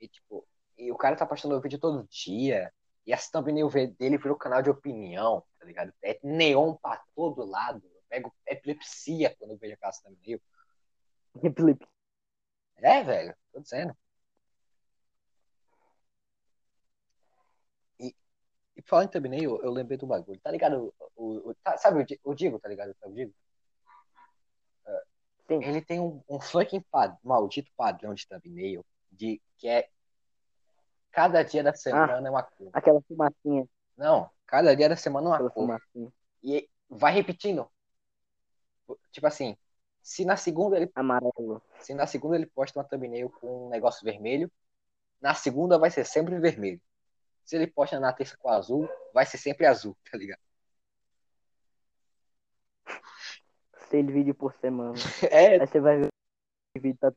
E 0.00 0.08
tipo, 0.08 0.46
e 0.76 0.92
o 0.92 0.96
cara 0.96 1.16
tá 1.16 1.26
postando 1.26 1.60
vídeo 1.60 1.78
todo 1.78 2.06
dia. 2.08 2.72
E 3.06 3.12
essa 3.12 3.30
thumbnail 3.32 3.68
dele 3.98 4.18
virou 4.18 4.36
canal 4.36 4.62
de 4.62 4.70
opinião, 4.70 5.42
tá 5.58 5.66
ligado? 5.66 5.92
É 6.02 6.18
neon 6.22 6.74
pra 6.74 7.02
todo 7.14 7.44
lado. 7.44 7.82
Pego 8.14 8.32
epilepsia 8.46 9.34
quando 9.36 9.50
eu 9.50 9.56
vejo 9.56 9.74
aquela 9.74 9.92
thumbnail. 9.92 10.40
Felipe, 11.56 11.84
É, 12.76 13.02
velho, 13.02 13.34
tô 13.52 13.58
dizendo. 13.58 13.96
E, 17.98 18.14
e 18.76 18.82
falando 18.82 19.08
em 19.08 19.10
thumbnail, 19.10 19.60
eu 19.64 19.72
lembrei 19.72 19.98
do 19.98 20.06
bagulho. 20.06 20.38
Tá 20.40 20.52
ligado? 20.52 20.94
O, 21.16 21.50
o- 21.50 21.54
tá- 21.56 21.76
sabe 21.76 22.06
o, 22.24 22.30
o 22.30 22.34
Digo, 22.36 22.60
tá 22.60 22.68
ligado? 22.68 22.94
O 23.02 23.10
Digo? 23.12 23.34
sim. 25.48 25.60
Ele 25.60 25.82
tem 25.82 25.98
um, 25.98 26.22
um 26.28 26.38
fucking 26.40 26.82
pad- 26.92 27.18
maldito 27.20 27.72
padrão 27.76 28.14
de 28.14 28.28
thumbnail 28.28 28.86
de, 29.10 29.42
que 29.56 29.66
é 29.66 29.90
cada 31.10 31.42
dia 31.42 31.64
da 31.64 31.74
semana 31.74 32.28
é 32.28 32.30
uma 32.30 32.44
cor. 32.44 32.70
Aquela 32.72 33.02
fumacinha, 33.02 33.68
Não, 33.96 34.30
cada 34.46 34.76
dia 34.76 34.88
da 34.88 34.96
semana 34.96 35.26
é 35.26 35.28
uma 35.30 35.34
aquela 35.34 35.50
cor. 35.50 35.64
fumacinha. 35.64 36.12
E 36.44 36.70
vai 36.88 37.12
repetindo. 37.12 37.68
Tipo 39.10 39.26
assim, 39.26 39.56
se 40.02 40.24
na 40.24 40.36
segunda 40.36 40.76
ele, 40.76 40.90
Amarelo. 40.94 41.62
se 41.80 41.94
na 41.94 42.06
segunda 42.06 42.36
ele 42.36 42.46
posta 42.46 42.78
uma 42.78 42.84
thumbnail 42.84 43.30
com 43.30 43.66
um 43.66 43.70
negócio 43.70 44.04
vermelho, 44.04 44.50
na 45.20 45.34
segunda 45.34 45.78
vai 45.78 45.90
ser 45.90 46.04
sempre 46.04 46.38
vermelho. 46.38 46.80
Se 47.44 47.56
ele 47.56 47.66
posta 47.66 47.98
na 47.98 48.12
terça 48.12 48.36
com 48.36 48.48
azul, 48.48 48.88
vai 49.12 49.24
ser 49.24 49.38
sempre 49.38 49.66
azul, 49.66 49.96
tá 50.10 50.18
ligado? 50.18 50.40
Seis 53.88 54.06
vídeos 54.06 54.36
por 54.36 54.52
semana. 54.54 54.94
É, 55.30 55.60
Aí 55.60 55.66
você 55.66 55.80
vai 55.80 55.98
ver 55.98 56.08
o 56.76 56.80
vídeo 56.80 56.98
tá 56.98 57.12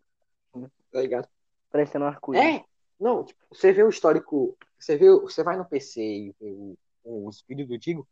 tá 0.92 1.02
ligado? 1.02 1.28
parecendo 1.70 2.06
um 2.06 2.08
arco-íris. 2.08 2.62
É, 2.62 2.66
não, 3.00 3.24
tipo, 3.24 3.40
você 3.52 3.72
vê 3.72 3.84
o 3.84 3.90
histórico, 3.90 4.58
você 4.80 4.98
vê, 4.98 5.10
você 5.12 5.44
vai 5.44 5.58
no 5.58 5.66
PC 5.66 6.02
e 6.02 6.36
vê 6.40 6.52
o, 6.52 6.78
os 7.04 7.44
vídeos 7.48 7.68
do 7.68 7.78
Digo, 7.78 8.08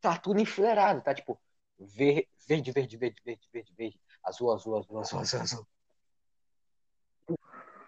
tá 0.00 0.16
tudo 0.18 0.40
enfileirado, 0.40 1.00
tá 1.00 1.14
tipo 1.14 1.40
ver- 1.78 2.28
verde, 2.46 2.72
verde, 2.72 2.96
verde, 2.96 3.22
verde, 3.24 3.48
verde, 3.52 3.74
verde, 3.76 4.00
azul, 4.24 4.52
azul, 4.52 4.78
azul, 4.78 4.98
azul, 4.98 5.20
azul, 5.20 5.40
azul. 5.40 5.66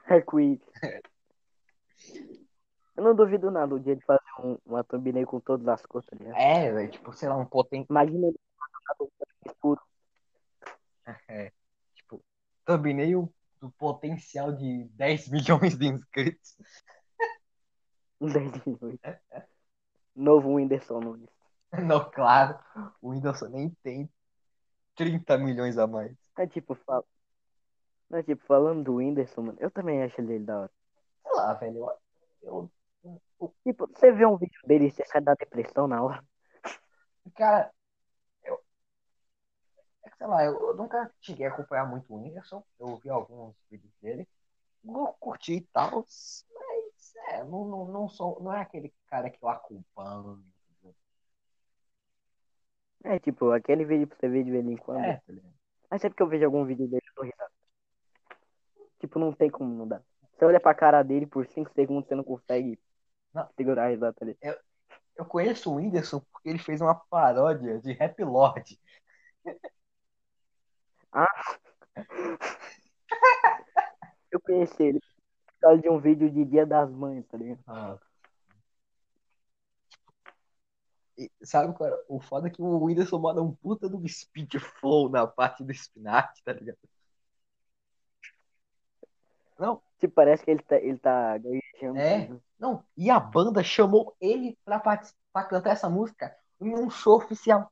Arco-íris. 0.07 0.61
Eu 2.97 3.05
não 3.05 3.15
duvido 3.15 3.51
nada 3.51 3.75
o 3.75 3.81
dia 3.81 3.97
de 3.97 4.05
fazer 4.05 4.21
um, 4.41 4.59
uma 4.67 4.85
thumbnail 4.85 5.27
com 5.27 5.41
todas 5.41 5.67
as 5.69 5.87
cores, 5.87 6.07
tá 6.07 6.17
ligado? 6.17 6.37
É, 6.37 6.71
velho, 6.71 6.91
tipo, 6.91 7.13
sei 7.15 7.29
lá, 7.31 7.37
um 7.37 7.47
poten... 7.47 7.87
Imagina 7.89 8.27
ele 8.27 8.39
escuro. 9.47 9.81
é, 11.29 11.51
tipo, 11.95 12.23
thumbnail 12.67 13.33
do 13.59 13.71
potencial 13.71 14.53
de 14.53 14.85
10 14.93 15.29
milhões 15.33 15.79
de 15.79 15.87
inscritos. 15.87 16.57
Um 18.21 18.29
10 18.29 18.53
milhões. 18.67 18.99
Novo 20.15 20.55
Whindersson 20.55 21.01
Nunes. 21.01 21.40
Não, 21.87 22.11
claro, 22.11 22.59
o 23.01 23.11
Whindersson 23.11 23.49
nem 23.49 23.71
tem 23.83 24.11
30 24.95 25.39
milhões 25.39 25.79
a 25.79 25.87
mais. 25.87 26.17
É 26.39 26.47
tipo. 26.47 26.77
Não, 28.09 28.19
é 28.19 28.23
tipo, 28.23 28.45
falando 28.47 28.85
do 28.85 28.97
Whindersson, 28.97 29.43
mano, 29.43 29.59
eu 29.61 29.71
também 29.71 30.03
acho 30.03 30.21
ele 30.21 30.41
da 30.41 30.61
hora. 30.63 30.73
Sei 31.23 31.33
lá, 31.35 31.55
velho, 31.55 31.91
eu, 32.43 32.71
eu 33.41 33.55
Tipo, 33.65 33.87
você 33.89 34.13
vê 34.13 34.27
um 34.27 34.37
vídeo 34.37 34.61
dele 34.67 34.87
e 34.87 34.91
você 34.91 35.05
sai 35.07 35.21
da 35.23 35.35
depressão 35.35 35.87
na 35.87 36.03
hora. 36.03 36.25
Cara, 37.35 37.73
eu. 38.45 38.61
é 40.05 40.11
que, 40.11 40.17
Sei 40.17 40.27
lá, 40.27 40.45
eu, 40.45 40.59
eu 40.61 40.77
nunca 40.77 41.11
cheguei 41.21 41.47
a 41.47 41.51
acompanhar 41.51 41.87
muito 41.87 42.13
o 42.13 42.17
Whindersson. 42.17 42.63
Eu 42.79 42.97
vi 42.97 43.11
alguns 43.11 43.55
vídeos 43.71 43.93
dele. 44.01 44.29
Eu 44.85 45.09
curti 45.21 45.55
e 45.55 45.61
tal. 45.73 46.05
Mas, 46.05 47.15
é, 47.31 47.45
não, 47.45 47.65
não, 47.67 47.85
não, 47.87 48.09
sou, 48.09 48.41
não 48.43 48.53
é 48.53 48.61
aquele 48.63 48.93
cara 49.09 49.31
que 49.31 49.43
eu 49.43 49.49
acompanho. 49.49 50.45
É 53.05 53.19
tipo, 53.19 53.51
aquele 53.51 53.85
vídeo 53.85 54.07
pra 54.07 54.17
você 54.19 54.29
ver 54.29 54.45
de 54.45 54.51
vez 54.51 54.67
em 54.67 54.77
quando. 54.77 55.05
É, 55.05 55.17
tá? 55.17 55.33
Mas 55.91 56.03
sempre 56.03 56.17
que 56.17 56.23
eu 56.23 56.29
vejo 56.29 56.45
algum 56.45 56.65
vídeo 56.65 56.87
dele, 56.87 57.03
eu 57.09 57.15
dou 57.15 57.25
risada. 57.25 57.51
Tipo, 58.99 59.19
não 59.19 59.33
tem 59.33 59.51
como 59.51 59.75
não 59.75 59.89
dar. 59.89 60.03
Você 60.33 60.45
olha 60.45 60.61
pra 60.61 60.75
cara 60.75 61.03
dele 61.03 61.27
por 61.27 61.47
5 61.47 61.71
segundos, 61.73 62.09
você 62.09 62.15
não 62.15 62.25
consegue 62.25 62.79
Não. 63.35 63.49
segurar 63.57 63.87
a 63.87 63.89
risada 63.89 64.17
ali. 64.21 64.39
Eu 65.17 65.25
conheço 65.25 65.71
o 65.71 65.77
Whindersson 65.77 66.21
porque 66.33 66.49
ele 66.49 66.59
fez 66.59 66.81
uma 66.81 66.95
paródia 66.95 67.79
de 67.81 67.93
Rap 67.93 68.23
Lord. 68.23 68.81
Eu 74.31 74.41
conheci 74.41 74.83
ele 74.83 75.01
por 75.01 75.61
causa 75.61 75.83
de 75.83 75.89
um 75.89 75.99
vídeo 75.99 76.31
de 76.31 76.45
Dia 76.45 76.65
das 76.65 76.89
Mães, 76.91 77.27
tá 77.27 77.37
ligado? 77.37 77.59
E 77.59 78.10
sabe 81.43 81.75
qual 81.75 81.91
é? 81.91 82.05
O 82.09 82.21
foda 82.21 82.49
é 82.49 82.51
que 82.51 82.63
o 82.63 82.85
Whindersson 82.85 83.19
manda 83.19 83.43
um 83.43 83.55
puta 83.55 83.89
do 83.89 84.07
speed 84.09 84.55
flow 84.59 85.09
na 85.09 85.27
parte 85.27 85.65
do 85.65 85.73
spinach, 85.73 86.43
tá 86.45 86.53
ligado? 86.53 86.79
Não, 89.59 89.83
Tipo, 90.01 90.15
parece 90.15 90.43
que 90.43 90.51
ele 90.51 90.63
tá, 90.63 90.77
ele 90.77 90.99
tá 90.99 91.37
gaguejando. 91.37 91.99
É. 91.99 92.31
não. 92.59 92.83
E 92.97 93.11
a 93.11 93.21
banda 93.21 93.63
chamou 93.63 94.17
ele 94.19 94.59
pra, 94.65 94.81
pra 94.81 95.45
cantar 95.45 95.73
essa 95.73 95.91
música 95.91 96.35
em 96.59 96.75
um 96.75 96.89
show 96.89 97.19
oficial. 97.19 97.71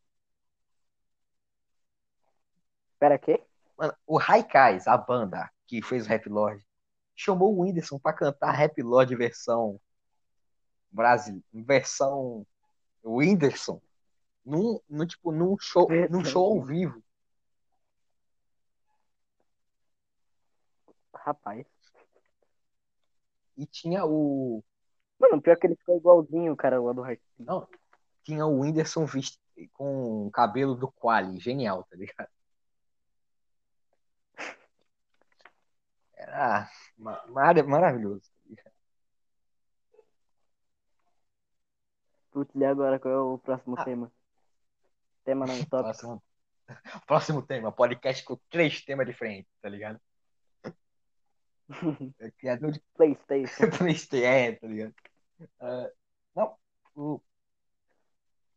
Pera, 2.98 3.18
quê? 3.18 3.42
Mano, 3.78 3.94
o 4.06 4.18
Haikais, 4.18 4.86
a 4.86 4.96
banda 4.96 5.50
que 5.66 5.80
fez 5.80 6.04
o 6.04 6.08
Rap 6.08 6.28
Lord, 6.28 6.62
chamou 7.16 7.56
o 7.56 7.62
Whindersson 7.62 7.98
pra 7.98 8.12
cantar 8.12 8.52
Rap 8.52 8.82
Lord 8.82 9.14
versão 9.16 9.80
Brasil, 10.90 11.42
versão 11.52 12.46
Whindersson, 13.04 13.80
num, 14.44 14.80
num, 14.88 15.06
tipo, 15.06 15.32
num 15.32 15.56
show, 15.58 15.88
num 16.10 16.24
show 16.24 16.58
ao 16.58 16.64
vivo. 16.64 17.02
Rapaz. 21.14 21.66
E 23.56 23.66
tinha 23.66 24.04
o 24.04 24.62
Mano, 25.18 25.42
pior 25.42 25.56
que 25.56 25.66
ele 25.66 25.76
ficou 25.76 25.96
igualzinho 25.96 26.52
o 26.52 26.56
cara 26.56 26.80
lá 26.80 26.92
do 26.92 27.02
Hard. 27.02 27.18
não, 27.38 27.68
tinha 28.22 28.46
o 28.46 28.60
Whindersson 28.60 29.04
visto 29.04 29.38
com 29.72 30.26
o 30.26 30.30
cabelo 30.30 30.74
do 30.76 30.90
Quali, 30.92 31.40
genial, 31.40 31.82
tá 31.84 31.96
ligado? 31.96 32.28
Era 36.14 36.70
ma- 36.96 37.24
mar- 37.26 37.66
maravilhoso. 37.66 38.30
E 42.54 42.64
agora 42.64 42.98
qual 42.98 43.14
é 43.14 43.18
o 43.20 43.38
próximo 43.38 43.76
Ah. 43.78 43.84
tema? 43.84 44.12
Tema 45.24 45.46
não, 45.46 45.54
top. 45.66 45.82
Próximo, 45.84 46.22
próximo 47.06 47.42
tema, 47.42 47.72
podcast 47.72 48.24
com 48.24 48.36
três 48.50 48.82
temas 48.84 49.06
diferentes, 49.06 49.50
tá 49.60 49.68
ligado? 49.68 50.00
É 52.18 52.30
Criador 52.30 52.72
de 52.72 52.80
Playstation. 52.94 53.68
PlayStation, 53.78 54.26
é, 54.26 54.52
tá 54.52 54.66
ligado? 54.66 54.94
Ah, 55.60 55.90
não, 56.34 56.56
o 56.94 57.20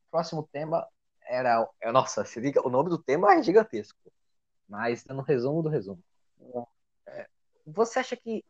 próximo 0.10 0.48
tema 0.52 0.88
era. 1.28 1.68
é, 1.82 1.92
Nossa, 1.92 2.24
se 2.26 2.40
liga, 2.40 2.66
o 2.66 2.70
nome 2.70 2.90
do 2.90 2.98
tema 2.98 3.34
é 3.34 3.44
gigantesco. 3.44 4.00
Mas 4.68 5.04
tá 5.04 5.14
no 5.14 5.22
resumo 5.22 5.62
do 5.62 5.68
resumo. 5.68 6.02
É, 7.06 7.28
você 7.66 8.00
acha 8.00 8.16
que 8.16 8.44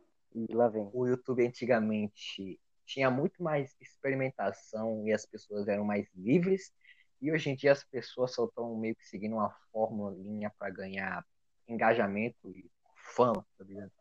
o 0.93 1.07
YouTube 1.07 1.45
antigamente 1.45 2.59
tinha 2.91 3.09
muito 3.09 3.41
mais 3.41 3.73
experimentação 3.79 5.07
e 5.07 5.13
as 5.13 5.25
pessoas 5.25 5.67
eram 5.67 5.85
mais 5.85 6.07
livres. 6.13 6.73
E 7.21 7.31
hoje 7.31 7.49
em 7.49 7.55
dia 7.55 7.71
as 7.71 7.83
pessoas 7.83 8.33
só 8.33 8.45
estão 8.45 8.75
meio 8.75 8.95
que 8.95 9.07
seguindo 9.07 9.35
uma 9.35 9.49
fórmula 9.71 10.13
para 10.57 10.69
ganhar 10.69 11.25
engajamento 11.67 12.49
e 12.49 12.69
fama, 13.15 13.45
tá 13.57 13.63
ligado? 13.63 13.91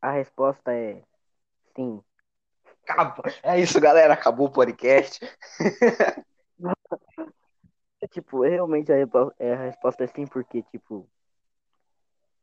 A 0.00 0.12
resposta 0.12 0.72
é 0.72 1.02
sim. 1.74 2.02
Acabou. 2.86 3.24
É 3.42 3.58
isso, 3.58 3.80
galera. 3.80 4.14
Acabou 4.14 4.46
o 4.46 4.52
podcast. 4.52 5.20
tipo, 8.10 8.42
realmente 8.42 8.92
a, 8.92 8.96
é, 9.38 9.54
a 9.54 9.64
resposta 9.64 10.04
é 10.04 10.06
sim, 10.08 10.26
porque, 10.26 10.62
tipo, 10.64 11.08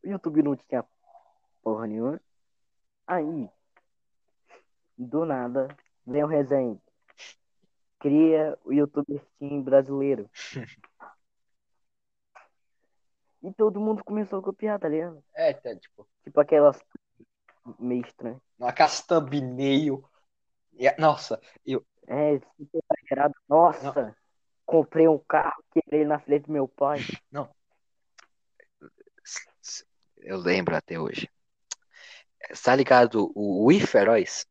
o 0.02 0.08
YouTube 0.08 0.42
não 0.42 0.56
tinha 0.56 0.84
porra 1.62 1.86
nenhuma. 1.86 2.20
Aí, 3.10 3.50
do 4.96 5.24
nada, 5.24 5.66
vem 6.06 6.22
o 6.22 6.28
resenha. 6.28 6.80
Cria 7.98 8.56
o 8.64 8.72
YouTube 8.72 9.20
Steam 9.34 9.64
brasileiro. 9.64 10.30
e 13.42 13.52
todo 13.52 13.80
mundo 13.80 14.04
começou 14.04 14.38
a 14.38 14.42
copiar, 14.44 14.78
tá 14.78 14.88
ligado? 14.88 15.24
É, 15.34 15.52
tá, 15.52 15.74
tipo. 15.74 16.06
Tipo 16.22 16.40
aquelas 16.40 16.80
meio 17.80 18.06
estranhas. 18.06 18.40
Aquelas 18.60 19.04
thumbnail. 19.04 20.08
Nossa, 20.96 21.40
eu. 21.66 21.84
É, 22.06 22.38
super 22.38 22.80
exagerado. 22.92 23.34
Nossa, 23.48 23.92
não. 23.92 24.14
comprei 24.64 25.08
um 25.08 25.18
carro, 25.18 25.64
quebrei 25.72 26.04
na 26.04 26.20
frente 26.20 26.46
do 26.46 26.52
meu 26.52 26.68
pai. 26.68 27.00
Não. 27.28 27.52
Eu 30.18 30.38
lembro 30.38 30.76
até 30.76 30.96
hoje. 30.96 31.28
Tá 32.64 32.74
ligado 32.74 33.30
o 33.34 33.66
Wii 33.66 33.80
Feroz? 33.80 34.46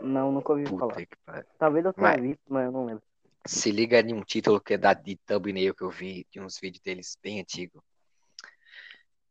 Não, 0.00 0.32
nunca 0.32 0.52
ouvi 0.52 0.64
Puta 0.64 0.78
falar. 0.78 1.44
Talvez 1.58 1.84
eu 1.84 1.92
tenha 1.92 2.08
mas, 2.08 2.20
visto, 2.20 2.40
mas 2.48 2.64
eu 2.64 2.72
não 2.72 2.86
lembro. 2.86 3.02
Se 3.44 3.70
liga 3.70 4.00
em 4.00 4.14
um 4.14 4.22
título 4.22 4.60
que 4.60 4.74
é 4.74 4.78
da 4.78 4.94
de 4.94 5.16
thumbnail 5.16 5.74
que 5.74 5.82
eu 5.82 5.90
vi 5.90 6.26
de 6.30 6.40
uns 6.40 6.58
vídeos 6.58 6.82
deles 6.82 7.18
bem 7.22 7.40
antigos. 7.40 7.82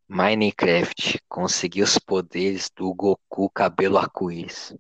Minecraft 0.07 1.21
conseguiu 1.27 1.83
os 1.83 1.97
poderes 1.97 2.69
do 2.69 2.93
Goku 2.93 3.49
cabelo 3.49 3.97
arco-íris. 3.97 4.75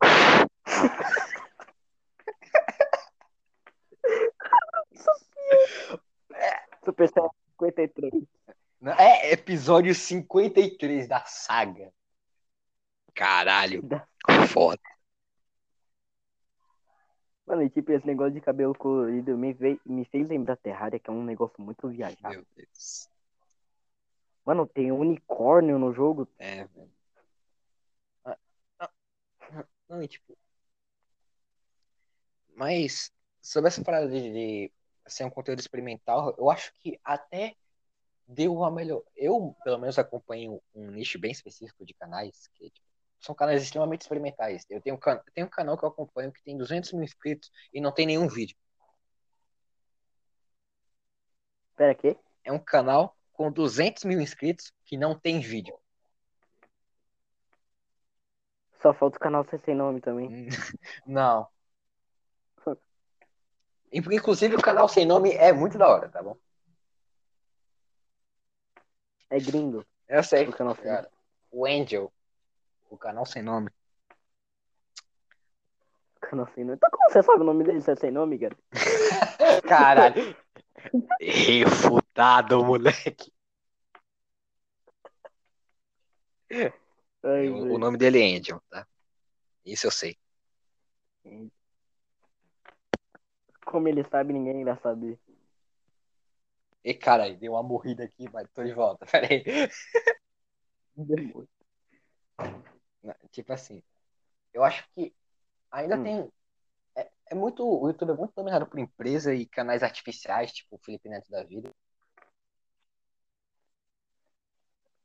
Super 6.84 7.08
Saiyan 7.08 7.39
53. 7.60 8.12
É 8.98 9.32
episódio 9.32 9.94
53 9.94 11.06
da 11.06 11.22
saga. 11.26 11.92
Caralho. 13.14 13.82
Foda. 14.48 14.80
Mano, 17.46 17.62
e 17.62 17.70
tipo, 17.70 17.92
esse 17.92 18.06
negócio 18.06 18.32
de 18.32 18.40
cabelo 18.40 18.74
colorido 18.74 19.36
me, 19.36 19.52
veio, 19.52 19.80
me 19.84 20.04
fez 20.04 20.28
lembrar 20.28 20.56
Terraria, 20.56 20.98
que 20.98 21.10
é 21.10 21.12
um 21.12 21.24
negócio 21.24 21.60
muito 21.60 21.88
viajado. 21.88 22.34
Meu 22.34 22.46
Deus. 22.56 23.08
Mano, 24.44 24.66
tem 24.66 24.90
um 24.90 25.00
unicórnio 25.00 25.78
no 25.78 25.92
jogo. 25.92 26.28
É, 26.38 26.64
velho. 26.64 26.90
Ah, 28.24 28.38
ah, 28.78 28.90
não, 29.88 30.02
e 30.02 30.08
tipo. 30.08 30.36
Mas, 32.54 33.12
sobre 33.42 33.68
essa 33.68 33.82
parada 33.82 34.08
de, 34.08 34.20
de 34.32 34.72
ser 35.12 35.24
um 35.24 35.30
conteúdo 35.30 35.60
experimental, 35.60 36.34
eu 36.38 36.50
acho 36.50 36.72
que 36.74 36.98
até 37.04 37.54
deu 38.26 38.54
uma 38.54 38.70
melhor. 38.70 39.02
Eu, 39.16 39.56
pelo 39.64 39.78
menos, 39.78 39.98
acompanho 39.98 40.60
um 40.74 40.90
nicho 40.90 41.18
bem 41.18 41.32
específico 41.32 41.84
de 41.84 41.94
canais, 41.94 42.48
que 42.54 42.70
tipo, 42.70 42.86
são 43.20 43.34
canais 43.34 43.62
extremamente 43.62 44.02
experimentais. 44.02 44.64
Eu 44.70 44.80
tenho, 44.80 44.96
can... 44.98 45.22
eu 45.26 45.32
tenho 45.32 45.46
um 45.46 45.50
canal 45.50 45.76
que 45.76 45.84
eu 45.84 45.88
acompanho 45.88 46.32
que 46.32 46.42
tem 46.42 46.56
200 46.56 46.92
mil 46.92 47.02
inscritos 47.02 47.50
e 47.72 47.80
não 47.80 47.92
tem 47.92 48.06
nenhum 48.06 48.28
vídeo. 48.28 48.56
Pera, 51.76 51.94
quê? 51.94 52.16
É 52.44 52.52
um 52.52 52.58
canal 52.58 53.16
com 53.32 53.50
200 53.50 54.04
mil 54.04 54.20
inscritos 54.20 54.72
que 54.84 54.96
não 54.96 55.18
tem 55.18 55.40
vídeo. 55.40 55.78
Só 58.82 58.94
falta 58.94 59.18
o 59.18 59.20
canal 59.20 59.44
ser 59.44 59.60
sem 59.64 59.74
nome 59.74 60.00
também. 60.00 60.48
não. 61.06 61.46
Inclusive 63.92 64.54
o 64.54 64.62
canal 64.62 64.88
sem 64.88 65.04
nome 65.04 65.32
é 65.32 65.52
muito 65.52 65.76
da 65.76 65.88
hora, 65.88 66.08
tá 66.08 66.22
bom? 66.22 66.36
É 69.28 69.38
gringo. 69.38 69.84
Eu 70.08 70.22
sei. 70.22 70.48
O 70.48 70.52
canal 70.52 70.76
sem 70.76 70.90
nome. 70.90 71.06
O 71.50 71.66
Angel. 71.66 72.12
O 72.88 72.96
canal 72.96 73.26
sem 73.26 73.42
nome. 73.42 73.70
O 76.16 76.20
canal 76.20 76.48
sem 76.54 76.64
nome. 76.64 76.76
Então 76.76 76.90
como 76.90 77.10
você 77.10 77.22
sabe 77.22 77.40
o 77.40 77.44
nome 77.44 77.64
dele 77.64 77.80
se 77.80 77.90
é 77.90 77.96
sem 77.96 78.10
nome, 78.10 78.38
cara? 78.38 78.56
Caralho. 79.68 80.36
Refutado, 81.20 82.64
moleque. 82.64 83.32
Ai, 87.22 87.48
o, 87.48 87.74
o, 87.74 87.78
nome 87.78 87.96
dele 87.96 88.20
é 88.20 88.36
Angel, 88.36 88.60
tá? 88.68 88.86
Isso 89.64 89.86
eu 89.86 89.90
sei. 89.90 90.18
Como 93.70 93.86
ele 93.86 94.02
sabe, 94.02 94.32
ninguém 94.32 94.60
irá 94.62 94.76
saber. 94.78 95.16
E 96.82 96.92
cara, 96.92 97.32
deu 97.32 97.52
uma 97.52 97.62
morrida 97.62 98.02
aqui, 98.02 98.28
mas 98.32 98.50
tô 98.50 98.64
de 98.64 98.72
volta. 98.72 99.06
Pera 99.06 99.28
aí. 99.30 99.44
Tipo 103.30 103.52
assim, 103.52 103.80
eu 104.52 104.64
acho 104.64 104.84
que 104.92 105.14
ainda 105.70 105.96
hum. 105.96 106.02
tem. 106.02 106.32
É, 106.96 107.10
é, 107.30 107.34
muito. 107.34 107.64
O 107.64 107.86
YouTube 107.86 108.10
é 108.10 108.16
muito 108.16 108.34
dominado 108.34 108.66
por 108.66 108.80
empresa 108.80 109.32
e 109.32 109.46
canais 109.46 109.84
artificiais, 109.84 110.52
tipo 110.52 110.74
o 110.74 110.78
Felipe 110.78 111.08
Neto 111.08 111.30
da 111.30 111.44
vida. 111.44 111.70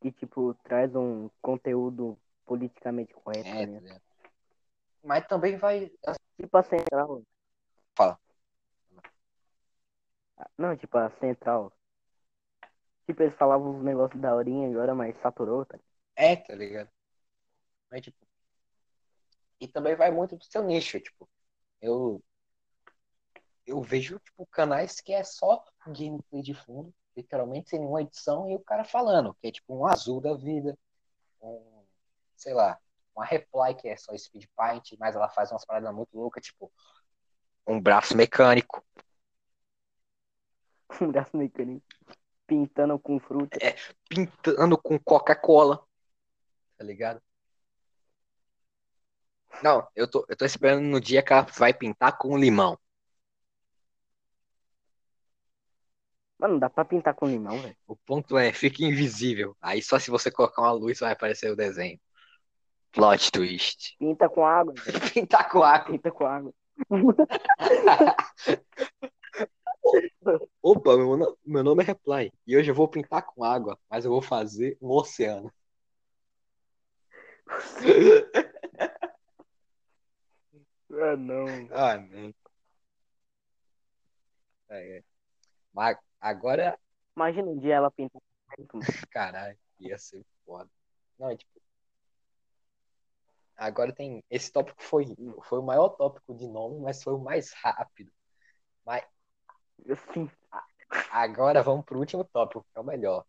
Que, 0.02 0.12
tipo, 0.12 0.56
traz 0.64 0.96
um 0.96 1.30
conteúdo 1.40 2.18
politicamente 2.46 3.14
correto. 3.14 3.48
É, 3.48 3.66
né? 3.68 3.96
é. 3.96 4.02
Mas 5.04 5.28
também 5.28 5.56
vai. 5.56 5.92
Tipo 6.36 6.58
a 6.58 6.64
central. 6.64 7.22
Fala. 7.96 8.20
Não, 10.58 10.76
tipo 10.76 10.98
a 10.98 11.10
central. 11.20 11.72
Tipo, 13.06 13.24
eles 13.24 13.36
falavam 13.36 13.78
uns 13.78 13.84
negócios 13.84 14.20
da 14.20 14.34
horinha 14.36 14.68
agora, 14.70 14.96
mas 14.96 15.16
saturou, 15.22 15.66
tá? 15.66 15.78
É, 16.16 16.36
tá 16.36 16.56
ligado? 16.56 16.90
Mas, 17.92 18.02
tipo, 18.02 18.26
e 19.60 19.68
também 19.68 19.96
vai 19.96 20.12
muito 20.12 20.36
do 20.36 20.44
seu 20.46 20.64
nicho, 20.64 21.00
tipo, 21.00 21.30
eu 21.82 22.22
eu 23.66 23.82
vejo 23.82 24.20
tipo 24.20 24.46
canais 24.46 25.02
que 25.02 25.12
é 25.12 25.24
só 25.24 25.64
gameplay 25.88 26.42
de 26.44 26.54
fundo, 26.54 26.94
literalmente 27.18 27.70
sem 27.70 27.80
nenhuma 27.80 28.02
edição 28.02 28.50
e 28.50 28.56
o 28.56 28.60
cara 28.60 28.84
falando, 28.84 29.34
que 29.42 29.48
é 29.48 29.52
tipo 29.52 29.76
um 29.76 29.88
azul 29.88 30.22
da 30.22 30.36
vida, 30.36 30.78
um, 31.42 31.84
sei 32.36 32.54
lá, 32.54 32.78
uma 33.16 33.26
reply 33.26 33.74
que 33.74 33.88
é 33.88 33.98
só 33.98 34.16
speed 34.16 34.46
paint, 34.56 34.94
mas 35.00 35.16
ela 35.16 35.30
faz 35.30 35.52
umas 35.52 35.66
paradas 35.66 35.94
muito 35.96 36.16
loucas, 36.16 36.46
tipo 36.46 36.72
um 37.66 37.82
braço 37.82 38.16
mecânico. 38.16 38.86
Um 41.02 41.12
braço 41.12 41.36
mecânico. 41.36 41.86
Pintando 42.48 42.98
com 43.00 43.20
fruta. 43.20 43.58
É, 43.62 43.76
pintando 44.08 44.78
com 44.78 45.00
Coca-Cola. 45.00 45.84
Tá 46.78 46.84
ligado? 46.84 47.22
Não, 49.64 49.88
eu 49.96 50.10
tô, 50.10 50.26
eu 50.28 50.36
tô 50.36 50.46
esperando 50.46 50.84
no 50.84 51.00
dia 51.00 51.24
que 51.24 51.34
ela 51.34 51.48
vai 51.58 51.74
pintar 51.74 52.18
com 52.18 52.38
limão. 52.38 52.78
Mano, 56.38 56.60
dá 56.60 56.70
pra 56.70 56.84
pintar 56.84 57.16
com 57.16 57.28
limão, 57.28 57.58
velho. 57.60 57.76
O 57.88 57.96
ponto 57.96 58.38
é, 58.38 58.52
fica 58.52 58.84
invisível. 58.84 59.56
Aí 59.62 59.82
só 59.82 59.98
se 59.98 60.12
você 60.12 60.30
colocar 60.30 60.62
uma 60.62 60.74
luz 60.74 61.00
vai 61.00 61.14
aparecer 61.14 61.50
o 61.50 61.56
desenho. 61.56 62.00
Plot 62.92 63.32
twist. 63.32 63.96
Pinta 63.98 64.30
com 64.30 64.46
água. 64.46 64.74
Pintar 65.14 65.50
com 65.50 65.64
água. 65.64 65.92
Pinta 65.92 66.12
com 66.12 66.26
água. 66.26 66.54
Opa, 70.62 70.98
meu, 70.98 71.38
meu 71.46 71.64
nome 71.64 71.84
é 71.84 71.86
Reply. 71.86 72.32
E 72.48 72.58
hoje 72.58 72.72
eu 72.72 72.76
vou 72.76 72.88
pintar 72.88 73.24
com 73.26 73.44
água, 73.44 73.78
mas 73.90 74.06
eu 74.06 74.12
vou 74.12 74.22
fazer 74.22 74.78
um 74.82 74.90
oceano. 74.90 75.52
Ah, 80.92 81.16
não. 81.18 81.46
Ah, 81.72 81.98
não. 81.98 82.34
É, 84.70 84.98
é. 84.98 85.04
Mas 85.74 85.98
agora. 86.20 86.78
Imagina 87.16 87.48
um 87.50 87.60
dia 87.60 87.76
ela 87.76 87.92
pintar. 87.92 88.22
Caralho, 89.12 89.58
ia 89.80 89.98
ser 89.98 90.26
foda. 90.46 90.70
Não, 91.20 91.30
é 91.30 91.38
tipo. 91.38 91.62
Agora 93.56 93.94
tem. 93.94 94.24
Esse 94.30 94.52
tópico 94.52 94.82
foi, 94.84 95.06
foi 95.44 95.60
o 95.60 95.64
maior 95.64 95.90
tópico 95.90 96.36
de 96.36 96.48
nome, 96.48 96.82
mas 96.82 97.04
foi 97.04 97.14
o 97.14 97.20
mais 97.20 97.54
rápido. 97.54 98.12
Mas. 98.86 99.04
Sim. 100.14 100.30
Agora 101.12 101.62
vamos 101.64 101.86
pro 101.86 102.00
último 102.00 102.24
tópico, 102.24 102.66
que 102.72 102.78
é 102.78 102.82
o 102.82 102.84
melhor. 102.84 103.26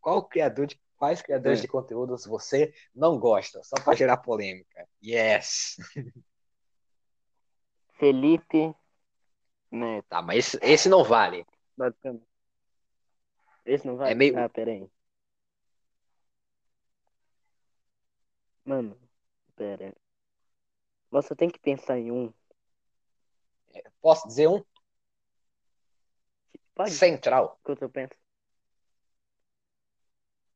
qual 0.00 0.24
criador 0.26 0.66
de 0.66 0.80
quais 0.96 1.20
criadores 1.22 1.58
É. 1.58 1.62
de 1.62 1.68
conteúdos 1.68 2.24
você 2.26 2.74
não 2.94 3.18
gosta? 3.18 3.62
Só 3.62 3.76
pra 3.82 3.94
gerar 3.94 4.16
polêmica. 4.18 4.88
Yes. 5.02 5.76
Felipe 7.98 8.74
Neto, 9.70 10.06
Tá, 10.08 10.20
mas 10.22 10.38
esse, 10.54 10.58
esse 10.62 10.88
não 10.88 11.04
vale. 11.04 11.46
Esse 13.64 13.86
não 13.86 13.96
vai? 13.96 14.10
É 14.12 14.14
meio- 14.14 14.38
Ah, 14.38 14.48
pera 14.48 14.70
aí. 14.72 14.90
Mano, 18.64 18.96
pera. 19.56 19.94
Você 21.10 21.34
tem 21.36 21.48
que 21.50 21.58
pensar 21.58 21.98
em 21.98 22.10
um. 22.10 22.32
Posso 24.00 24.26
dizer 24.28 24.48
um? 24.48 24.62
Pode? 26.74 26.90
Central. 26.92 27.58
Enquanto 27.60 27.82
eu 27.82 27.90
penso. 27.90 28.14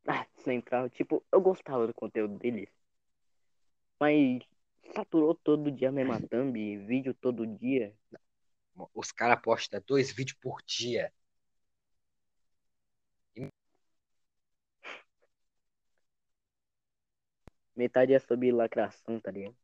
Ah, 0.07 0.27
Central. 0.37 0.91
Tipo, 0.91 1.25
eu 1.33 1.41
gostava 1.41 1.87
do 1.87 1.95
conteúdo 1.95 2.39
deles. 2.39 2.69
Mas 3.99 4.43
saturou 4.95 5.35
todo 5.35 5.71
dia 5.71 5.89
a 5.89 5.93
mesma 5.93 6.21
thumb, 6.29 6.53
vídeo 6.87 7.15
todo 7.15 7.47
dia. 7.47 7.95
Os 8.93 9.13
caras 9.13 9.41
postam 9.41 9.83
dois 9.87 10.13
vídeos 10.13 10.37
por 10.41 10.61
dia. 10.63 11.13
Metade 17.77 18.15
é 18.15 18.19
sobre 18.19 18.53
lacração, 18.53 19.19
tá 19.21 19.31
ligado? 19.31 19.57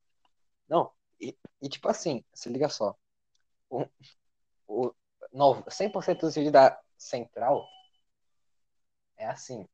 Não, 0.69 0.93
e, 1.21 1.37
e 1.63 1.69
tipo 1.69 1.89
assim, 1.89 2.25
se 2.35 2.49
liga 2.49 2.69
só. 2.69 2.97
O, 3.69 3.87
o, 4.67 4.95
100% 5.69 6.21
dos 6.21 6.35
vídeos 6.35 6.53
da 6.53 6.79
Central 6.97 7.67
é 9.17 9.27
assim. 9.27 9.67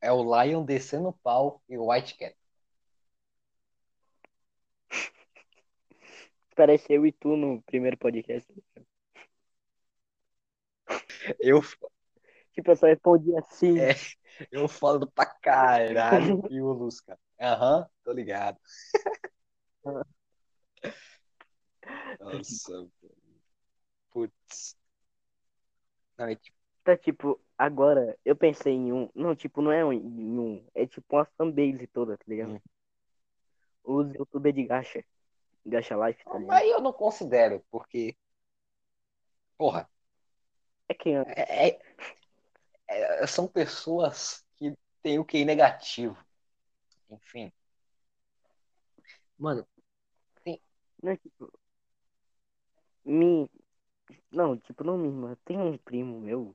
É 0.00 0.10
o 0.12 0.22
Lion 0.22 0.64
descendo 0.64 1.08
o 1.08 1.12
pau 1.12 1.62
e 1.68 1.76
o 1.76 1.90
White 1.90 2.16
Cat. 2.16 2.36
Parece 6.56 6.92
eu 6.92 7.06
e 7.06 7.12
tu 7.12 7.36
no 7.36 7.62
primeiro 7.62 7.96
podcast. 7.96 8.52
Eu, 11.40 11.60
Tipo, 12.52 12.70
eu 12.70 12.76
só 12.76 12.86
respondi 12.86 13.36
assim. 13.36 13.78
É. 13.80 13.94
eu 14.50 14.68
falo 14.68 15.10
pra 15.10 15.26
caralho 15.26 16.42
e 16.50 16.60
o 16.60 16.72
Lusca. 16.72 17.18
Aham, 17.40 17.88
tô 18.04 18.12
ligado. 18.12 18.58
Nossa, 22.20 22.88
putz. 24.12 24.76
Não, 26.18 26.26
é 26.28 26.36
tipo, 26.36 26.56
Tá, 26.84 26.96
tipo, 26.96 27.40
agora 27.56 28.18
eu 28.24 28.34
pensei 28.34 28.72
em 28.72 28.92
um. 28.92 29.08
Não, 29.14 29.36
tipo, 29.36 29.62
não 29.62 29.70
é 29.70 29.84
um, 29.84 29.92
em 29.92 30.38
um. 30.38 30.66
É 30.74 30.84
tipo 30.84 31.16
uma 31.16 31.24
fanbase 31.24 31.86
toda, 31.86 32.16
tá 32.18 32.24
ligado? 32.26 32.54
Hum. 32.54 32.60
Os 33.84 34.12
youtubers 34.14 34.54
de 34.54 34.64
gacha. 34.64 35.04
Gacha 35.64 35.94
life, 36.06 36.24
tá 36.24 36.32
ligado? 36.32 36.46
mas 36.48 36.68
eu 36.68 36.80
não 36.80 36.92
considero, 36.92 37.64
porque. 37.70 38.16
Porra, 39.56 39.88
É 40.88 40.94
que 40.94 41.10
é, 41.10 41.22
é- 41.68 41.80
é- 42.88 43.26
são 43.26 43.46
pessoas 43.46 44.44
que 44.56 44.76
têm 45.02 45.20
o 45.20 45.24
QI 45.24 45.44
negativo. 45.44 46.16
Enfim. 47.10 47.52
Mano, 49.38 49.66
Não, 51.02 51.16
tipo. 51.16 51.52
Me. 53.04 53.48
Não, 54.32 54.56
tipo, 54.56 54.82
não 54.82 54.96
me 54.96 55.08
irmã. 55.08 55.36
Tem 55.44 55.58
um 55.58 55.76
primo 55.76 56.20
meu 56.20 56.54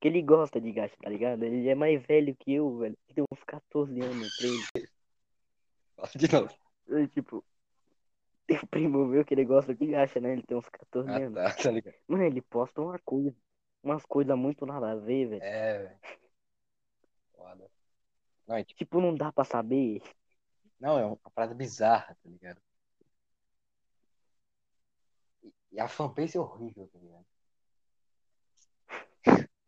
que 0.00 0.08
ele 0.08 0.22
gosta 0.22 0.60
de 0.60 0.72
gacha, 0.72 0.96
tá 1.02 1.10
ligado? 1.10 1.42
Ele 1.42 1.68
é 1.68 1.74
mais 1.74 2.02
velho 2.06 2.34
que 2.34 2.54
eu, 2.54 2.78
velho. 2.78 2.96
Ele 3.08 3.14
tem 3.14 3.24
uns 3.30 3.44
14 3.44 4.00
anos, 4.00 4.36
13. 4.38 4.64
fala 5.96 6.08
de 6.14 6.32
novo. 6.32 6.54
Eu, 6.86 7.08
tipo. 7.08 7.44
Tem 8.46 8.58
um 8.58 8.66
primo 8.66 9.06
meu 9.06 9.24
que 9.24 9.34
ele 9.34 9.44
gosta 9.44 9.74
de 9.74 9.86
gacha, 9.86 10.20
né? 10.20 10.32
Ele 10.32 10.42
tem 10.42 10.56
uns 10.56 10.68
14 10.68 11.08
Ah, 11.08 11.16
anos. 11.16 11.34
tá, 11.34 11.54
tá 11.54 11.70
ligado. 11.70 11.94
Mano, 12.08 12.24
ele 12.24 12.40
posta 12.42 12.80
uma 12.80 12.98
coisa. 13.00 13.34
Umas 13.82 14.04
coisas 14.04 14.36
muito 14.36 14.66
nada 14.66 14.90
a 14.92 14.94
ver, 14.96 15.28
velho. 15.28 15.42
É, 15.42 15.78
velho. 15.78 15.98
Foda. 17.36 17.70
Não, 18.46 18.56
é, 18.56 18.64
tipo, 18.64 18.78
Tipo, 18.78 19.00
não 19.00 19.14
dá 19.14 19.32
pra 19.32 19.44
saber. 19.44 20.02
não, 20.80 20.98
é 20.98 21.04
uma 21.04 21.16
parada 21.34 21.54
bizarra, 21.54 22.16
tá 22.22 22.28
ligado? 22.28 22.60
E- 25.72 25.80
a 25.80 25.88
fanbase 25.88 26.36
é 26.36 26.40
horrível, 26.40 26.88
tá 26.92 26.98
ligado? 26.98 27.26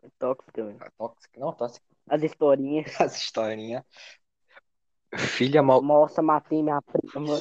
É 0.03 0.09
tóxico, 0.18 0.64
velho. 0.64 0.78
A 0.80 0.90
Tóxica, 0.90 1.40
não, 1.40 1.53
tóxica. 1.53 1.86
As 2.09 2.22
historinhas. 2.22 2.86
As 3.00 3.16
historinhas. 3.16 3.84
Filha 5.16 5.62
mal. 5.62 5.82
Nossa, 5.82 6.22
matei 6.22 6.62
minha 6.62 6.80
prima. 6.82 7.38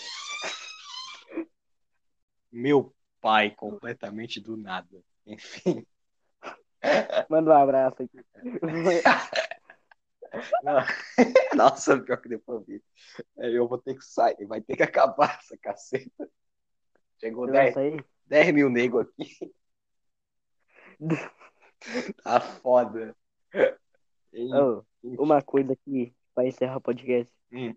Meu 2.52 2.94
pai, 3.22 3.52
completamente 3.52 4.40
do 4.40 4.58
nada. 4.58 5.02
Enfim. 5.26 5.86
Manda 7.30 7.52
um 7.52 7.54
abraço 7.54 8.04
aqui. 8.04 8.20
Não. 10.64 10.80
Nossa, 11.56 12.00
pior 12.00 12.18
que 12.18 12.30
depois 12.30 12.60
eu 12.60 12.66
vi. 12.66 12.84
É, 13.38 13.50
Eu 13.50 13.68
vou 13.68 13.78
ter 13.78 13.96
que 13.96 14.06
sair, 14.06 14.46
vai 14.46 14.62
ter 14.62 14.76
que 14.76 14.84
acabar 14.84 15.38
essa 15.40 15.58
caceta. 15.58 16.30
Chegou 17.20 17.46
Você 17.46 17.52
vai 17.52 17.62
10, 17.64 17.74
sair? 17.74 18.06
10 18.32 18.54
mil 18.54 18.70
nego 18.70 19.02
aqui. 19.02 19.54
Tá 22.24 22.40
foda. 22.40 23.18
Ô, 24.32 24.84
uma 25.18 25.42
coisa 25.42 25.74
aqui 25.74 26.14
pra 26.36 26.46
encerrar 26.46 26.78
o 26.78 26.82
podcast. 26.82 27.34
Hum. 27.52 27.76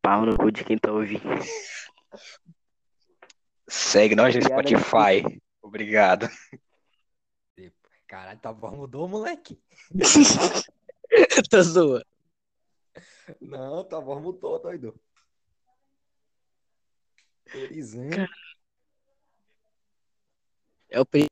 Pau 0.00 0.24
no 0.24 0.38
cu 0.38 0.52
de 0.52 0.62
quem 0.62 0.78
tá 0.78 0.92
ouvindo. 0.92 1.20
Segue 3.68 4.14
nós 4.14 4.36
no 4.36 4.42
Spotify. 4.42 5.42
Obrigado. 5.60 6.28
Caralho, 8.06 8.38
tá 8.38 8.52
bom, 8.52 8.76
mudou, 8.76 9.08
moleque. 9.08 9.60
Tô 11.50 11.60
zoando. 11.60 12.06
Não, 13.40 13.82
tá 13.82 14.00
bom, 14.00 14.20
mudou, 14.20 14.62
doido. 14.62 14.94
Horizonte. 17.52 18.28
É 20.88 21.00
o 21.00 21.06
primo. 21.06 21.28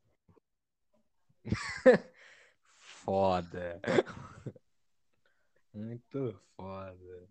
Foda. 2.79 3.81
Muito 5.73 6.39
foda. 6.57 7.29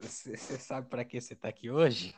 Você 0.00 0.36
sabe 0.36 0.88
pra 0.88 1.04
que 1.04 1.20
você 1.20 1.34
tá 1.34 1.48
aqui 1.48 1.70
hoje? 1.70 2.14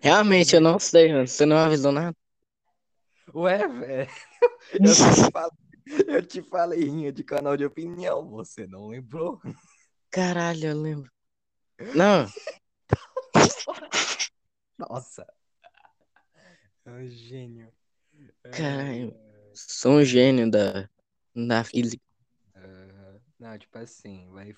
Realmente, 0.00 0.54
eu 0.54 0.60
não 0.60 0.78
sei, 0.78 1.12
mano. 1.12 1.26
Você 1.28 1.44
não 1.44 1.56
avisou 1.58 1.92
nada. 1.92 2.16
Ué, 3.34 3.66
velho. 3.68 4.10
Eu, 4.72 4.94
te 4.94 5.02
falei- 5.32 5.50
eu 6.16 6.26
te 6.26 6.42
falei 6.42 6.84
rinha 6.84 7.12
de 7.12 7.24
canal 7.24 7.56
de 7.56 7.64
opinião, 7.64 8.28
você 8.30 8.66
não 8.66 8.86
lembrou? 8.88 9.40
Caralho, 10.10 10.66
eu 10.68 10.80
lembro. 10.80 11.10
Não, 11.94 12.26
Nossa. 14.78 15.26
É 16.84 16.90
um 16.90 17.08
gênio. 17.08 17.72
Caralho. 18.52 19.16
sou 19.54 19.98
um 19.98 20.04
gênio 20.04 20.50
da, 20.50 20.88
da 21.34 21.64
física. 21.64 22.02
Não, 23.38 23.58
tipo 23.58 23.76
assim, 23.78 24.30
vai... 24.30 24.54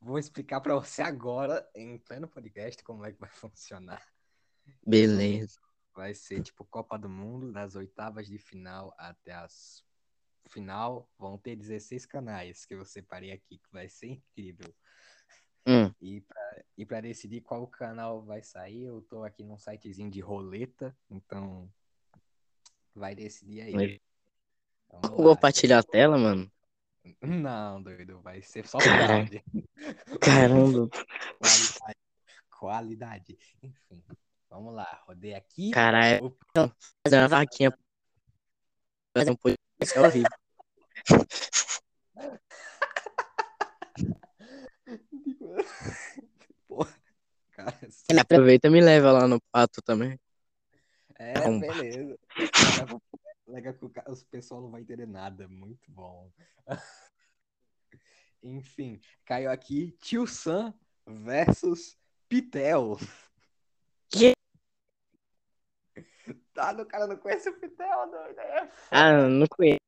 vou 0.00 0.18
explicar 0.18 0.60
pra 0.60 0.74
você 0.74 1.02
agora, 1.02 1.68
em 1.74 1.98
pleno 1.98 2.28
podcast, 2.28 2.82
como 2.84 3.04
é 3.04 3.12
que 3.12 3.18
vai 3.18 3.30
funcionar. 3.30 4.02
Beleza. 4.86 5.58
Vai 5.94 6.14
ser 6.14 6.42
tipo 6.42 6.64
Copa 6.64 6.96
do 6.96 7.08
Mundo, 7.08 7.50
das 7.52 7.74
oitavas 7.74 8.28
de 8.28 8.38
final 8.38 8.94
até 8.96 9.32
as 9.32 9.84
final, 10.48 11.08
vão 11.18 11.36
ter 11.36 11.54
16 11.56 12.06
canais 12.06 12.64
que 12.64 12.74
eu 12.74 12.84
separei 12.84 13.32
aqui, 13.32 13.58
que 13.58 13.70
vai 13.70 13.88
ser 13.88 14.06
incrível. 14.08 14.74
Hum, 15.66 15.92
E 16.00 16.20
pra, 16.22 16.64
e 16.78 16.86
pra 16.86 17.00
decidir 17.00 17.40
qual 17.42 17.66
canal 17.66 18.22
vai 18.22 18.42
sair, 18.42 18.84
eu 18.84 19.02
tô 19.02 19.24
aqui 19.24 19.42
num 19.44 19.58
sitezinho 19.58 20.10
de 20.10 20.20
roleta, 20.20 20.96
então 21.10 21.70
vai 22.94 23.14
decidir 23.14 23.62
aí. 23.62 23.76
Legal. 23.76 23.98
Vamos 24.90 25.10
vou 25.16 25.26
lá. 25.28 25.34
compartilhar 25.34 25.78
a 25.78 25.82
tela, 25.82 26.16
mano. 26.16 26.50
Não, 27.22 27.82
doido, 27.82 28.20
vai 28.20 28.42
ser 28.42 28.66
só 28.66 28.78
áudio. 28.78 29.42
Caramba. 30.20 30.88
Qualidade. 31.38 31.98
Qualidade. 32.50 33.38
Enfim, 33.62 34.02
vamos 34.50 34.74
lá, 34.74 35.02
rodei 35.06 35.34
aqui. 35.34 35.70
Caralho. 35.70 36.26
Opa. 36.26 36.76
Fazer 37.06 37.18
uma 37.18 37.28
vaquinha. 37.28 37.72
Fazer 39.16 39.30
um 39.30 39.36
podcast 39.36 39.98
ao 39.98 40.10
vivo. 40.10 40.28
Porra, 46.68 46.94
cara, 47.52 47.78
Ele 48.08 48.20
aproveita 48.20 48.68
e 48.68 48.70
me 48.70 48.80
leva 48.80 49.12
lá 49.12 49.26
no 49.26 49.40
pato 49.52 49.80
também. 49.82 50.18
é, 51.18 51.32
Então, 51.32 51.58
beleza. 51.58 52.18
Leva 53.46 53.78
os 54.08 54.22
pessoal 54.24 54.60
não 54.60 54.70
vai 54.70 54.82
entender 54.82 55.06
nada. 55.06 55.48
Muito 55.48 55.90
bom. 55.90 56.30
Enfim, 58.42 59.00
caiu 59.24 59.50
aqui 59.50 59.92
Tio 60.00 60.26
Sam 60.26 60.74
versus 61.06 61.98
Pitel. 62.28 62.98
Que? 64.08 64.34
Tá, 66.52 66.72
o 66.72 66.86
cara 66.86 67.06
não 67.06 67.16
conhece 67.16 67.48
o 67.48 67.58
Pitel, 67.58 68.10
doido. 68.10 68.38
É. 68.38 68.70
Ah, 68.90 69.28
não 69.28 69.46
conheço. 69.46 69.78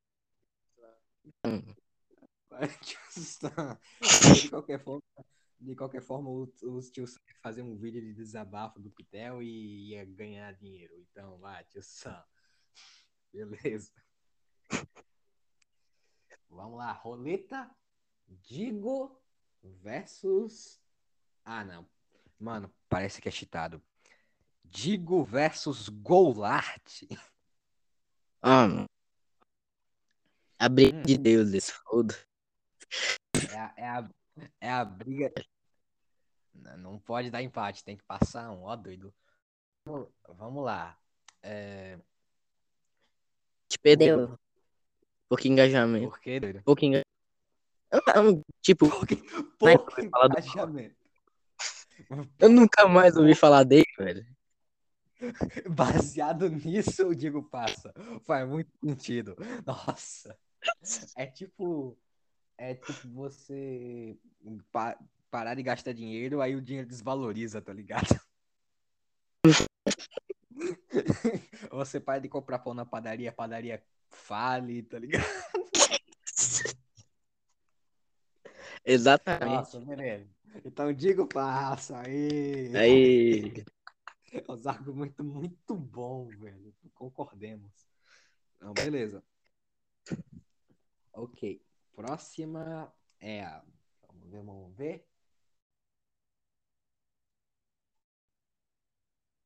Tio 2.81 2.99
Sam. 3.09 3.79
De 4.33 4.49
qualquer 4.49 4.79
forma, 4.83 5.03
de 5.61 5.75
qualquer 5.75 6.01
forma 6.01 6.29
os, 6.29 6.61
os 6.63 6.89
tio 6.89 7.05
Sam 7.07 7.19
iam 7.27 7.41
fazer 7.41 7.61
um 7.61 7.77
vídeo 7.77 8.01
de 8.01 8.13
desabafo 8.13 8.79
do 8.79 8.89
Pitel 8.89 9.41
e 9.43 9.91
ia 9.91 10.03
ganhar 10.05 10.53
dinheiro. 10.53 10.93
Então, 10.97 11.37
vai, 11.37 11.63
Tio 11.65 11.83
Sam. 11.83 12.23
Beleza. 13.31 13.91
Vamos 16.49 16.77
lá, 16.77 16.91
roleta 16.91 17.73
Digo 18.27 19.21
versus. 19.61 20.81
Ah, 21.43 21.63
não. 21.63 21.87
Mano, 22.39 22.73
parece 22.89 23.21
que 23.21 23.27
é 23.27 23.31
cheatado. 23.31 23.81
Digo 24.63 25.23
versus 25.23 25.89
Goulart. 25.89 27.03
Ah, 28.41 28.67
mano. 28.67 28.85
A 30.57 30.69
briga 30.69 30.97
Hum. 30.97 31.03
de 31.03 31.17
Deus, 31.17 31.53
esse 31.53 31.73
foda. 31.73 32.15
É 33.35 33.81
é 33.81 33.87
a, 33.87 34.09
é 34.59 34.69
a 34.71 34.83
briga. 34.85 35.31
Não, 36.53 36.99
pode 36.99 37.29
dar 37.31 37.41
empate, 37.41 37.83
tem 37.83 37.95
que 37.97 38.03
passar 38.03 38.51
um, 38.51 38.63
ó, 38.63 38.75
doido. 38.75 39.13
Vamos, 40.27 40.63
lá. 40.63 40.97
É, 41.41 41.97
Te 43.67 43.79
perdeu. 43.79 44.37
Pouco 45.27 45.47
engajamento. 45.47 46.09
por 46.09 46.19
que, 46.19 46.39
doido? 46.39 46.61
Pouco 46.63 46.85
engajamento. 46.85 48.45
Tipo, 48.61 48.87
Pouco 49.57 49.91
falar 50.09 50.27
do- 50.27 50.39
engajamento. 50.39 50.95
eu 52.39 52.49
nunca 52.49 52.87
mais 52.87 53.15
ouvi 53.15 53.33
falar 53.33 53.63
dele, 53.63 53.85
velho. 53.97 54.25
Baseado 55.69 56.49
nisso, 56.49 57.01
eu 57.03 57.13
digo 57.15 57.43
passa. 57.43 57.93
Faz 58.23 58.47
muito 58.47 58.71
sentido. 58.83 59.35
Nossa. 59.65 60.37
É 61.15 61.25
tipo. 61.25 61.97
É 62.63 62.75
tipo 62.75 63.07
você 63.07 64.15
pa- 64.71 64.95
parar 65.31 65.55
de 65.55 65.63
gastar 65.63 65.93
dinheiro, 65.93 66.41
aí 66.41 66.55
o 66.55 66.61
dinheiro 66.61 66.87
desvaloriza, 66.87 67.59
tá 67.59 67.73
ligado? 67.73 68.21
Você 71.71 71.99
para 71.99 72.19
de 72.19 72.29
comprar 72.29 72.59
pão 72.59 72.75
na 72.75 72.85
padaria, 72.85 73.31
a 73.31 73.33
padaria 73.33 73.83
fale, 74.09 74.83
tá 74.83 74.99
ligado? 74.99 75.25
Exatamente. 78.85 79.55
Nossa, 79.55 79.79
beleza. 79.79 80.29
Então 80.63 80.93
digo 80.93 81.25
passa 81.25 81.99
aí. 81.99 82.77
Aí. 82.77 83.65
Os 84.47 84.67
argumentos 84.67 85.25
muito 85.25 85.75
bom, 85.75 86.27
velho. 86.27 86.75
Concordemos. 86.93 87.71
Não, 88.59 88.71
beleza. 88.71 89.23
Ok. 91.11 91.59
Próxima 91.95 92.93
é 93.19 93.43
a. 93.43 93.63
Vamos 94.07 94.29
ver, 94.29 94.43
vamos 94.43 94.75
ver. 94.75 95.07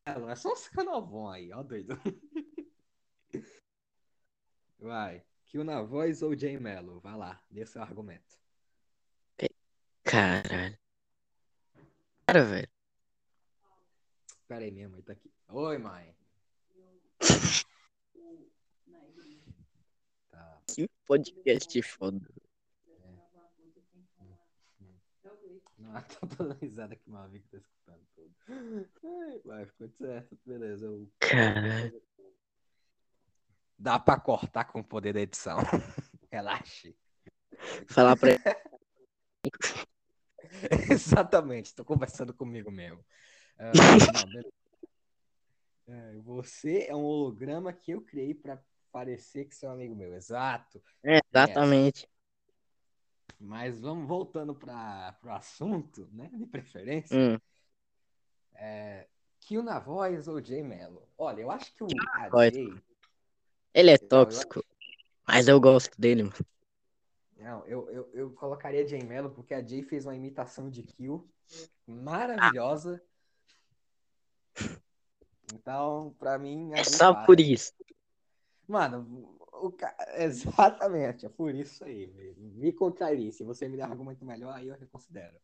É, 0.06 0.12
é 0.32 0.36
só 0.36 0.54
os 0.54 0.68
canovão 0.70 1.30
aí, 1.30 1.52
ó, 1.52 1.64
doido. 1.64 1.96
Vai. 4.80 5.24
Kill 5.46 5.64
na 5.64 5.82
voz 5.82 6.22
ou 6.22 6.36
Jay 6.38 6.60
Mello? 6.60 7.00
Vai 7.00 7.16
lá, 7.16 7.42
dê 7.50 7.66
seu 7.66 7.82
argumento. 7.82 8.38
Caralho. 10.04 10.78
Cara, 12.28 12.44
velho. 12.44 12.70
Pera 14.48 14.64
aí, 14.64 14.72
minha 14.72 14.88
mãe 14.90 15.02
tá 15.02 15.14
aqui. 15.14 15.32
Oi, 15.50 15.78
mãe. 15.78 16.16
Tá. 20.68 20.74
Que 20.74 20.90
podcast 21.06 21.82
foda. 21.84 22.28
Não, 25.78 26.02
tô 26.02 26.26
dando 26.26 26.54
risada 26.56 26.94
aqui, 26.94 27.10
meu 27.10 27.20
amigo 27.20 27.48
tá 27.50 27.58
escutando 27.58 28.06
tudo. 28.16 28.36
Ai, 28.50 29.42
Vai, 29.46 29.66
ficou 29.66 29.90
certo, 29.90 30.38
beleza. 30.46 30.86
Eu... 30.86 31.12
Caralho. 31.20 32.02
Dá 33.78 34.00
pra 34.00 34.20
cortar 34.20 34.66
com 34.66 34.80
o 34.80 34.84
poder 34.84 35.14
da 35.14 35.22
edição. 35.22 35.58
Relaxe. 36.32 36.98
Falar 37.88 38.18
pra 38.18 38.32
ele. 38.32 38.42
Exatamente, 40.92 41.76
tô 41.76 41.84
conversando 41.84 42.34
comigo 42.34 42.72
mesmo. 42.72 43.04
Ah, 43.58 43.72
não. 43.74 44.56
É, 45.88 46.18
você 46.18 46.88
é 46.90 46.96
um 46.96 47.04
holograma 47.04 47.72
que 47.72 47.92
eu 47.92 48.02
criei 48.02 48.34
pra 48.34 48.62
parecer 48.96 49.44
que 49.44 49.66
é 49.66 49.68
um 49.68 49.74
amigo 49.74 49.94
meu. 49.94 50.14
Exato. 50.16 50.82
É, 51.04 51.20
exatamente. 51.30 52.08
Mas 53.38 53.82
vamos 53.82 54.08
voltando 54.08 54.56
para 54.56 55.18
o 55.22 55.30
assunto, 55.32 56.08
né? 56.14 56.30
De 56.32 56.46
preferência. 56.46 57.18
Hum. 57.18 57.38
Kill 59.42 59.62
na 59.62 59.80
voz 59.80 60.30
ou 60.30 60.42
Jay 60.42 60.64
Mello? 60.64 61.04
Olha, 61.18 61.42
eu 61.42 61.52
acho 61.52 61.76
que 61.76 61.84
o. 61.84 61.88
Jay. 62.54 62.74
Ele 63.74 63.92
é 63.92 63.98
tóxico. 63.98 64.64
Mas 65.28 65.50
eu 65.50 65.60
gosto 65.60 66.00
dele, 66.00 66.24
mano. 66.24 66.36
Não, 67.36 67.68
eu, 67.68 67.90
eu, 67.92 68.10
eu 68.14 68.32
colocaria 68.32 68.88
Jay 68.88 69.04
Mello 69.04 69.30
porque 69.30 69.54
a 69.54 69.62
Jay 69.62 69.84
fez 69.84 70.06
uma 70.06 70.16
imitação 70.16 70.70
de 70.70 70.82
Kill 70.84 71.30
maravilhosa. 71.86 73.04
Então, 75.54 76.16
pra 76.18 76.40
mim, 76.40 76.72
É 76.74 76.84
só 76.84 77.14
passa. 77.14 77.26
por 77.28 77.40
isso. 77.40 77.72
Mano, 78.68 79.38
ca... 79.78 79.96
exatamente, 80.18 81.26
é 81.26 81.30
por 81.30 81.54
isso 81.54 81.84
aí. 81.84 82.08
Me, 82.08 82.34
me 82.34 82.74
contrarie. 82.74 83.32
Se 83.32 83.44
você 83.44 83.68
me 83.68 83.78
der 83.78 83.88
um 83.88 83.92
argumento 83.92 84.26
melhor, 84.26 84.54
aí 84.54 84.68
eu 84.68 84.76
reconsidero. 84.76 85.36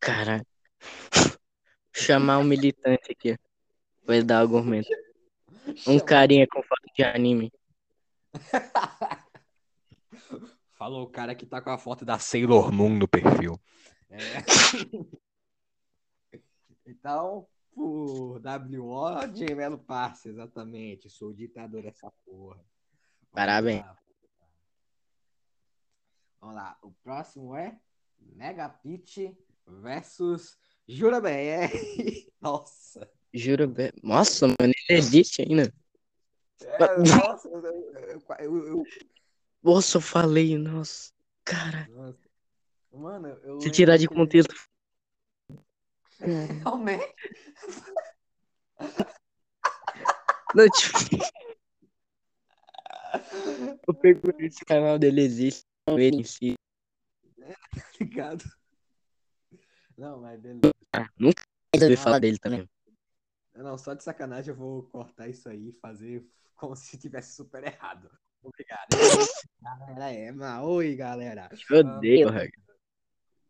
Caralho. 0.00 0.46
Chamar 1.90 2.38
um 2.38 2.44
militante 2.44 3.10
aqui. 3.10 3.38
Vai 4.06 4.22
dar 4.22 4.40
argumento. 4.40 4.88
Um 5.86 5.98
carinha 5.98 6.46
com 6.46 6.62
foto 6.62 6.92
de 6.94 7.02
anime. 7.02 7.50
Falou 10.74 11.04
o 11.04 11.10
cara 11.10 11.34
que 11.34 11.46
tá 11.46 11.62
com 11.62 11.70
a 11.70 11.78
foto 11.78 12.04
da 12.04 12.18
Sailor 12.18 12.70
Moon 12.70 12.90
no 12.90 13.08
perfil. 13.08 13.58
É. 14.10 14.18
Então, 16.86 17.48
por 17.74 18.40
WO, 18.40 19.34
Gemelo 19.34 19.78
passa, 19.78 20.28
exatamente. 20.28 21.10
Sou 21.10 21.30
o 21.30 21.34
ditador 21.34 21.82
dessa 21.82 22.10
porra. 22.24 22.56
Vamos 22.56 22.66
Parabéns. 23.32 23.84
lá. 23.84 23.98
Vamos 26.40 26.56
lá. 26.56 26.78
O 26.82 26.90
próximo 27.02 27.56
é 27.56 27.78
Megapit 28.18 29.36
versus 29.66 30.58
Jura 30.86 31.20
BR. 31.20 31.30
Nossa. 32.40 33.10
Juro. 33.32 33.66
be- 33.66 33.92
Nossa, 34.02 34.46
mano, 34.46 34.72
ele 34.88 34.98
existe 34.98 35.42
ainda. 35.42 35.72
É, 36.62 36.78
nossa, 36.98 37.48
eu, 37.48 37.60
eu- 37.64 38.66
eu- 38.68 38.84
Nossa, 39.62 39.96
eu 39.96 40.00
falei, 40.00 40.56
nossa. 40.56 41.12
Cara, 41.44 41.88
nossa. 41.90 42.18
Mano, 42.92 43.26
eu 43.42 43.60
se 43.60 43.70
tirar 43.70 43.96
de 43.96 44.06
que- 44.06 44.14
contexto. 46.24 46.62
Realmente. 46.62 47.14
Não, 50.54 50.68
tipo, 50.68 50.98
eu 53.88 53.94
perguntei 53.94 54.50
se 54.50 54.62
o 54.62 54.66
canal 54.66 54.98
dele 54.98 55.22
existe. 55.22 55.64
Não, 55.88 55.98
ele 55.98 56.18
em 56.18 56.24
si. 56.24 56.54
Ligado? 58.00 58.44
Não, 59.96 60.20
mas 60.20 60.40
beleza. 60.40 60.72
Ah, 60.94 61.08
nunca 61.18 61.42
mais 61.74 61.82
ouvi 61.82 61.96
falar 61.96 62.18
dele 62.18 62.38
também. 62.38 62.68
Não, 63.54 63.78
só 63.78 63.94
de 63.94 64.02
sacanagem 64.02 64.50
eu 64.50 64.56
vou 64.56 64.82
cortar 64.84 65.28
isso 65.28 65.48
aí 65.48 65.68
e 65.68 65.72
fazer 65.72 66.26
como 66.56 66.74
se 66.74 66.98
tivesse 66.98 67.36
super 67.36 67.62
errado. 67.64 68.10
Obrigado. 68.42 68.88
galera, 69.60 70.12
é, 70.12 70.32
mas 70.32 70.62
oi, 70.64 70.94
galera. 70.96 71.48
Eu 71.70 71.78
odeio, 71.78 72.30
Rag. 72.30 72.50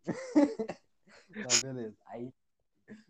Não, 1.35 1.61
beleza. 1.63 1.97
Aí, 2.07 2.33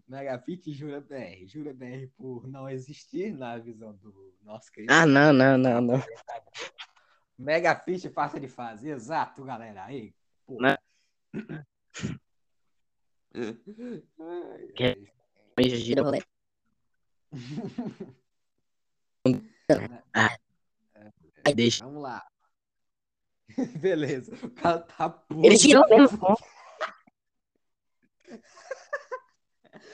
Megafit 0.06 0.70
jura 0.72 1.00
BR. 1.00 1.46
Jura 1.46 1.72
BR 1.72 2.06
por 2.16 2.46
não 2.46 2.68
existir 2.68 3.32
na 3.32 3.58
visão 3.58 3.94
do 3.96 4.34
nosso 4.42 4.70
querido. 4.70 4.92
Ah, 4.92 5.06
não, 5.06 5.32
não, 5.32 5.56
não, 5.58 5.80
não. 5.80 6.02
Megafit 7.38 8.08
fácil 8.10 8.40
de 8.40 8.48
fazer, 8.48 8.90
exato, 8.90 9.44
galera. 9.44 9.84
Aí, 9.84 10.14
pô. 10.46 10.58
Que-. 14.74 15.12
Gira 15.58 16.02
rolê. 16.02 16.22
Ah. 20.12 20.36
Aí 21.42 21.54
deixa. 21.54 21.82
Vamos 21.82 22.02
lá. 22.02 22.22
Beleza. 23.80 24.34
O 24.44 24.50
cara 24.50 24.80
tá 24.80 25.08
puto. 25.08 25.46
Ele 25.46 25.56
tirou 25.56 25.88
mesmo. 25.88 26.18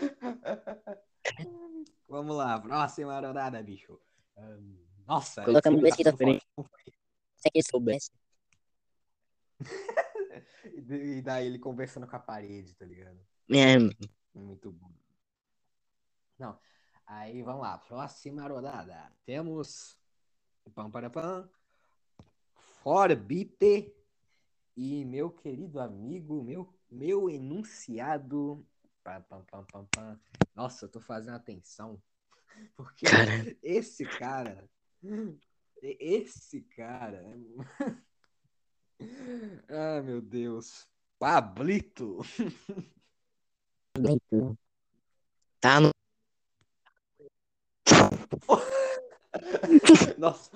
Vamos 2.09 2.37
lá, 2.37 2.59
próxima 2.61 3.21
rodada, 3.21 3.63
bicho. 3.63 4.01
Nossa, 5.07 5.45
Colocamos 5.45 5.83
esse 5.85 6.03
diferentes. 6.03 6.47
forte. 6.55 6.93
Se 7.37 7.51
que 7.51 7.63
soubesse. 7.63 8.11
E 10.65 11.19
e 11.19 11.23
daí 11.23 11.47
ele 11.47 11.59
conversando 11.59 12.07
com 12.07 12.17
a 12.17 12.19
parede, 12.19 12.75
tá 12.75 12.85
ligado? 12.85 13.19
É, 13.51 13.77
Muito 14.35 14.73
bom. 14.73 14.91
Não. 16.39 16.59
Aí 17.07 17.43
vamos 17.43 17.63
lá, 17.63 17.79
próxima 17.79 18.47
rodada. 18.47 19.13
Temos 19.25 19.99
pam 20.75 20.91
para 20.91 21.11
pam, 21.11 21.49
Forbite 22.83 23.95
e 24.77 25.05
meu 25.05 25.31
querido 25.31 25.81
amigo, 25.81 26.43
meu 26.43 26.73
meu 26.91 27.29
enunciado. 27.31 28.67
Pam, 29.03 29.23
pam, 29.23 29.45
pam, 29.45 29.65
pam, 29.65 29.87
pam. 29.87 30.21
Nossa, 30.55 30.85
eu 30.85 30.89
tô 30.91 31.01
fazendo 31.01 31.35
atenção. 31.35 32.03
Porque 32.77 33.07
Cara. 33.07 33.57
esse 33.63 34.05
cara, 34.05 34.69
esse 35.83 36.61
cara. 36.63 37.25
Ah, 39.71 40.03
meu 40.03 40.21
Deus. 40.21 40.87
Pablito. 41.19 42.19
tá 45.59 45.81
no. 45.81 45.91
Nossa, 50.19 50.51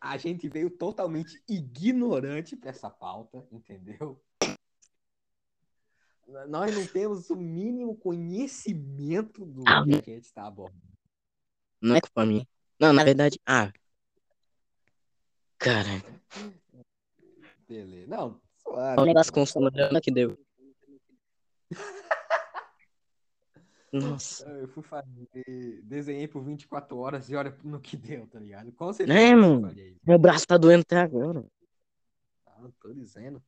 a 0.00 0.16
gente 0.16 0.48
veio 0.48 0.70
totalmente 0.70 1.42
ignorante 1.46 2.56
para 2.56 2.70
essa 2.70 2.88
pauta, 2.88 3.46
entendeu? 3.52 4.18
Nós 6.48 6.74
não 6.74 6.86
temos 6.86 7.30
o 7.30 7.36
mínimo 7.36 7.96
conhecimento 7.96 9.46
do 9.46 9.64
Ah, 9.66 9.82
que 9.84 10.10
a 10.10 10.14
gente 10.14 10.24
está 10.24 10.46
abordando. 10.46 10.82
Não 11.80 11.96
é 11.96 12.00
culpa 12.00 12.26
minha. 12.26 12.46
Não, 12.78 12.92
na 12.92 13.02
verdade. 13.02 13.40
Ah. 13.46 13.72
Cara, 15.56 15.88
Beleza. 17.66 18.06
Não, 18.06 18.40
o 18.64 18.70
suave. 18.70 19.04
negócio 19.04 19.32
com 19.32 19.42
o 19.42 20.00
que 20.00 20.10
deu. 20.10 20.38
Nossa. 23.92 24.48
Eu 24.48 24.68
fui 24.68 24.82
fazer. 24.82 25.82
Desenhei 25.82 26.28
por 26.28 26.42
24 26.42 26.96
horas 26.96 27.28
e 27.30 27.34
olha 27.34 27.56
no 27.64 27.80
que 27.80 27.96
deu, 27.96 28.26
tá 28.26 28.38
ligado? 28.38 28.70
Com 28.72 28.92
certeza. 28.92 29.18
É, 29.18 29.32
eu 29.32 29.38
mano. 29.38 29.74
Meu 30.06 30.18
braço 30.18 30.46
tá 30.46 30.56
doendo 30.56 30.82
até 30.82 30.98
agora. 30.98 31.44
Ah, 32.46 32.60
não 32.60 32.70
tô 32.72 32.92
dizendo. 32.92 33.42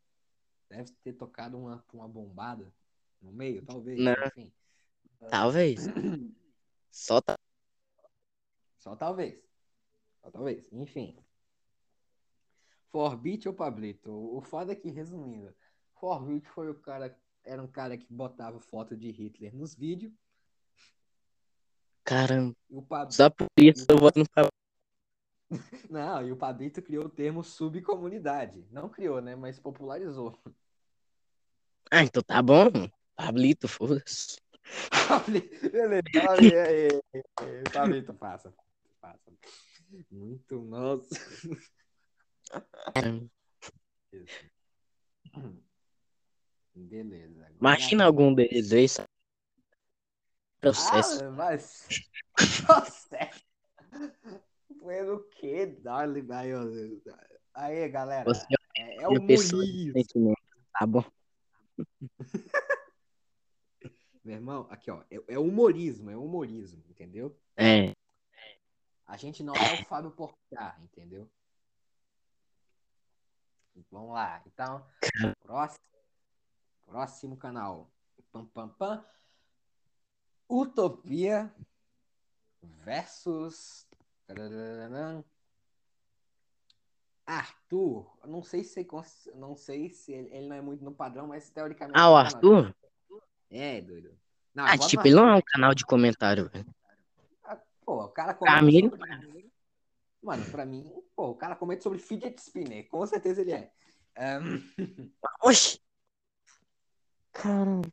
Deve 0.70 0.92
ter 1.02 1.12
tocado 1.14 1.58
uma, 1.58 1.84
uma 1.92 2.08
bombada 2.08 2.72
no 3.20 3.32
meio, 3.32 3.64
talvez. 3.66 3.98
Não. 3.98 4.14
Enfim. 4.26 4.52
Talvez. 5.28 5.86
Só 6.90 7.20
tá. 7.20 7.36
Só 8.78 8.94
talvez. 8.94 9.42
Só 10.22 10.30
talvez. 10.30 10.64
Enfim. 10.72 11.18
Forbit 12.90 13.48
ou 13.48 13.54
Pablito? 13.54 14.10
O 14.10 14.40
foda 14.40 14.72
é 14.72 14.76
que, 14.76 14.90
resumindo, 14.90 15.54
Forbit 15.94 16.48
foi 16.48 16.70
o 16.70 16.74
cara. 16.74 17.16
Era 17.44 17.62
um 17.62 17.68
cara 17.68 17.96
que 17.96 18.06
botava 18.12 18.60
foto 18.60 18.96
de 18.96 19.10
Hitler 19.10 19.54
nos 19.54 19.74
vídeos. 19.74 20.12
Caramba. 22.04 22.54
Pablito. 22.88 23.14
Só 23.14 23.28
por 23.28 23.48
isso 23.58 23.86
eu 23.88 23.98
voto 23.98 24.20
no 24.20 24.28
Pablo. 24.28 24.50
Não, 25.90 26.26
e 26.26 26.30
o 26.32 26.36
Pablito 26.36 26.80
criou 26.80 27.06
o 27.06 27.10
termo 27.10 27.42
subcomunidade. 27.42 28.64
Não 28.70 28.88
criou, 28.88 29.20
né? 29.20 29.34
Mas 29.34 29.58
popularizou. 29.58 30.38
Ah, 31.90 32.04
então 32.04 32.22
tá 32.22 32.40
bom. 32.40 32.70
Pablito, 33.16 33.66
foda-se. 33.66 34.40
Pablito, 35.08 35.70
Beleza, 35.70 36.02
Pablito, 37.72 38.14
passa. 38.14 38.54
Passa. 39.00 39.32
Muito, 40.10 40.60
nossa. 40.62 41.08
Caramba. 42.94 43.28
Beleza. 46.74 47.40
agora- 47.40 47.54
Imagina 47.58 48.04
algum 48.04 48.32
deles 48.32 48.72
aí. 48.72 48.88
sabe? 48.88 49.08
Processo. 50.60 51.24
Ah, 51.24 51.30
mas. 51.30 51.88
Nossa! 52.68 53.30
Foi 54.80 55.02
no 55.02 55.22
que? 55.24 55.78
Aí, 56.32 56.54
ó, 56.54 56.62
aí, 57.54 57.88
galera. 57.88 58.24
Você 58.24 58.46
É, 58.76 58.96
é 58.96 59.02
é 59.02 59.08
humorismo. 59.08 59.92
sentimento. 59.92 60.40
Tá 60.72 60.86
bom. 60.86 61.04
Meu 64.24 64.34
irmão, 64.36 64.66
aqui, 64.70 64.90
ó. 64.90 65.02
É, 65.10 65.16
é 65.28 65.38
humorismo, 65.38 66.10
é 66.10 66.16
humorismo, 66.16 66.82
entendeu? 66.88 67.38
É. 67.56 67.94
A 69.06 69.16
gente 69.16 69.42
não 69.42 69.54
é 69.54 69.74
o 69.74 69.84
Fábio 69.84 70.10
Porchat, 70.12 70.80
entendeu? 70.82 71.28
Vamos 73.90 74.12
lá. 74.12 74.42
Então, 74.46 74.86
próximo, 75.40 75.84
próximo 76.86 77.36
canal. 77.36 77.90
Pam, 78.30 78.46
pam, 78.46 78.68
pam. 78.68 79.04
Utopia 80.48 81.52
versus 82.62 83.86
Arthur. 87.26 88.06
Não 88.26 88.42
sei 88.42 88.64
se 88.64 88.84
cons- 88.84 89.28
não 89.34 89.54
sei 89.56 89.88
se 89.90 90.12
ele, 90.12 90.34
ele 90.34 90.48
não 90.48 90.56
é 90.56 90.60
muito 90.60 90.82
no 90.84 90.92
padrão, 90.92 91.26
mas 91.26 91.48
teoricamente. 91.50 91.98
Ah, 91.98 92.10
o 92.10 92.12
é 92.12 92.14
um 92.14 92.16
Arthur? 92.16 92.74
É, 93.50 93.80
doido. 93.80 94.18
Não, 94.54 94.64
Ah, 94.64 94.76
tipo, 94.78 95.06
ele 95.06 95.14
não 95.14 95.28
é 95.28 95.34
um 95.36 95.42
canal 95.42 95.74
de 95.74 95.84
comentário, 95.86 96.48
velho. 96.48 96.66
Pô, 97.84 98.04
o 98.04 98.08
cara 98.08 98.34
Pra 98.34 98.58
comenta 98.58 98.64
mim, 98.64 98.76
ele 98.76 98.90
sobre... 98.90 99.50
Mano, 100.22 100.50
pra 100.50 100.64
mim, 100.66 100.92
pô, 101.16 101.30
o 101.30 101.34
cara 101.34 101.56
comenta 101.56 101.82
sobre 101.82 101.98
fidget 101.98 102.38
spinner. 102.40 102.86
Com 102.88 103.04
certeza 103.06 103.40
ele 103.40 103.52
é. 103.52 103.72
Ahn, 104.16 104.60
Oxi! 105.42 105.80
Caramba. 107.32 107.88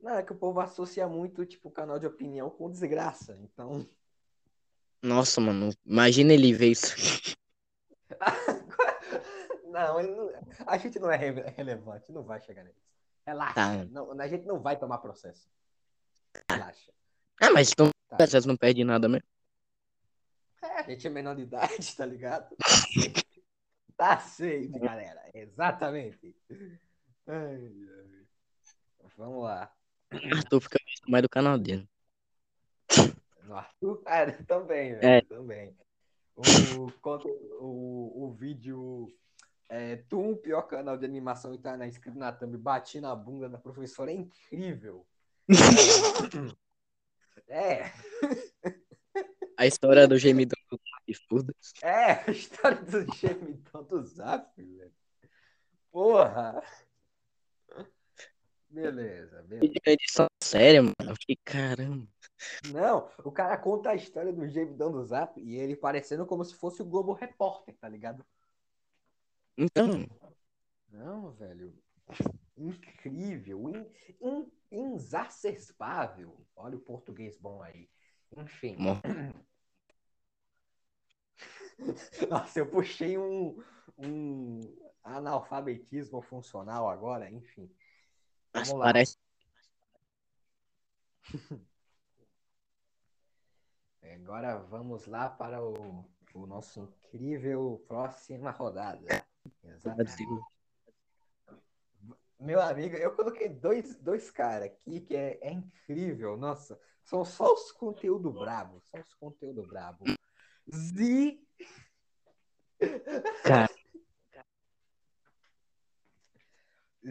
Não, 0.00 0.14
é 0.16 0.22
que 0.22 0.32
o 0.32 0.36
povo 0.36 0.60
associa 0.60 1.06
muito, 1.08 1.44
tipo, 1.46 1.70
canal 1.70 1.98
de 1.98 2.06
opinião 2.06 2.50
com 2.50 2.70
desgraça. 2.70 3.36
Então. 3.38 3.88
Nossa, 5.02 5.40
mano. 5.40 5.70
Imagina 5.84 6.32
ele 6.32 6.52
ver 6.52 6.70
isso. 6.70 6.94
Não, 9.68 10.02
não- 10.02 10.30
a 10.66 10.78
gente 10.78 10.98
não 10.98 11.10
é 11.10 11.16
re- 11.18 11.50
relevante, 11.54 12.10
não 12.10 12.22
vai 12.22 12.40
chegar 12.40 12.64
nisso. 12.64 12.80
Relaxa. 13.26 13.54
Tá. 13.54 13.84
Não, 13.90 14.18
a 14.18 14.26
gente 14.28 14.46
não 14.46 14.58
vai 14.58 14.78
tomar 14.78 14.96
processo. 14.98 15.50
Relaxa. 16.50 16.90
Ah, 17.42 17.50
mas 17.50 17.72
então 17.72 17.90
Tá. 18.08 18.24
vocês 18.26 18.46
não 18.46 18.56
perdem 18.56 18.84
nada 18.84 19.06
mesmo. 19.06 19.26
É, 20.62 20.78
a 20.80 20.82
gente 20.84 21.06
é 21.06 21.10
menor 21.10 21.36
de 21.36 21.42
idade, 21.42 21.94
tá 21.94 22.06
ligado? 22.06 22.56
Tá 23.98 24.18
safe, 24.18 24.68
galera. 24.78 25.22
Exatamente. 25.34 26.34
Ai, 27.26 27.72
ai. 27.88 28.26
Vamos 29.16 29.44
lá. 29.44 29.70
Arthur 30.10 30.60
fica 30.60 30.78
mais 31.08 31.22
do 31.22 31.28
canal 31.30 31.58
dele. 31.58 31.86
Arthur? 33.56 34.02
Ah, 34.06 34.30
também, 34.46 34.94
velho. 34.94 35.06
É. 35.06 35.20
Também. 35.22 35.76
O, 36.36 36.90
o, 37.60 38.24
o 38.26 38.32
vídeo. 38.32 39.06
É, 39.68 39.96
tu, 40.08 40.20
um 40.20 40.36
pior 40.36 40.62
canal 40.62 40.96
de 40.96 41.04
animação 41.04 41.52
e 41.52 41.58
tá 41.58 41.76
na, 41.76 41.86
inscrito 41.88 42.16
na 42.18 42.30
thumb, 42.32 42.56
bati 42.56 43.00
na 43.00 43.14
bunda 43.16 43.48
da 43.48 43.58
professora, 43.58 44.10
é 44.12 44.14
incrível. 44.14 45.06
É, 47.48 47.92
A 49.56 49.66
história 49.66 50.08
do 50.08 50.18
gemidão 50.18 50.58
do 50.68 50.76
Zap, 50.76 51.14
foda-se. 51.28 51.72
é 51.80 52.24
a 52.26 52.30
história 52.32 52.82
do 52.82 53.14
gemidão 53.14 53.84
do 53.84 54.02
Zap, 54.02 54.50
velho. 54.60 54.92
Porra! 55.92 56.60
Beleza, 58.68 59.42
beleza. 59.42 59.80
Edição 59.86 60.26
séria, 60.42 60.82
mano. 60.82 60.94
Eu 61.00 61.16
fiquei, 61.16 61.36
caramba. 61.44 62.06
Não, 62.70 63.08
o 63.24 63.32
cara 63.32 63.56
conta 63.56 63.90
a 63.90 63.94
história 63.94 64.32
do 64.32 64.46
gemidão 64.46 64.92
do 64.92 65.02
Zap 65.04 65.40
e 65.40 65.56
ele 65.56 65.74
parecendo 65.74 66.26
como 66.26 66.44
se 66.44 66.54
fosse 66.54 66.82
o 66.82 66.86
Globo 66.86 67.12
Repórter, 67.12 67.74
tá 67.76 67.88
ligado? 67.88 68.24
Então, 69.56 70.06
Não, 70.90 71.32
velho. 71.32 71.74
Incrível. 72.56 73.70
In, 73.70 73.86
in. 74.20 74.50
Olha 76.56 76.76
o 76.76 76.80
português 76.80 77.36
bom 77.38 77.62
aí. 77.62 77.88
Enfim. 78.36 78.76
Bom. 78.76 79.00
Nossa, 82.30 82.58
eu 82.58 82.66
puxei 82.66 83.16
um, 83.18 83.62
um 83.98 84.60
analfabetismo 85.02 86.20
funcional 86.20 86.88
agora, 86.88 87.30
enfim. 87.30 87.70
Mas 88.56 88.68
Vamos 88.68 88.80
lá. 88.80 88.86
parece. 88.86 89.18
agora 94.26 94.58
vamos 94.58 95.06
lá 95.06 95.28
para 95.28 95.62
o, 95.62 96.04
o 96.34 96.46
nosso 96.46 96.80
incrível 96.80 97.84
próxima 97.86 98.50
rodada. 98.50 99.24
Exatamente. 99.62 100.26
Meu 102.38 102.60
amigo, 102.60 102.96
eu 102.96 103.14
coloquei 103.14 103.48
dois, 103.48 103.96
dois 103.96 104.30
caras 104.30 104.66
aqui 104.66 105.00
que 105.00 105.16
é, 105.16 105.38
é 105.40 105.52
incrível. 105.52 106.36
Nossa, 106.36 106.78
são 107.04 107.24
só 107.24 107.54
os 107.54 107.70
conteúdo 107.70 108.32
brabo. 108.32 108.80
Só 108.80 108.98
os 108.98 109.14
conteúdo 109.14 109.62
brabo. 109.66 110.04
Z. 110.74 111.38
Cara, 113.44 113.70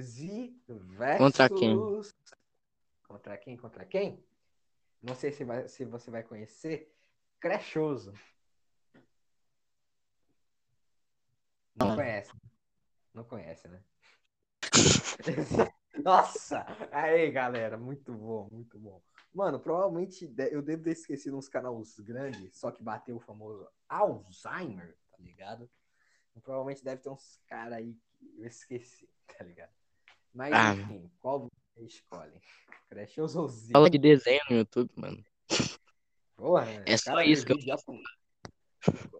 Z 0.01 0.53
versus. 0.67 1.17
Contra 1.17 1.49
quem? 1.49 2.05
Contra 3.07 3.37
quem? 3.37 3.57
Contra 3.57 3.85
quem? 3.85 4.25
Não 5.01 5.15
sei 5.15 5.31
se, 5.31 5.43
vai, 5.43 5.67
se 5.67 5.85
você 5.85 6.09
vai 6.09 6.23
conhecer. 6.23 6.91
Crechoso. 7.39 8.13
Não 11.75 11.89
Não. 11.89 11.95
conhece. 11.95 12.31
Não 13.13 13.23
conhece, 13.23 13.67
né? 13.67 13.83
Nossa! 16.03 16.65
Aí, 16.91 17.31
galera, 17.31 17.77
muito 17.77 18.13
bom, 18.13 18.49
muito 18.51 18.77
bom. 18.79 19.01
Mano, 19.33 19.59
provavelmente 19.59 20.33
eu 20.51 20.61
devo 20.61 20.83
ter 20.83 20.91
esquecido 20.91 21.37
uns 21.37 21.47
canais 21.47 21.99
grandes, 21.99 22.57
só 22.57 22.71
que 22.71 22.83
bateu 22.83 23.17
o 23.17 23.19
famoso 23.19 23.67
Alzheimer, 23.87 24.97
tá 25.11 25.17
ligado? 25.19 25.69
Então, 26.31 26.41
provavelmente 26.41 26.83
deve 26.83 27.01
ter 27.01 27.09
uns 27.09 27.39
caras 27.47 27.73
aí 27.73 27.93
que 27.93 28.41
eu 28.41 28.45
esqueci, 28.45 29.09
tá 29.37 29.43
ligado? 29.43 29.71
Mas 30.36 30.53
Ah. 30.53 30.73
enfim, 30.73 31.09
qual 31.21 31.47
você 31.47 31.86
escolhe? 31.86 32.33
Crash 32.89 33.17
ou 33.19 33.27
Zolzinho? 33.27 33.71
fala 33.71 33.89
de 33.89 33.97
desenho 33.97 34.41
no 34.49 34.57
YouTube, 34.57 34.91
mano. 34.95 35.25
Porra, 36.36 36.65
né? 36.65 36.83
É 36.86 36.95
O 36.95 36.99
só 36.99 37.11
cara 37.11 37.25
isso 37.25 37.45
que 37.45 37.53
eu 37.53 37.61
japo- 37.61 37.97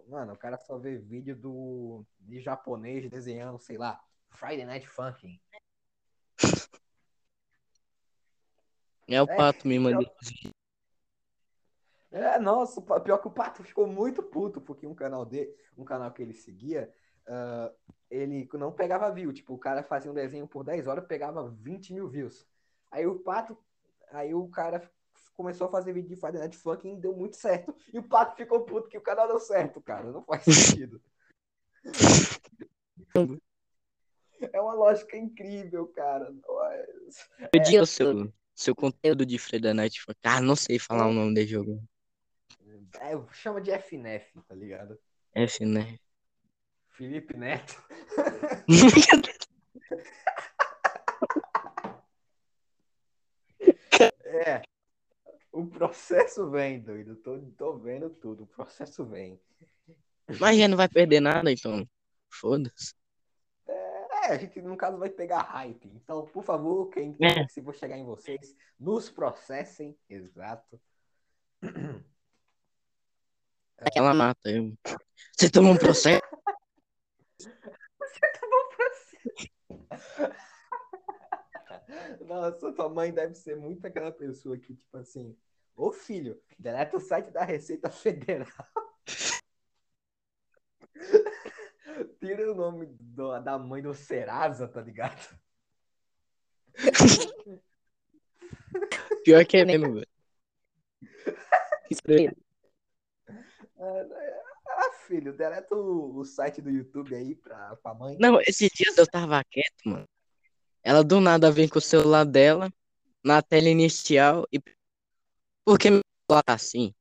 Mano, 0.08 0.34
o 0.34 0.36
cara 0.36 0.58
só 0.58 0.78
vê 0.78 0.96
vídeo 0.98 1.34
do 1.34 2.04
de 2.20 2.38
japonês 2.40 3.08
desenhando, 3.10 3.58
sei 3.58 3.78
lá, 3.78 4.00
Friday 4.30 4.64
Night 4.66 4.86
Funkin'. 4.86 5.40
É 9.08 9.22
o 9.22 9.24
É, 9.30 9.36
pato 9.36 9.68
me 9.68 9.78
mandou. 9.78 10.04
É, 12.10 12.38
nossa, 12.40 12.80
pior 13.00 13.18
que 13.18 13.28
o 13.28 13.30
Pato 13.30 13.62
ficou 13.62 13.86
muito 13.86 14.20
puto, 14.20 14.60
porque 14.60 14.84
um 14.86 14.94
canal 14.96 15.24
dele, 15.24 15.54
um 15.76 15.84
canal 15.84 16.10
que 16.12 16.20
ele 16.22 16.32
seguia, 16.32 16.92
ah, 17.26 17.72
ele 18.10 18.48
não 18.54 18.72
pegava 18.72 19.12
view. 19.12 19.32
Tipo, 19.32 19.54
o 19.54 19.58
cara 19.58 19.82
fazia 19.82 20.10
um 20.10 20.14
desenho 20.14 20.46
por 20.46 20.64
10 20.64 20.86
horas, 20.86 21.06
pegava 21.06 21.48
20 21.48 21.92
mil 21.92 22.08
views. 22.08 22.46
Aí 22.90 23.06
o 23.06 23.18
Pato, 23.18 23.58
aí 24.10 24.34
o 24.34 24.48
cara 24.48 24.88
começou 25.34 25.66
a 25.66 25.70
fazer 25.70 25.92
vídeo 25.92 26.08
de 26.08 26.16
Friday 26.16 26.40
Night 26.40 26.56
Funkin' 26.56 26.94
e 26.94 27.00
deu 27.00 27.14
muito 27.14 27.36
certo. 27.36 27.74
E 27.92 27.98
o 27.98 28.02
Pato 28.02 28.36
ficou 28.36 28.64
puto 28.64 28.88
que 28.88 28.98
o 28.98 29.02
canal 29.02 29.28
deu 29.28 29.40
certo, 29.40 29.80
cara. 29.80 30.10
Não 30.10 30.22
faz 30.22 30.44
sentido. 30.44 31.02
É 34.52 34.60
uma 34.60 34.74
lógica 34.74 35.16
incrível, 35.16 35.86
cara. 35.88 36.32
Digo 37.64 37.82
o 37.82 37.86
seu, 37.86 38.32
seu 38.54 38.74
conteúdo 38.74 39.24
de 39.26 39.38
Friday 39.38 39.74
Night 39.74 40.00
Funkin'. 40.00 40.20
Ah, 40.24 40.40
não 40.40 40.56
sei 40.56 40.78
falar 40.78 41.06
o 41.06 41.12
nome 41.12 41.34
desse 41.34 41.48
jogo. 41.48 41.82
É, 43.00 43.12
chama 43.32 43.60
de 43.60 43.70
FNF, 43.70 44.40
tá 44.42 44.54
ligado? 44.54 44.98
F, 45.34 45.64
né? 45.64 45.98
Felipe 46.96 47.36
Neto. 47.36 47.76
É. 54.24 54.60
O 55.50 55.66
processo 55.66 56.50
vem, 56.50 56.80
doido. 56.80 57.16
Tô, 57.16 57.38
tô 57.56 57.78
vendo 57.78 58.10
tudo. 58.10 58.44
O 58.44 58.46
processo 58.46 59.04
vem. 59.04 59.40
Mas 60.38 60.58
já 60.58 60.68
não 60.68 60.76
vai 60.76 60.88
perder 60.88 61.20
nada, 61.20 61.50
então. 61.50 61.88
Foda-se. 62.28 62.92
É, 63.66 64.32
a 64.32 64.36
gente, 64.36 64.60
no 64.60 64.76
caso, 64.76 64.98
vai 64.98 65.08
pegar 65.08 65.40
hype. 65.40 65.88
Então, 65.94 66.26
por 66.26 66.44
favor, 66.44 66.90
quem 66.90 67.16
É. 67.20 67.48
se 67.48 67.62
for 67.62 67.74
chegar 67.74 67.96
em 67.96 68.04
vocês, 68.04 68.54
nos 68.78 69.08
processem. 69.08 69.96
Exato. 70.10 70.78
Ela 73.94 74.12
mata 74.12 74.50
eu. 74.50 74.76
Você 75.32 75.50
tomou 75.50 75.72
um 75.72 75.78
processo? 75.78 76.20
Nossa, 82.26 82.72
tua 82.72 82.88
mãe 82.88 83.12
deve 83.12 83.34
ser 83.34 83.56
muito 83.56 83.86
aquela 83.86 84.10
pessoa 84.10 84.56
que, 84.58 84.74
tipo 84.74 84.96
assim, 84.96 85.36
ô 85.76 85.92
filho, 85.92 86.40
deleta 86.58 86.96
o 86.96 87.00
site 87.00 87.30
da 87.30 87.44
Receita 87.44 87.90
Federal. 87.90 88.48
Tira 92.20 92.50
o 92.50 92.54
nome 92.54 92.86
do- 93.00 93.38
da 93.40 93.58
mãe 93.58 93.82
do 93.82 93.94
Serasa, 93.94 94.66
tá 94.68 94.80
ligado? 94.80 95.38
Pior 99.24 99.44
que 99.46 99.56
é 99.58 99.64
mesmo, 99.64 99.94
velho. 99.94 100.06
Isso 101.90 102.02
aí. 102.08 102.30
Filho, 105.06 105.32
deleta 105.32 105.74
o, 105.74 106.18
o 106.18 106.24
site 106.24 106.60
do 106.60 106.68
YouTube 106.68 107.14
aí 107.14 107.36
pra, 107.36 107.76
pra 107.76 107.94
mãe. 107.94 108.16
Não, 108.18 108.40
esses 108.40 108.68
dias 108.74 108.98
eu 108.98 109.06
tava 109.06 109.42
quieto, 109.44 109.82
mano. 109.84 110.08
Ela 110.82 111.04
do 111.04 111.20
nada 111.20 111.50
vem 111.50 111.68
com 111.68 111.78
o 111.78 111.82
celular 111.82 112.24
dela 112.24 112.72
na 113.24 113.40
tela 113.40 113.68
inicial 113.68 114.46
e. 114.52 114.60
Por 115.64 115.78
que 115.78 115.90
meu 115.90 116.00
celular 116.28 116.42
tá 116.42 116.54
assim? 116.54 116.92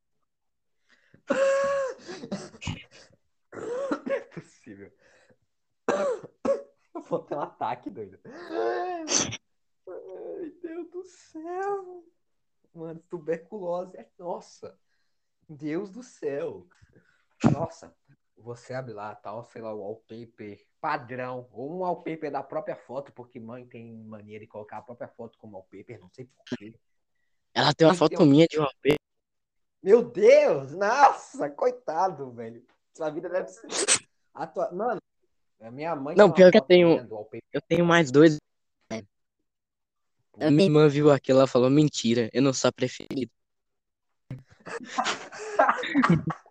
Não 1.29 1.35
é 4.13 4.21
possível. 4.21 4.91
Eu 6.93 7.01
vou 7.01 7.19
ter 7.23 7.35
um 7.35 7.41
ataque, 7.41 7.89
doido. 7.89 8.19
Ai, 8.25 9.05
Deus 10.61 10.89
do 10.91 11.03
céu. 11.05 12.05
Mano, 12.73 12.99
tuberculose 13.09 13.97
é 13.97 14.07
nossa. 14.17 14.77
Deus 15.47 15.89
do 15.89 16.03
céu. 16.03 16.67
Nossa, 17.43 17.93
você 18.37 18.73
abre 18.73 18.93
lá, 18.93 19.15
tal, 19.15 19.43
sei 19.45 19.61
lá, 19.61 19.73
o 19.73 19.79
wallpaper 19.79 20.63
padrão, 20.79 21.47
ou 21.51 21.73
um 21.73 21.79
wallpaper 21.79 22.31
da 22.31 22.43
própria 22.43 22.75
foto, 22.75 23.11
porque 23.11 23.39
mãe 23.39 23.65
tem 23.65 23.91
mania 24.03 24.39
de 24.39 24.45
colocar 24.45 24.77
a 24.77 24.81
própria 24.81 25.07
foto 25.07 25.37
como 25.37 25.57
wallpaper, 25.57 25.99
não 25.99 26.09
sei 26.09 26.25
porquê. 26.25 26.77
Ela 27.53 27.73
tem 27.73 27.87
uma 27.87 27.91
Mas 27.91 27.99
foto 27.99 28.17
tem 28.17 28.27
minha 28.27 28.47
de 28.47 28.59
wallpaper. 28.59 28.99
Meu 29.81 30.03
Deus, 30.03 30.73
nossa, 30.73 31.49
coitado, 31.49 32.31
velho. 32.31 32.63
Sua 32.93 33.09
vida 33.09 33.29
deve 33.29 33.49
ser. 33.49 33.67
A 34.33 34.45
tua... 34.45 34.71
Mano, 34.71 35.01
a 35.59 35.71
minha 35.71 35.95
mãe. 35.95 36.15
Não, 36.15 36.31
pior 36.31 36.51
que 36.51 36.57
eu 36.57 36.61
tenho-. 36.61 37.07
Eu 37.51 37.61
tenho 37.61 37.85
mais 37.85 38.11
dois. 38.11 38.37
A 40.37 40.51
minha 40.51 40.65
irmã 40.65 40.87
viu 40.87 41.11
aquilo, 41.11 41.39
ela 41.39 41.47
falou: 41.47 41.69
mentira, 41.69 42.29
eu 42.33 42.41
não 42.41 42.53
sou 42.53 42.67
a 42.67 42.71
preferida. 42.71 43.31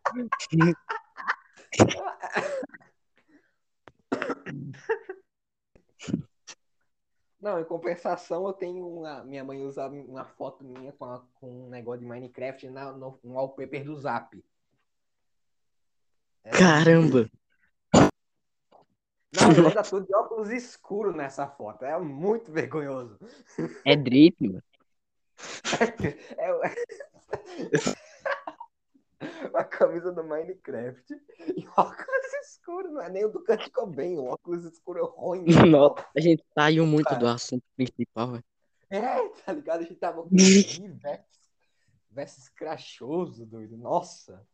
Não, 7.41 7.61
em 7.61 7.65
compensação, 7.65 8.47
eu 8.47 8.53
tenho 8.55 8.87
uma. 8.89 9.23
Minha 9.25 9.45
mãe 9.45 9.63
usa 9.63 9.87
uma 9.89 10.25
foto 10.25 10.65
minha 10.65 10.93
com, 10.93 11.05
a- 11.05 11.23
com 11.35 11.67
um 11.67 11.69
negócio 11.69 12.01
de 12.01 12.07
Minecraft 12.07 12.71
na, 12.71 12.91
no, 12.93 13.19
no 13.23 13.35
wallpaper 13.35 13.85
do 13.85 13.95
Zap. 13.97 14.43
É, 16.43 16.51
Caramba! 16.51 17.29
Não, 19.33 19.53
eu 19.53 19.67
ainda 19.69 19.83
tô 19.83 20.01
de 20.01 20.15
óculos 20.15 20.49
escuros 20.51 21.15
nessa 21.15 21.47
foto. 21.47 21.85
É 21.85 21.99
muito 21.99 22.51
vergonhoso. 22.51 23.19
É 23.85 23.95
drip, 23.95 24.37
mano. 24.49 24.63
É 26.39 26.53
o- 26.55 26.61
a 29.55 29.65
camisa 29.65 30.13
do 30.13 30.25
Minecraft 30.25 31.15
e 31.57 31.67
óculos 31.77 32.33
escuros. 32.43 32.93
Não 32.93 33.03
é 33.03 33.09
nem 33.09 33.25
o 33.25 33.29
do 33.29 33.45
Kurt 33.45 33.71
Cobain. 33.71 34.19
O 34.19 34.27
óculos 34.27 34.65
escuro 34.65 34.99
é 34.99 35.21
ruim. 35.21 35.45
Nossa, 35.71 36.07
a 36.17 36.21
gente 36.21 36.45
saiu 36.55 36.87
muito 36.87 37.15
do 37.17 37.27
assunto 37.27 37.65
principal, 37.77 38.33
velho. 38.33 38.45
É, 38.91 39.29
tá 39.45 39.53
ligado? 39.53 39.81
A 39.81 39.83
gente 39.83 39.97
tava 39.97 40.23
com 40.23 40.29
versus, 41.01 41.51
versus 42.11 42.49
crachoso, 42.49 43.47
doido. 43.47 43.77
Nossa. 43.77 44.47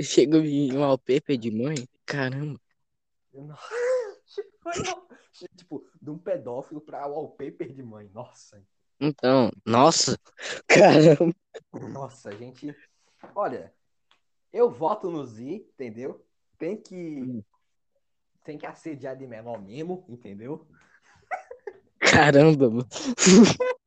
Chegou 0.00 0.40
em 0.40 0.76
um 0.76 0.80
wallpaper 0.80 1.36
de 1.36 1.50
mãe. 1.50 1.88
Caramba. 2.06 2.60
Não- 3.32 3.56
tipo, 5.56 5.86
de 6.00 6.10
um 6.10 6.18
pedófilo 6.18 6.80
pra 6.80 7.06
wallpaper 7.06 7.72
de 7.72 7.82
mãe. 7.82 8.08
Nossa. 8.12 8.62
Então, 9.00 9.50
nossa. 9.64 10.18
Caramba. 10.66 11.34
Nossa, 11.72 12.30
gente. 12.36 12.76
Olha, 13.34 13.72
eu 14.52 14.70
voto 14.70 15.10
no 15.10 15.24
Z, 15.24 15.44
entendeu? 15.44 16.24
Tem 16.58 16.76
que. 16.76 17.22
Hum. 17.22 17.42
Tem 18.44 18.56
que 18.56 18.66
assediar 18.66 19.16
de 19.16 19.26
menor 19.26 19.60
mesmo, 19.60 20.04
entendeu? 20.08 20.66
Caramba, 21.98 22.70
mano. 22.70 22.88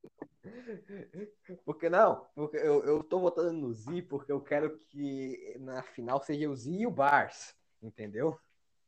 Porque 1.65 1.89
não, 1.89 2.25
porque 2.35 2.57
eu, 2.57 2.83
eu 2.83 3.03
tô 3.03 3.19
votando 3.19 3.53
no 3.53 3.73
Z 3.73 4.01
porque 4.03 4.31
eu 4.31 4.41
quero 4.41 4.77
que 4.89 5.55
na 5.59 5.81
final 5.81 6.21
seja 6.21 6.49
o 6.49 6.55
Z 6.55 6.69
e 6.71 6.87
o 6.87 6.91
Bars, 6.91 7.55
entendeu? 7.81 8.37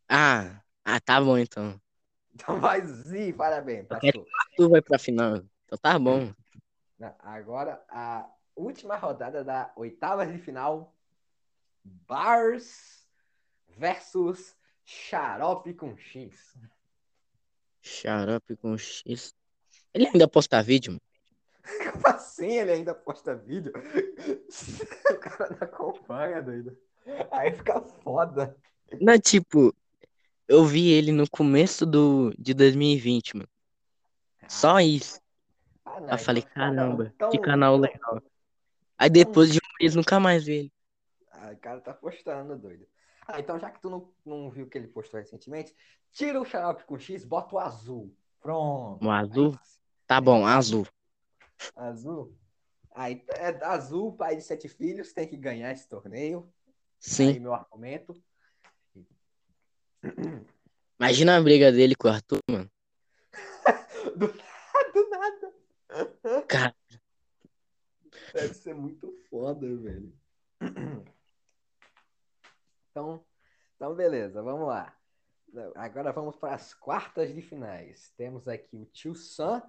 Ah, 0.09 0.61
ah, 0.83 0.99
tá 0.99 1.19
bom 1.21 1.37
então. 1.37 1.79
Então 2.33 2.59
vai 2.59 2.81
Z, 2.81 3.33
parabéns, 3.33 3.87
Eu 3.89 3.99
quero 3.99 4.19
passou. 4.19 4.25
Tu 4.57 4.69
vai 4.69 4.81
pra 4.81 4.99
final. 4.99 5.37
Então 5.65 5.77
tá 5.81 5.97
bom. 5.97 6.33
Agora 7.19 7.83
a 7.89 8.29
última 8.55 8.95
rodada 8.95 9.43
da 9.43 9.71
oitava 9.75 10.25
de 10.25 10.37
final. 10.37 10.93
Bars 11.85 13.05
versus 13.77 14.55
Xarope 14.83 15.73
com 15.73 15.95
X. 15.97 16.55
Xarope 17.81 18.55
com 18.57 18.77
X. 18.77 19.33
Ele 19.93 20.07
ainda 20.07 20.27
posta 20.27 20.61
vídeo, 20.61 20.93
mano. 20.93 21.01
Como 21.93 22.07
assim 22.07 22.51
ele 22.59 22.71
ainda 22.71 22.93
posta 22.93 23.35
vídeo? 23.35 23.71
O 25.09 25.17
cara 25.19 25.49
não 25.49 25.57
acompanha, 25.67 26.41
doido. 26.41 26.77
Aí 27.31 27.51
fica 27.51 27.81
foda. 27.81 28.55
Não, 29.01 29.13
é 29.13 29.19
tipo, 29.19 29.75
eu 30.47 30.63
vi 30.65 30.89
ele 30.91 31.11
no 31.11 31.29
começo 31.29 31.85
do, 31.85 32.33
de 32.37 32.53
2020, 32.53 33.35
mano. 33.37 33.49
Só 34.47 34.79
isso. 34.79 35.19
Ah, 35.83 35.99
não, 35.99 36.09
Eu 36.11 36.17
falei, 36.17 36.43
então 36.49 36.63
um- 36.71 36.75
caramba, 36.75 37.11
então- 37.15 37.29
que 37.31 37.37
canal 37.39 37.77
legal. 37.77 38.21
Aí 38.97 39.09
depois 39.09 39.51
de 39.51 39.57
um 39.57 39.69
mês 39.81 39.95
nunca 39.95 40.19
mais 40.19 40.45
vi 40.45 40.53
ele. 40.53 40.73
O 41.53 41.57
cara 41.57 41.81
tá 41.81 41.93
postando, 41.93 42.57
doido. 42.57 42.87
Ah, 43.27 43.39
então 43.39 43.59
já 43.59 43.69
que 43.71 43.81
tu 43.81 43.89
não, 43.89 44.13
não 44.25 44.49
viu 44.51 44.65
o 44.65 44.69
que 44.69 44.77
ele 44.77 44.87
postou 44.87 45.19
recentemente, 45.19 45.75
tira 46.11 46.39
o 46.39 46.45
xarope 46.45 46.83
com 46.85 46.99
X, 46.99 47.25
bota 47.25 47.55
o 47.55 47.59
azul. 47.59 48.15
Pronto. 48.39 49.03
O 49.03 49.09
azul? 49.09 49.51
Aí, 49.51 49.59
Tá 50.07 50.21
bom, 50.21 50.45
azul. 50.45 50.87
azul. 51.75 52.37
Aí 52.91 53.25
é 53.29 53.47
azul, 53.65 54.13
pai 54.15 54.35
de 54.35 54.43
sete 54.43 54.69
filhos, 54.69 55.11
tem 55.11 55.27
que 55.27 55.35
ganhar 55.35 55.71
esse 55.71 55.87
torneio. 55.89 56.41
Aí 56.43 56.51
Sim. 56.99 57.39
meu 57.39 57.53
argumento. 57.53 58.15
Imagina 60.99 61.37
a 61.37 61.41
briga 61.41 61.71
dele 61.71 61.95
com 61.95 62.07
o 62.07 62.11
Arthur, 62.11 62.39
mano. 62.49 62.69
Do, 64.15 64.27
do 64.27 65.09
nada. 65.09 65.53
Cara, 66.47 66.75
Deve 68.33 68.53
ser 68.53 68.75
muito 68.75 69.11
foda, 69.29 69.65
velho. 69.77 70.13
Então, 72.95 73.21
então 73.75 73.93
beleza, 73.93 74.41
vamos 74.41 74.69
lá. 74.69 74.97
Agora 75.75 76.13
vamos 76.13 76.37
para 76.37 76.55
as 76.55 76.73
quartas 76.73 77.35
de 77.35 77.41
finais. 77.41 78.13
Temos 78.15 78.47
aqui 78.47 78.77
o 78.77 78.85
Tio 78.85 79.13
Sam 79.13 79.61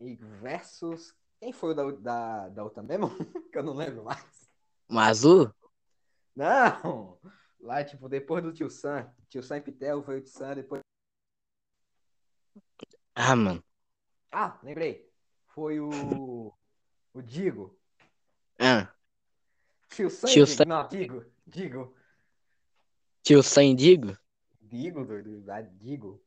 e 0.00 0.16
versus. 0.16 1.14
Quem 1.38 1.52
foi 1.52 1.70
o 1.70 1.74
da, 1.74 1.90
da, 1.92 2.48
da 2.48 2.64
outra 2.64 2.82
mesmo? 2.82 3.10
que 3.52 3.56
eu 3.56 3.62
não 3.62 3.74
lembro 3.74 4.02
mais. 4.02 4.50
o 4.90 4.98
azul? 4.98 5.54
Não! 6.34 7.16
Lá, 7.60 7.84
tipo, 7.84 8.08
depois 8.08 8.42
do 8.42 8.52
Tio 8.52 8.68
Sam. 8.68 9.08
Tio 9.28 9.42
Sam 9.42 9.58
e 9.58 9.60
Pitel 9.60 10.02
foi 10.02 10.18
o 10.18 10.20
Tio 10.20 10.32
Sam, 10.32 10.56
depois. 10.56 10.82
Ah, 13.14 13.36
mano. 13.36 13.62
Ah, 14.32 14.58
lembrei. 14.64 15.08
Foi 15.46 15.78
o. 15.78 16.52
O 17.12 17.22
Digo. 17.22 17.78
Ah, 18.58 18.92
Tio 19.94 20.10
Sam 20.10 20.28
Tio 20.28 20.44
Digo. 20.44 20.56
Sam. 20.56 20.64
Não, 20.66 20.88
Digo. 20.88 21.24
Digo. 21.46 21.96
tio 23.22 23.42
Sam 23.42 23.74
Digo? 23.76 24.16
Digo, 24.60 25.04
doido. 25.04 25.44
Ah, 25.50 25.60
Digo. 25.62 26.22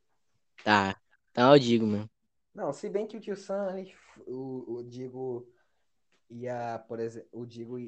Tá. 0.64 1.00
Tá, 1.32 1.52
eu 1.54 1.58
digo, 1.58 1.86
mano. 1.86 2.10
Não, 2.54 2.72
se 2.72 2.88
bem 2.88 3.06
que 3.06 3.16
o 3.16 3.20
tio 3.20 3.36
Sam, 3.36 3.78
ele- 3.78 3.94
o, 4.26 4.76
o 4.78 4.82
Digo 4.82 5.48
ia, 6.30 6.78
por 6.88 6.98
exemplo, 6.98 7.28
o 7.32 7.46
Digo 7.46 7.78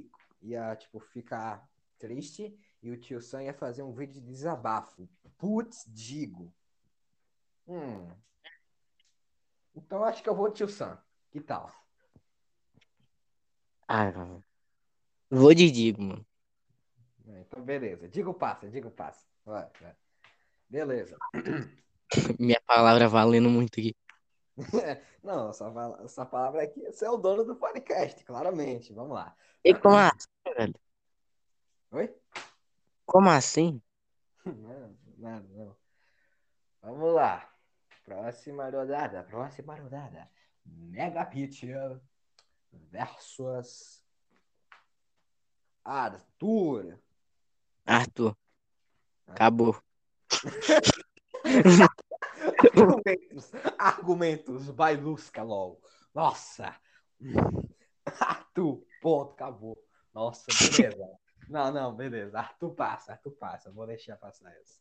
ia, 0.42 0.76
tipo, 0.76 1.00
ficar 1.00 1.68
triste 1.98 2.56
e 2.82 2.90
o 2.90 2.96
tio 2.96 3.20
Sam 3.20 3.42
ia 3.44 3.54
fazer 3.54 3.82
um 3.82 3.92
vídeo 3.92 4.14
de 4.14 4.20
desabafo. 4.20 5.08
Putz, 5.38 5.84
Digo. 5.88 6.52
Hum. 7.66 8.08
Então 9.74 10.04
acho 10.04 10.22
que 10.22 10.28
eu 10.28 10.34
vou 10.34 10.50
tio 10.50 10.68
Sam. 10.68 10.98
Que 11.30 11.40
tal? 11.40 11.72
Ah. 13.88 14.40
Vou 15.30 15.54
de 15.54 15.70
Digo, 15.70 16.02
mano. 16.02 16.26
Então, 17.24 17.62
beleza. 17.62 18.08
Digo 18.08 18.34
passa, 18.34 18.68
Digo 18.68 18.90
passa. 18.90 19.24
Vai, 19.44 19.68
vai. 19.80 19.94
Beleza. 20.68 21.16
Minha 22.38 22.60
palavra 22.66 23.08
valendo 23.08 23.48
muito 23.48 23.78
aqui. 23.78 23.94
Não, 25.22 25.50
essa, 25.50 25.72
essa 26.04 26.26
palavra 26.26 26.62
aqui, 26.62 26.80
você 26.86 27.04
é 27.04 27.10
o 27.10 27.16
dono 27.16 27.44
do 27.44 27.54
podcast, 27.54 28.24
claramente. 28.24 28.92
Vamos 28.92 29.12
lá. 29.12 29.36
E 29.64 29.74
como 29.74 29.96
assim, 29.96 30.54
velho? 30.56 30.74
Oi? 31.92 32.14
Como 33.04 33.28
assim? 33.28 33.80
Não, 34.44 34.96
nada, 35.18 35.46
não. 35.50 35.76
Vamos 36.82 37.14
lá. 37.14 37.52
Próxima 38.04 38.70
rodada. 38.70 39.22
Próxima 39.24 39.76
rodada. 39.76 40.30
Mega 40.64 41.24
Picture 41.26 42.00
versus 42.72 43.99
Arthur. 45.84 46.98
Arthur. 47.86 48.36
Acabou. 49.26 49.80
Argumentos. 52.76 53.50
Argumentos. 53.78 54.70
Bailusca, 54.70 55.42
LOL. 55.42 55.80
Nossa. 56.14 56.76
Arthur. 58.20 58.84
Ponto. 59.00 59.32
Acabou. 59.32 59.82
Nossa, 60.12 60.46
beleza. 60.48 61.18
Não, 61.48 61.72
não, 61.72 61.94
beleza. 61.94 62.38
Arthur 62.38 62.74
passa, 62.74 63.12
Arthur 63.12 63.32
passa. 63.32 63.70
Vou 63.70 63.86
deixar 63.86 64.16
passar 64.16 64.52
essa. 64.56 64.80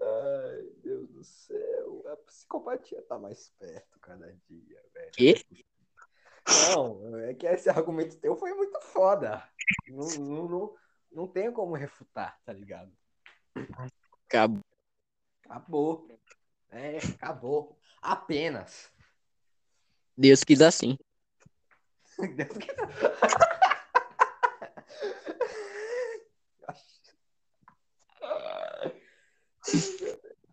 Ai, 0.00 0.70
Deus 0.82 1.08
do 1.10 1.22
céu. 1.22 2.04
A 2.12 2.16
psicopatia 2.16 3.02
tá 3.02 3.18
mais 3.18 3.50
perto 3.58 4.00
cada 4.00 4.32
dia, 4.48 4.82
velho. 4.92 5.12
Quê? 5.12 5.34
Não, 6.74 7.18
é 7.18 7.34
que 7.34 7.46
esse 7.46 7.68
argumento 7.70 8.16
teu 8.18 8.36
foi 8.36 8.52
muito 8.54 8.80
foda. 8.80 9.42
Não, 9.88 10.08
não, 10.18 10.48
não, 10.48 10.74
não 11.12 11.28
tenho 11.28 11.52
como 11.52 11.74
refutar, 11.74 12.38
tá 12.44 12.52
ligado? 12.52 12.92
Acabou. 14.26 14.64
Acabou. 15.44 16.08
É, 16.70 16.98
acabou. 16.98 17.78
Apenas. 18.00 18.90
Deus 20.16 20.42
quis 20.44 20.60
assim. 20.60 20.98
Deus 22.36 22.56
que- 22.58 22.72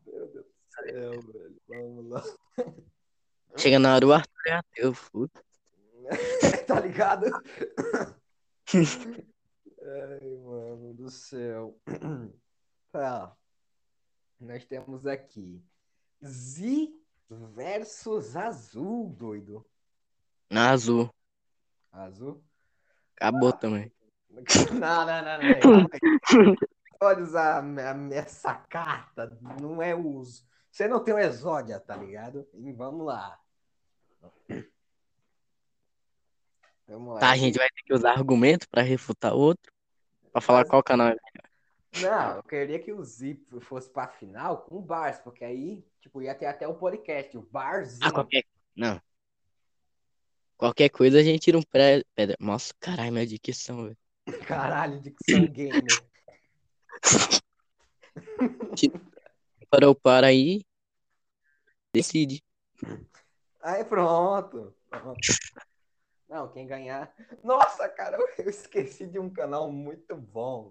Meu 0.05 0.27
Deus 0.27 0.45
do 0.45 0.45
céu, 0.71 1.21
velho. 1.21 1.61
Vamos 1.67 2.09
lá. 2.09 2.23
Chega 3.57 3.79
na 3.79 3.95
hora 3.95 4.07
o 4.07 4.13
Arthur 4.13 4.47
é 4.47 4.51
ateu, 4.53 4.93
puta. 5.11 5.43
tá 6.67 6.79
ligado? 6.79 7.25
Ai, 9.81 10.35
mano 10.43 10.93
do 10.93 11.09
céu. 11.09 11.79
Tá. 12.91 13.37
Nós 14.39 14.65
temos 14.65 15.05
aqui 15.05 15.63
Z 16.25 16.91
versus 17.29 18.35
Azul, 18.35 19.09
doido. 19.09 19.63
Na 20.49 20.71
azul. 20.71 21.13
Azul? 21.91 22.43
Acabou 23.15 23.53
também. 23.53 23.91
Não, 24.71 25.05
não, 25.05 25.21
não, 25.23 25.37
não. 25.37 25.87
Pode 26.99 27.21
usar 27.21 27.63
essa 28.11 28.53
carta, 28.53 29.37
não 29.59 29.81
é 29.81 29.95
uso. 29.95 30.45
Você 30.69 30.87
não 30.87 31.03
tem 31.03 31.13
o 31.13 31.19
exódia, 31.19 31.79
tá 31.79 31.95
ligado? 31.95 32.47
E 32.53 32.71
vamos 32.73 33.05
lá. 33.05 33.39
Vamos 36.89 37.13
lá. 37.13 37.19
Tá, 37.19 37.29
a 37.29 37.37
gente 37.37 37.57
vai 37.57 37.69
ter 37.69 37.83
que 37.83 37.93
usar 37.93 38.13
argumento 38.13 38.67
pra 38.67 38.81
refutar 38.81 39.33
outro. 39.33 39.71
Pra 40.31 40.41
falar 40.41 40.65
qual 40.65 40.83
canal 40.83 41.09
é. 41.09 41.15
Não, 42.01 42.37
eu 42.37 42.43
queria 42.43 42.79
que 42.79 42.91
o 42.91 43.03
Zip 43.03 43.59
fosse 43.61 43.89
pra 43.89 44.07
final 44.07 44.63
com 44.63 44.77
o 44.77 44.81
Bars, 44.81 45.19
porque 45.19 45.43
aí, 45.43 45.83
tipo, 46.01 46.21
ia 46.21 46.35
ter 46.35 46.45
até 46.45 46.67
o 46.67 46.75
podcast, 46.75 47.35
o 47.37 47.41
Barzinho. 47.41 48.01
Ah, 48.03 48.11
qualquer. 48.11 48.43
Não. 48.75 49.01
Qualquer 50.57 50.89
coisa 50.89 51.19
a 51.19 51.23
gente 51.23 51.41
tira 51.41 51.57
um 51.57 51.63
pré... 51.63 52.03
pedra. 52.13 52.35
Nossa, 52.39 52.73
caralho, 52.79 53.13
minha 53.13 53.25
dicção, 53.25 53.85
velho. 53.85 53.97
Caralho, 54.47 54.99
Dicção 54.99 55.47
Gamer. 55.47 55.83
Para 59.69 59.89
o 59.89 59.95
para 59.95 60.27
aí. 60.27 60.63
Decide. 61.93 62.43
Aí 63.61 63.83
pronto. 63.83 64.73
pronto. 64.89 65.19
Não, 66.29 66.47
quem 66.51 66.67
ganhar. 66.67 67.11
Nossa, 67.43 67.89
cara, 67.89 68.17
eu 68.37 68.49
esqueci 68.49 69.07
de 69.07 69.17
um 69.19 69.29
canal 69.29 69.71
muito 69.71 70.15
bom. 70.15 70.69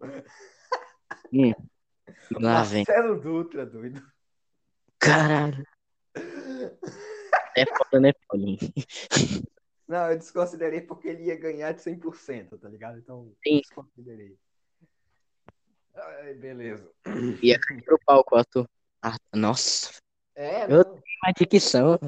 Lá 2.41 2.63
vem. 2.63 2.85
Marcelo 2.87 3.21
Dutra, 3.21 3.67
doido. 3.67 4.01
Caralho. 4.99 5.65
É 7.57 7.67
foda, 7.67 8.01
né, 8.01 8.13
Paulinho? 8.29 8.59
Não, 9.89 10.11
eu 10.11 10.19
desconsiderei 10.19 10.83
porque 10.83 11.09
ele 11.09 11.25
ia 11.25 11.37
ganhar 11.37 11.73
de 11.73 11.81
100%, 11.81 12.59
tá 12.59 12.69
ligado? 12.69 12.99
Então, 12.99 13.35
Sim. 13.43 13.61
desconsiderei. 13.61 14.37
Ai, 15.95 16.35
beleza. 16.35 16.93
Ia 17.43 17.59
cair 17.59 17.83
pro 17.83 17.99
palco, 18.05 18.37
Arthur. 18.37 18.69
Ah, 19.03 19.17
nossa, 19.35 19.91
É, 20.35 20.65
Eu- 20.65 20.85
não. 20.85 20.95
uma 20.95 21.33
dicção. 21.35 21.99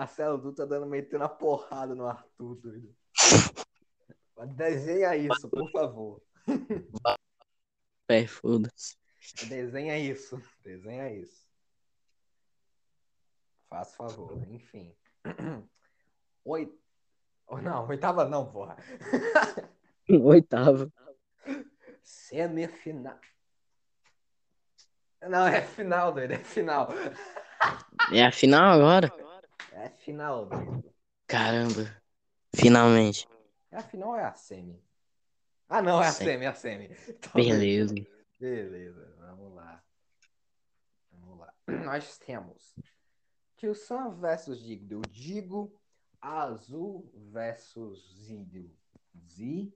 Marcelo 0.00 0.38
Dutra 0.38 0.66
dando 0.66 0.86
metendo 0.86 1.24
a 1.24 1.28
porrada 1.28 1.94
no 1.94 2.06
Arthur, 2.06 2.54
doido. 2.54 2.96
Desenha 4.56 5.14
isso, 5.14 5.46
por 5.50 5.70
favor. 5.70 6.22
É, 8.08 8.26
foda-se. 8.26 8.96
Desenha 9.46 9.98
isso. 9.98 10.42
Desenha 10.64 11.12
isso. 11.12 11.46
Faz 13.68 13.94
favor, 13.94 14.42
enfim. 14.48 14.96
Oi. 16.46 16.74
Oh, 17.46 17.58
Não, 17.58 17.86
oitava 17.86 18.24
não, 18.24 18.50
porra. 18.50 18.78
Oitavo. 20.08 20.90
Semifinal. 22.02 23.20
Não, 25.20 25.46
é 25.46 25.60
final, 25.60 26.10
doido, 26.10 26.32
é 26.32 26.38
final. 26.38 26.88
É 28.10 28.24
a 28.24 28.32
final 28.32 28.72
agora? 28.72 29.12
É 29.72 29.88
final, 29.90 30.46
doido. 30.46 30.92
Caramba. 31.26 32.02
Finalmente. 32.54 33.28
É 33.70 33.76
a 33.76 33.82
final 33.82 34.10
ou 34.10 34.16
é 34.16 34.24
a 34.24 34.34
semi? 34.34 34.82
Ah, 35.68 35.80
não, 35.80 36.02
é 36.02 36.08
a 36.08 36.12
semi, 36.12 36.44
é 36.44 36.48
a 36.48 36.54
semi. 36.54 36.90
Então, 37.08 37.32
Beleza. 37.34 37.94
Beleza, 38.38 39.14
vamos 39.18 39.54
lá. 39.54 39.84
Vamos 41.12 41.38
lá. 41.38 41.54
Nós 41.84 42.18
temos 42.18 42.74
Tio 43.56 43.74
Sam 43.74 44.16
versus 44.16 44.60
Digo. 44.60 45.02
Digo 45.08 45.80
Azul 46.20 47.10
versus 47.14 47.98
Zido. 48.24 48.70
Z. 49.28 49.72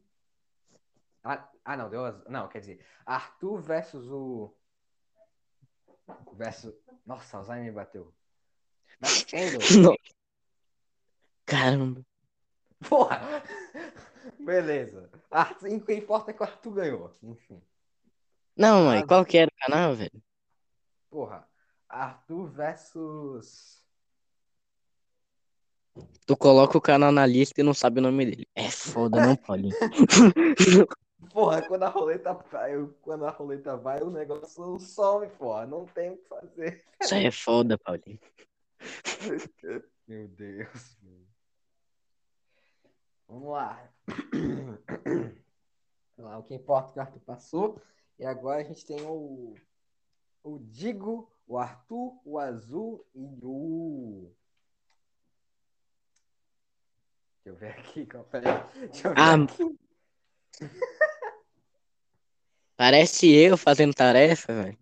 Ah, 1.22 1.48
ah, 1.64 1.76
não, 1.76 1.88
deu 1.88 2.04
azul. 2.04 2.24
Não, 2.28 2.48
quer 2.48 2.60
dizer, 2.60 2.84
Arthur 3.06 3.60
versus 3.60 4.10
o. 4.10 4.54
Versus. 6.34 6.74
Nossa, 7.06 7.38
Alzheimer 7.38 7.64
me 7.64 7.72
bateu. 7.72 8.12
Não. 9.82 9.96
Caramba. 11.46 12.04
Porra! 12.88 13.42
Beleza. 14.38 15.10
Arthur, 15.30 15.68
o 15.68 15.80
que 15.80 15.94
importa 15.94 16.30
é 16.30 16.34
que 16.34 16.42
o 16.42 16.46
Arthur 16.46 16.72
ganhou. 16.72 17.12
Enfim. 17.22 17.60
Não, 18.56 18.84
mãe, 18.84 19.06
qual 19.06 19.24
que 19.24 19.38
era 19.38 19.50
o 19.50 19.64
canal, 19.64 19.94
velho? 19.94 20.22
Porra. 21.10 21.46
Arthur 21.88 22.46
versus. 22.46 23.82
Tu 26.26 26.36
coloca 26.36 26.76
o 26.76 26.80
canal 26.80 27.12
na 27.12 27.24
lista 27.24 27.60
e 27.60 27.64
não 27.64 27.74
sabe 27.74 28.00
o 28.00 28.02
nome 28.02 28.26
dele. 28.26 28.48
É 28.54 28.70
foda, 28.70 29.24
não, 29.24 29.36
Paulinho. 29.36 29.76
Porra, 31.32 31.62
quando 31.62 31.82
a 31.84 31.88
roleta 31.88 32.32
vai, 32.32 32.72
quando 33.02 33.26
a 33.26 33.30
roleta 33.30 33.76
vai, 33.76 34.00
o 34.02 34.10
negócio 34.10 34.78
some, 34.78 35.28
porra. 35.38 35.66
Não 35.66 35.86
tem 35.86 36.10
o 36.10 36.16
que 36.16 36.28
fazer. 36.28 36.84
Isso 37.00 37.14
aí 37.14 37.26
é 37.26 37.30
foda, 37.30 37.78
Paulinho. 37.78 38.18
Meu 40.06 40.28
Deus. 40.28 40.96
meu. 41.02 41.26
Vamos 43.28 43.52
lá. 43.52 43.90
Vamos 46.16 46.30
lá. 46.30 46.38
O 46.38 46.44
que 46.44 46.54
importa 46.54 46.90
é 46.90 46.92
que 46.92 46.98
o 46.98 47.02
Arthur 47.02 47.20
passou. 47.20 47.80
E 48.18 48.24
agora 48.24 48.60
a 48.60 48.64
gente 48.64 48.84
tem 48.84 49.00
o. 49.02 49.54
O 50.42 50.58
Digo, 50.58 51.32
o 51.46 51.56
Arthur, 51.58 52.20
o 52.24 52.38
Azul 52.38 53.06
e 53.14 53.38
o. 53.42 54.30
Deixa 57.42 57.48
eu 57.48 57.56
ver 57.56 57.70
aqui. 57.70 58.06
Deixa 58.06 59.08
eu 59.08 59.14
ver 59.14 59.20
Ah, 59.20 59.34
aqui. 59.34 59.78
Parece 62.76 63.32
eu 63.32 63.56
fazendo 63.56 63.94
tarefa, 63.94 64.52
velho. 64.52 64.78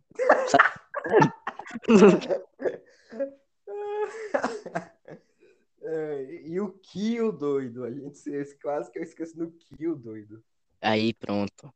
É, 5.85 6.47
e 6.47 6.61
o 6.61 6.72
Kill, 6.78 7.33
doido. 7.33 7.85
A 7.85 7.91
gente 7.91 8.16
se- 8.16 8.57
quase 8.62 8.89
que 8.89 9.01
eu 9.01 9.03
esqueci 9.03 9.37
do 9.37 9.51
Kill, 9.51 9.97
doido. 9.97 10.43
Aí, 10.80 11.12
pronto. 11.12 11.74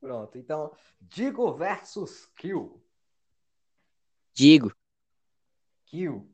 Pronto, 0.00 0.38
então, 0.38 0.74
Digo 0.98 1.52
versus 1.54 2.24
Kill. 2.34 2.82
Digo, 4.32 4.74
Kill. 5.84 6.26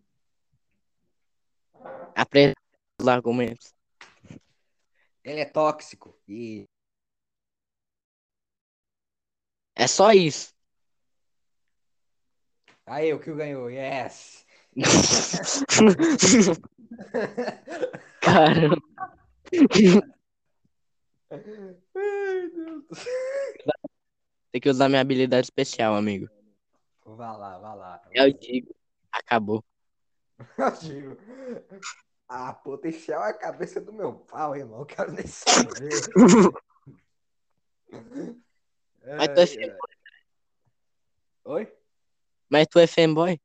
apresenta 2.15 2.61
os 3.01 3.09
argumentos. 3.09 3.75
Ele 5.25 5.41
é 5.41 5.45
tóxico. 5.45 6.17
E 6.29 6.69
É 9.75 9.89
só 9.89 10.13
isso. 10.13 10.55
aí, 12.87 13.13
o 13.13 13.19
Kill 13.19 13.35
ganhou. 13.35 13.69
Yes. 13.69 14.46
Caramba. 18.21 18.77
Ai, 21.95 22.51
Deus. 22.51 22.85
Tem 24.53 24.61
que 24.61 24.69
usar 24.69 24.89
minha 24.89 25.01
habilidade 25.01 25.47
especial, 25.47 25.95
amigo. 25.95 26.29
Vá 27.05 27.37
lá, 27.37 27.59
vá 27.59 27.75
lá. 27.75 28.03
Eu 28.13 28.33
digo. 28.33 28.75
Acabou. 29.13 29.65
Eu 30.59 30.71
digo. 30.81 31.17
A 32.29 32.53
potencial 32.53 33.25
é 33.25 33.31
a 33.31 33.35
cabeça 33.35 33.81
do 33.81 33.93
meu 33.93 34.13
pau, 34.13 34.57
irmão. 34.57 34.81
Eu 34.81 34.87
quero 34.87 35.13
nem 35.13 35.27
saber. 35.27 35.89
Mas 39.07 39.29
tu 39.29 39.41
é 39.41 39.47
fanboy. 39.47 39.79
ai. 40.05 40.21
Oi? 41.45 41.73
Mas 42.51 42.67
tu 42.67 42.79
é 42.79 42.87
fanboy? 42.87 43.41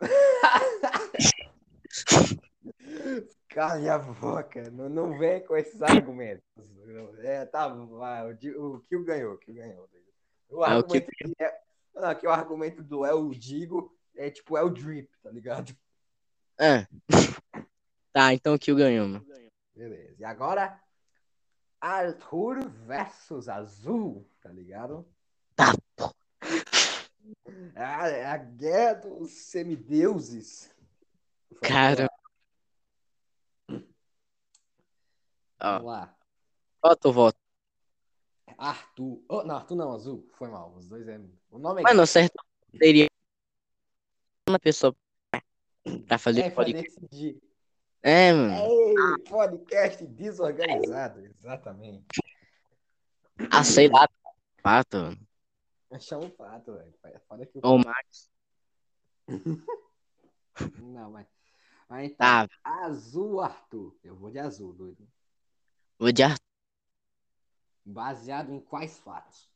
Cala 3.48 3.94
a 3.94 3.98
boca, 3.98 4.70
não, 4.70 4.88
não 4.88 5.18
vem 5.18 5.44
com 5.44 5.56
esses 5.56 5.82
argumentos. 5.82 6.44
É, 7.18 7.44
tá, 7.46 7.68
vai, 7.68 8.32
o, 8.32 8.76
o 8.76 8.80
Kill 8.80 9.04
ganhou, 9.04 9.34
o 9.34 9.38
Kill 9.38 9.54
ganhou. 9.54 9.88
O 10.48 10.62
Ah, 10.62 10.78
o 10.78 10.84
Kill 10.84 11.02
argumento 11.02 11.10
que 11.10 11.34
é, 11.42 11.60
não, 11.94 12.14
que 12.14 12.26
o 12.26 12.30
argumento 12.30 12.82
do 12.82 13.04
El 13.04 13.28
Digo 13.30 13.94
é 14.16 14.30
tipo 14.30 14.56
El 14.56 14.70
Drip, 14.70 15.10
tá 15.22 15.30
ligado? 15.30 15.76
Ah. 16.58 16.86
Tá, 18.12 18.34
então 18.34 18.54
o 18.54 18.58
Kill 18.58 18.76
ganhou, 18.76 19.08
mano. 19.08 19.26
Beleza. 19.74 20.14
E 20.18 20.24
agora, 20.24 20.80
Arthur 21.80 22.68
versus 22.86 23.48
Azul, 23.48 24.28
tá 24.40 24.50
ligado? 24.50 25.06
Tá, 25.54 25.72
É 25.96 26.02
a, 27.74 28.08
é 28.08 28.26
a 28.26 28.36
guerra 28.36 28.94
dos 28.94 29.30
semideuses. 29.30 30.70
Cara. 31.62 32.08
Vamos 35.60 35.84
lá. 35.84 36.16
tu 37.00 37.12
voto? 37.12 37.38
Arthur. 38.56 39.22
Oh, 39.28 39.42
não, 39.42 39.56
Arthur 39.56 39.76
não, 39.76 39.92
Azul. 39.92 40.28
Foi 40.34 40.48
mal. 40.48 40.74
Os 40.76 40.86
dois 40.86 41.06
é. 41.08 41.20
O 41.50 41.58
nome 41.58 41.80
é. 41.80 41.84
Mano, 41.84 42.06
certo 42.06 42.34
seria 42.76 43.08
uma 44.48 44.58
pessoa 44.58 44.94
pra 46.06 46.18
fazer 46.18 46.42
é 46.42 46.50
podcast. 46.50 47.00
decidir. 47.00 47.40
É, 48.02 48.32
mano. 48.32 48.54
Ei, 48.54 49.24
podcast 49.28 50.06
desorganizado. 50.06 51.24
Exatamente. 51.24 52.04
Ah, 53.50 53.64
sei 53.64 53.88
lá. 53.88 54.08
Pato, 54.62 55.16
Chama 56.00 56.26
o 56.26 56.30
fato, 56.30 56.74
velho. 56.74 56.94
É 57.04 57.18
foda 57.20 57.46
que 57.46 57.58
o. 57.58 57.60
Ou 57.64 57.78
Max. 57.78 58.30
Não, 60.78 61.10
mas. 61.10 61.26
Mas 61.88 62.04
então, 62.10 62.16
Tá, 62.18 62.48
azul, 62.62 63.40
Arthur. 63.40 63.96
Eu 64.04 64.16
vou 64.16 64.30
de 64.30 64.38
azul, 64.38 64.72
doido. 64.72 65.08
vou 65.98 66.12
de 66.12 66.22
Arthur. 66.22 66.38
Baseado 67.84 68.52
em 68.52 68.60
quais 68.60 68.98
fatos? 68.98 69.48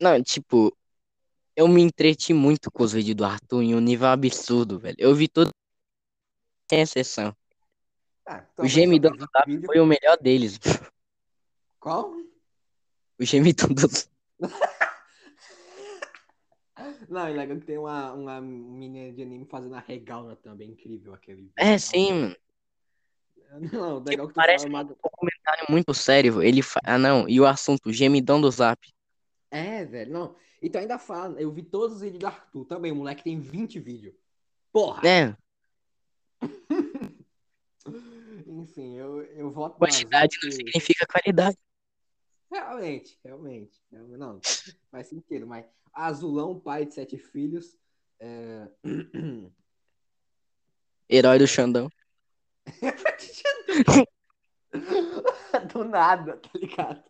Não, 0.00 0.22
tipo, 0.22 0.76
eu 1.56 1.66
me 1.66 1.82
entreti 1.82 2.32
muito 2.32 2.70
com 2.70 2.84
os 2.84 2.92
vídeos 2.92 3.16
do 3.16 3.24
Arthur 3.24 3.62
em 3.62 3.74
um 3.74 3.80
nível 3.80 4.06
absurdo, 4.06 4.78
velho. 4.78 4.96
Eu 4.98 5.14
vi 5.14 5.26
tudo 5.26 5.50
sem 6.70 6.80
exceção. 6.80 7.34
Ah, 8.24 8.44
então 8.52 8.64
O 8.64 8.68
gemidão 8.68 9.12
do 9.12 9.24
Zap 9.24 9.66
foi 9.66 9.80
o 9.80 9.86
melhor 9.86 10.16
deles. 10.18 10.58
Qual? 11.80 12.12
O 13.18 13.24
gemidão 13.24 13.68
do. 13.68 13.88
Não, 17.08 17.26
é 17.26 17.30
legal 17.30 17.58
que 17.58 17.64
tem 17.64 17.78
uma, 17.78 18.12
uma 18.12 18.40
menina 18.40 19.12
de 19.12 19.22
anime 19.22 19.46
fazendo 19.46 19.74
a 19.74 19.80
regaula 19.80 20.36
também. 20.36 20.70
Incrível 20.70 21.14
aquele. 21.14 21.50
É, 21.56 21.78
sim, 21.78 22.12
mano. 22.12 22.36
Não, 23.72 23.98
legal 24.00 24.26
que 24.26 24.34
tu 24.34 24.36
Parece 24.36 24.66
um 24.66 24.70
documentário 24.70 25.66
muito 25.70 25.94
sério. 25.94 26.42
Ele 26.42 26.60
fa... 26.60 26.80
Ah, 26.84 26.98
não. 26.98 27.28
E 27.28 27.40
o 27.40 27.46
assunto, 27.46 27.92
gemidão 27.92 28.40
do 28.40 28.50
Zap. 28.50 28.78
É, 29.50 29.84
velho, 29.84 30.12
não. 30.12 30.36
Então 30.60 30.80
ainda 30.80 30.98
fala, 30.98 31.40
eu 31.40 31.50
vi 31.50 31.62
todos 31.62 31.96
os 31.96 32.02
vídeos 32.02 32.18
do 32.18 32.26
Arthur 32.26 32.64
também, 32.66 32.92
o 32.92 32.96
moleque 32.96 33.22
tem 33.22 33.38
20 33.38 33.78
vídeos. 33.78 34.14
Porra! 34.72 35.08
É, 35.08 35.36
Enfim, 38.46 38.96
eu, 38.96 39.22
eu 39.22 39.50
voto 39.50 39.78
quantidade 39.78 40.36
não 40.42 40.50
significa 40.50 41.06
qualidade. 41.06 41.56
Realmente, 42.50 43.18
realmente. 43.24 43.80
realmente, 43.90 44.18
Não, 44.18 44.40
faz 44.90 45.08
sentido, 45.08 45.46
mas 45.46 45.66
Azulão, 45.92 46.58
pai 46.60 46.86
de 46.86 46.94
sete 46.94 47.16
filhos. 47.18 47.76
É... 48.20 48.68
Herói 51.08 51.38
do 51.38 51.46
Xandão. 51.46 51.88
Do 55.72 55.84
nada, 55.84 56.36
tá 56.36 56.50
ligado? 56.54 57.02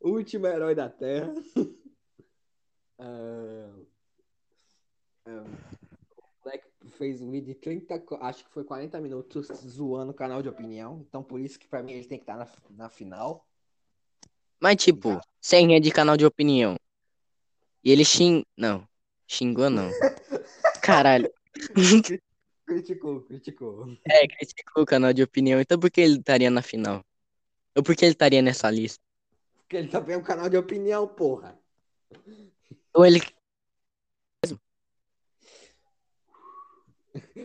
Último 0.00 0.46
herói 0.46 0.74
da 0.74 0.88
Terra. 0.88 1.32
É, 2.98 3.70
é, 5.26 5.40
O 5.40 5.46
moleque 6.44 6.68
fez 6.96 7.20
um 7.20 7.30
vídeo 7.30 7.54
de 7.54 7.60
30, 7.60 7.98
co- 8.00 8.16
acho 8.16 8.44
que 8.44 8.50
foi 8.50 8.64
40 8.64 9.00
minutos 9.00 9.48
zoando 9.48 10.12
o 10.12 10.14
canal 10.14 10.42
de 10.42 10.48
opinião. 10.48 11.04
Então 11.08 11.22
por 11.22 11.40
isso 11.40 11.58
que 11.58 11.68
pra 11.68 11.82
mim 11.82 11.92
ele 11.92 12.06
tem 12.08 12.18
que 12.18 12.22
estar 12.24 12.36
na, 12.36 12.48
na 12.70 12.88
final. 12.88 13.46
Mas, 14.64 14.76
tipo, 14.76 15.20
sem 15.42 15.76
é 15.76 15.78
de 15.78 15.90
canal 15.90 16.16
de 16.16 16.24
opinião. 16.24 16.76
E 17.84 17.92
ele 17.92 18.02
xing... 18.02 18.42
Não, 18.56 18.88
xingou 19.28 19.68
não. 19.68 19.90
Caralho. 20.82 21.30
Criticou, 22.66 23.20
criticou. 23.20 23.94
É, 24.08 24.26
criticou 24.26 24.84
o 24.84 24.86
canal 24.86 25.12
de 25.12 25.22
opinião. 25.22 25.60
Então 25.60 25.78
por 25.78 25.90
que 25.90 26.00
ele 26.00 26.16
estaria 26.16 26.50
na 26.50 26.62
final? 26.62 27.04
Ou 27.76 27.82
por 27.82 27.94
que 27.94 28.06
ele 28.06 28.12
estaria 28.12 28.40
nessa 28.40 28.70
lista? 28.70 29.04
Porque 29.58 29.76
ele 29.76 29.88
também 29.88 30.14
é 30.14 30.18
um 30.18 30.22
canal 30.22 30.48
de 30.48 30.56
opinião, 30.56 31.06
porra. 31.06 31.60
Ou 32.94 33.04
ele... 33.04 33.20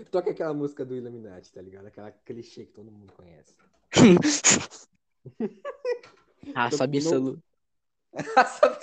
Toca 0.09 0.31
aquela 0.31 0.53
música 0.53 0.85
do 0.85 0.95
Illuminati, 0.95 1.51
tá 1.51 1.61
ligado? 1.61 1.87
Aquela 1.87 2.11
clichê 2.11 2.65
que 2.65 2.71
todo 2.71 2.89
mundo 2.89 3.11
conhece. 3.11 3.53
Raça 6.55 6.83
absoluta. 6.83 7.41
Pessoa 8.11 8.79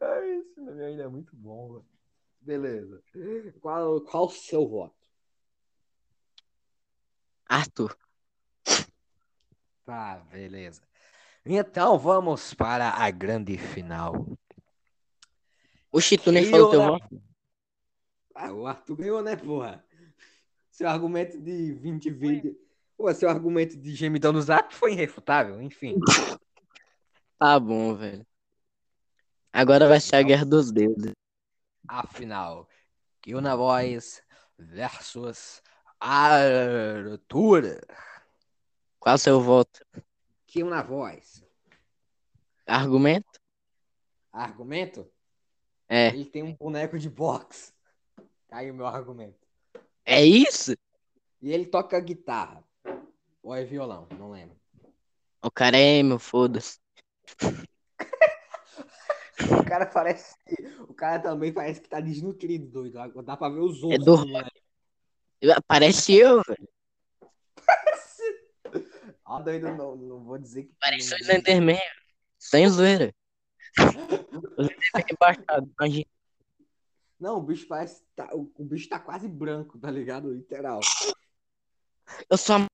Ai, 0.00 0.30
Esse 0.38 0.60
nome 0.60 0.84
ainda 0.84 1.02
é 1.04 1.08
muito 1.08 1.34
bom, 1.36 1.72
velho. 1.74 1.86
Beleza. 2.40 3.02
Qual, 3.60 4.00
qual 4.02 4.26
o 4.26 4.30
seu 4.30 4.68
voto? 4.68 4.94
Arthur. 7.48 7.96
Tá, 9.84 10.16
beleza. 10.30 10.82
Então 11.44 11.98
vamos 11.98 12.54
para 12.54 12.90
a 12.90 13.10
grande 13.10 13.56
final. 13.56 14.26
Oxi, 15.92 16.18
tu 16.18 16.30
nem 16.32 16.42
Rio 16.42 16.50
falou 16.50 16.70
teu 16.70 16.80
da- 16.80 16.88
voto. 16.88 17.22
Ah, 18.34 18.52
o 18.52 18.66
Arthur 18.66 18.96
ganhou, 18.96 19.22
né, 19.22 19.34
porra? 19.36 19.84
Seu 20.70 20.88
argumento 20.88 21.40
de 21.40 21.72
20 21.72 22.10
vídeos. 22.10 22.56
Pô, 22.96 23.12
seu 23.12 23.28
argumento 23.28 23.76
de 23.76 23.94
Gemidão 23.94 24.32
no 24.32 24.40
zap 24.40 24.74
foi 24.74 24.92
irrefutável, 24.92 25.60
enfim. 25.60 25.96
Tá 27.38 27.60
bom, 27.60 27.94
velho. 27.94 28.26
Agora 29.52 29.86
vai 29.86 30.00
ser 30.00 30.16
a 30.16 30.22
guerra 30.22 30.46
dos 30.46 30.72
deuses. 30.72 31.12
Afinal, 31.86 32.66
Kill 33.20 33.42
Boys 33.42 34.22
versus 34.58 35.62
Arthur. 36.00 37.78
Qual 38.98 39.14
o 39.14 39.18
seu 39.18 39.40
voto? 39.40 39.84
Kill 40.46 40.70
na 40.70 40.82
voz. 40.82 41.44
Argumento? 42.66 43.38
Argumento? 44.32 45.06
É. 45.88 46.08
Ele 46.08 46.24
tem 46.24 46.42
um 46.42 46.54
boneco 46.54 46.98
de 46.98 47.10
boxe. 47.10 47.72
Tá 48.48 48.58
aí 48.58 48.70
o 48.70 48.74
meu 48.74 48.86
argumento. 48.86 49.46
É 50.04 50.24
isso? 50.24 50.72
E 51.42 51.52
ele 51.52 51.66
toca 51.66 52.00
guitarra. 52.00 52.64
Ou 53.46 53.54
é 53.54 53.64
violão, 53.64 54.08
não 54.18 54.32
lembro. 54.32 54.56
O 55.40 55.48
cara 55.52 55.78
é 55.78 56.02
meu, 56.02 56.18
foda-se. 56.18 56.80
O 59.38 59.64
cara 59.68 59.84
parece 59.86 60.34
que. 60.46 60.66
O 60.80 60.94
cara 60.94 61.20
também 61.20 61.52
parece 61.52 61.80
que 61.80 61.88
tá 61.88 62.00
desnutrido, 62.00 62.66
doido. 62.68 63.22
Dá 63.22 63.36
pra 63.36 63.50
ver 63.50 63.60
os 63.60 63.76
É 63.82 63.86
ossos 63.88 64.04
do- 64.04 64.26
moleque. 64.26 64.62
Parece 65.68 66.14
eu, 66.14 66.42
velho. 66.42 66.68
Ó, 69.26 69.40
doido, 69.42 69.68
não, 69.76 69.94
não 69.94 70.24
vou 70.24 70.38
dizer 70.38 70.62
que. 70.64 70.74
Parece 70.80 71.14
o 71.14 71.18
Slenderman. 71.18 71.78
Sem 72.38 72.68
zoeira. 72.68 73.14
O 74.56 74.62
Slenderman 74.62 75.04
embaixado, 75.12 75.70
imagina. 75.78 76.06
Não, 77.20 77.36
o 77.38 77.42
bicho 77.42 77.68
parece. 77.68 78.02
Tá, 78.16 78.30
o, 78.34 78.50
o 78.56 78.64
bicho 78.64 78.88
tá 78.88 78.98
quase 78.98 79.28
branco, 79.28 79.78
tá 79.78 79.90
ligado? 79.90 80.32
Literal. 80.32 80.80
Eu 82.30 82.38
sou 82.38 82.56
a... 82.56 82.66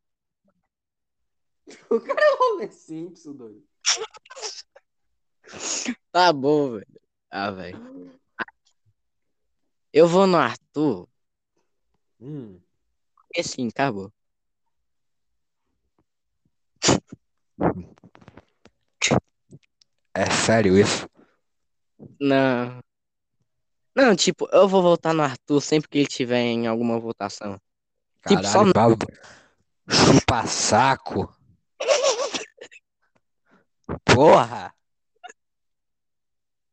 O 1.90 2.00
cara 2.00 2.20
é 2.20 2.34
um 2.34 2.54
Homer 2.54 2.72
Simpson, 2.72 3.32
doido. 3.32 3.64
Tá 6.10 6.32
bom, 6.32 6.72
velho. 6.72 7.00
Ah, 7.30 7.50
velho. 7.50 8.20
Eu 9.92 10.06
vou 10.08 10.26
no 10.26 10.38
Arthur. 10.38 11.08
Hum. 12.20 12.60
E 13.34 13.42
sim, 13.42 13.68
acabou. 13.68 14.12
É 20.14 20.30
sério 20.30 20.78
isso? 20.78 21.08
Não. 22.20 22.82
Não, 23.94 24.16
tipo, 24.16 24.48
eu 24.52 24.66
vou 24.66 24.82
votar 24.82 25.14
no 25.14 25.22
Arthur 25.22 25.60
sempre 25.60 25.88
que 25.88 25.98
ele 25.98 26.06
tiver 26.06 26.40
em 26.40 26.66
alguma 26.66 26.98
votação. 26.98 27.60
Tipo, 28.26 28.42
só 28.44 28.58
Caralho, 28.58 28.72
Pablo. 28.72 28.98
Chupa 29.88 30.46
saco. 30.46 31.41
Porra! 34.04 34.74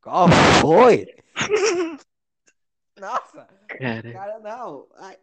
Qual 0.02 0.28
foi? 0.62 1.08
Nossa! 3.00 3.48
Cara. 3.68 4.12
Cara, 4.12 4.40
não. 4.40 4.88
Ai, 4.96 5.18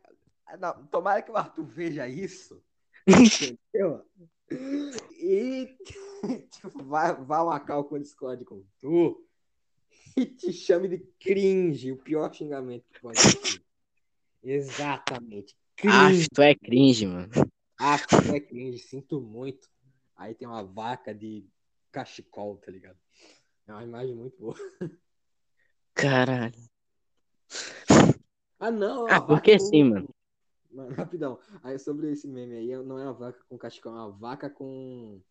não. 0.58 0.86
Tomara 0.86 1.22
que 1.22 1.30
o 1.30 1.36
Arthur 1.36 1.64
veja 1.64 2.08
isso. 2.08 2.62
Entendeu? 3.06 4.04
E 5.18 5.76
tipo, 6.50 6.84
vai, 6.84 7.14
vai 7.14 7.44
marcar 7.44 7.78
o 7.78 7.98
Discord 7.98 8.44
com 8.44 8.64
tu 8.80 9.26
e 10.16 10.24
te 10.24 10.52
chame 10.52 10.88
de 10.88 10.98
cringe, 11.18 11.92
o 11.92 11.96
pior 11.96 12.32
xingamento 12.32 12.84
que 12.92 13.00
pode 13.00 13.20
ter. 13.20 13.62
Exatamente. 14.42 15.56
Cringe. 15.74 16.20
Acho, 16.20 16.28
tu 16.32 16.42
é 16.42 16.54
cringe, 16.54 17.06
mano. 17.06 17.30
Ah, 17.78 17.98
tu 17.98 18.16
é 18.34 18.40
cringe, 18.40 18.78
sinto 18.78 19.20
muito. 19.20 19.68
Aí 20.16 20.34
tem 20.34 20.48
uma 20.48 20.64
vaca 20.64 21.14
de 21.14 21.44
cachecol, 21.96 22.58
tá 22.58 22.70
ligado? 22.70 22.98
É 23.66 23.72
uma 23.72 23.82
imagem 23.82 24.14
muito 24.14 24.38
boa. 24.38 24.54
Caralho. 25.94 26.54
Ah, 28.58 28.70
não. 28.70 29.06
Ah, 29.08 29.12
uma 29.12 29.20
por 29.22 29.34
vaca 29.36 29.40
que 29.42 29.56
com- 29.58 29.64
sim, 29.64 29.84
mano? 29.84 30.08
Mano, 30.70 30.94
rapidão. 30.94 31.40
Aí 31.62 31.78
sobre 31.78 32.12
esse 32.12 32.28
meme 32.28 32.54
aí, 32.54 32.76
não 32.84 32.98
é 32.98 33.04
uma 33.04 33.14
vaca 33.14 33.42
com 33.48 33.56
cachecol, 33.56 33.92
é 33.92 33.96
uma 33.96 34.10
vaca 34.10 34.50
com 34.50 35.22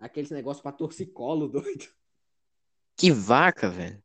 aqueles 0.00 0.32
negócios 0.32 0.60
pra 0.60 0.72
torcicolo, 0.72 1.46
doido. 1.86 1.86
Que 2.96 3.12
vaca, 3.12 3.70
velho. 3.70 4.02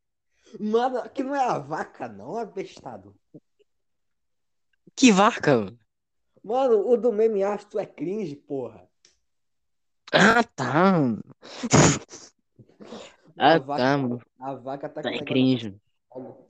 Mano, 0.60 1.00
aqui 1.00 1.24
não 1.24 1.34
é 1.36 1.44
a 1.44 1.58
vaca, 1.58 2.08
não, 2.08 2.40
é 2.40 2.46
bestado. 2.46 3.20
Que 4.96 5.12
vaca, 5.12 5.58
mano. 5.58 5.80
Mano, 6.44 6.88
o 6.88 6.96
do 6.96 7.12
meme 7.12 7.44
acho 7.44 7.68
tu 7.68 7.80
é 7.80 7.88
cringe, 7.88 8.36
porra. 8.36 8.87
Ah, 10.14 10.44
tá. 10.56 10.94
A 13.40 13.54
Ah, 13.54 13.60
vaca, 13.60 13.84
tá, 13.84 13.98
mano. 13.98 14.22
a 14.40 14.56
vaca 14.56 14.90
tá 14.90 15.02
de 15.02 15.10
torcicolo. 15.24 16.48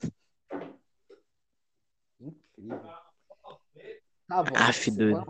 Incrível. 2.18 2.80
Tá 4.26 4.42
bom. 4.42 4.56
Aff, 4.56 4.84
você- 4.84 4.90
doido. 4.90 5.24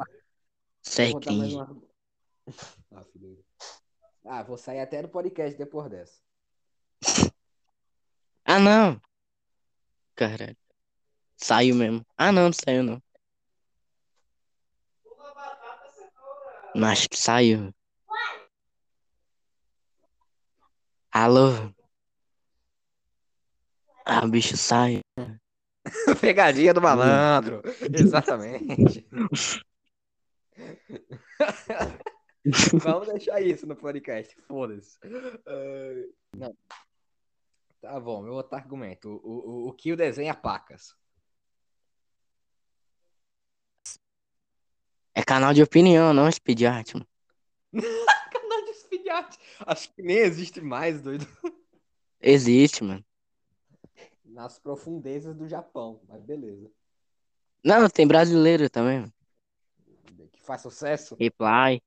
Isso 0.85 1.03
é 1.03 1.13
cringe. 1.21 1.57
uma- 1.57 1.83
Aff, 2.95 3.19
doido. 3.19 3.45
Ah, 4.25 4.43
vou 4.45 4.57
sair 4.57 4.81
até 4.81 5.03
do 5.03 5.09
podcast 5.09 5.59
depois 5.59 5.91
dessa. 5.91 6.21
Ah, 8.45 8.61
não. 8.61 9.01
Caralho. 10.15 10.57
Saiu 11.37 11.75
mesmo. 11.75 12.07
Ah, 12.17 12.31
não, 12.31 12.45
não 12.45 12.53
saiu, 12.53 12.83
não. 12.85 13.03
Que 17.11 17.17
saiu. 17.17 17.75
Alô? 21.21 21.51
Ah, 24.07 24.25
o 24.25 24.29
bicho 24.29 24.57
saiu. 24.57 25.01
Pegadinha 26.21 26.73
do 26.73 26.81
malandro. 26.81 27.61
Exatamente. 27.93 29.05
Vamos 32.81 33.09
deixar 33.09 33.41
isso 33.41 33.67
no 33.67 33.75
podcast, 33.75 34.33
foda-se. 34.43 34.97
Ah, 35.45 36.07
não. 36.37 36.57
Tá 37.81 37.99
bom, 37.99 38.23
meu 38.23 38.35
outro 38.35 38.55
argumento. 38.55 39.21
O, 39.25 39.67
o, 39.67 39.69
o 39.71 39.73
Kyo 39.73 39.97
desenha 39.97 40.37
pacas. 40.37 40.95
É 45.13 45.25
canal 45.25 45.53
de 45.53 45.65
opinião, 45.65 46.15
não 46.15 46.31
speed 46.31 46.63
art, 46.63 46.95
mano. 46.95 47.09
Acho 49.67 49.93
que 49.93 50.03
nem 50.03 50.19
existe 50.19 50.61
mais, 50.61 51.01
doido. 51.01 51.27
Existe, 52.21 52.83
mano. 52.85 53.05
Nas 54.25 54.59
profundezas 54.59 55.35
do 55.35 55.49
Japão, 55.49 56.01
mas 56.09 56.23
beleza. 56.23 56.71
Não, 57.65 57.89
tem 57.89 58.07
brasileiro 58.07 58.69
também, 58.71 59.01
mano. 59.01 59.13
Que 60.33 60.43
faz 60.43 60.63
sucesso. 60.63 61.17
Reply. 61.17 61.81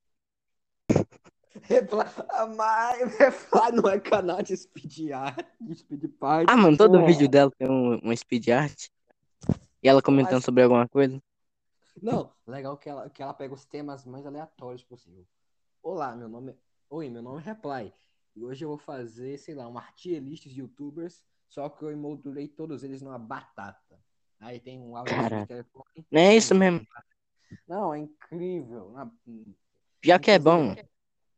Reply, 1.62 2.04
ah, 2.30 2.46
mas 2.46 3.16
Reply 3.18 3.72
não 3.72 3.88
é 3.88 4.00
canal 4.00 4.42
de 4.42 4.56
speed 4.56 5.10
art, 5.12 5.46
de 5.60 5.74
speed 5.74 6.08
part. 6.18 6.50
Ah, 6.50 6.56
mano, 6.56 6.76
todo 6.76 6.92
Porra. 6.92 7.06
vídeo 7.06 7.28
dela 7.28 7.50
tem 7.56 7.70
um, 7.70 7.98
uma 7.98 8.16
speed 8.16 8.48
art. 8.48 8.88
E 9.82 9.88
ela 9.88 10.00
comentando 10.02 10.34
Mas- 10.34 10.44
sobre 10.44 10.62
alguma 10.62 10.88
coisa. 10.88 11.22
Não, 12.00 12.32
legal 12.46 12.76
que 12.78 12.88
ela, 12.88 13.10
que 13.10 13.22
ela 13.22 13.34
pega 13.34 13.52
os 13.52 13.64
temas 13.66 14.04
mais 14.06 14.24
aleatórios 14.24 14.82
possível. 14.82 15.26
Olá, 15.82 16.16
meu 16.16 16.28
nome 16.28 16.52
é... 16.52 16.56
Oi, 16.94 17.08
meu 17.08 17.22
nome 17.22 17.40
é 17.40 17.44
Reply. 17.44 17.90
E 18.36 18.44
hoje 18.44 18.66
eu 18.66 18.68
vou 18.68 18.76
fazer, 18.76 19.38
sei 19.38 19.54
lá, 19.54 19.66
uma 19.66 19.80
tier 19.92 20.22
list 20.22 20.46
de 20.46 20.60
youtubers, 20.60 21.24
só 21.48 21.66
que 21.70 21.82
eu 21.82 21.90
emoldurei 21.90 22.46
todos 22.46 22.84
eles 22.84 23.00
numa 23.00 23.18
batata. 23.18 23.98
Aí 24.38 24.60
tem 24.60 24.78
um 24.78 24.94
áudio 24.94 25.14
Cara. 25.16 25.40
de 25.40 25.46
telefone. 25.46 26.06
É 26.12 26.36
isso 26.36 26.54
mesmo. 26.54 26.86
Não, 27.66 27.94
é 27.94 27.98
incrível. 28.00 28.92
Já 30.04 30.18
que 30.18 30.32
é 30.32 30.38
bom. 30.38 30.74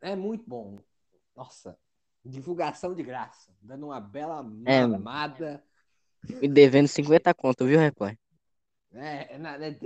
É 0.01 0.16
muito 0.16 0.43
bom. 0.44 0.76
Nossa, 1.36 1.78
divulgação 2.24 2.93
de 2.93 3.05
graça. 3.05 3.56
Dando 3.62 3.86
uma 3.86 4.01
bela 4.01 4.44
É, 4.66 4.85
mamada. 4.85 5.64
Me 6.43 6.48
devendo 6.48 6.89
50 6.89 7.32
conto, 7.32 7.64
viu, 7.64 7.78
Reply? 7.78 8.18
É, 8.93 9.36
é, 9.36 9.39
na- 9.39 9.55
é, 9.64 9.78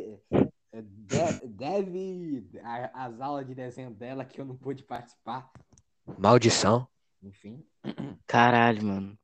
de- 0.83 1.41
de- 1.41 1.47
deve 1.49 2.49
a- 2.63 3.07
as 3.07 3.21
aulas 3.21 3.47
de 3.47 3.55
desenho 3.55 3.91
dela 3.91 4.25
que 4.25 4.41
eu 4.41 4.45
não 4.45 4.57
pude 4.57 4.83
participar. 4.83 5.51
Maldição. 6.19 6.87
Enfim. 7.23 7.67
Caralho, 8.27 8.85
mano. 8.85 9.19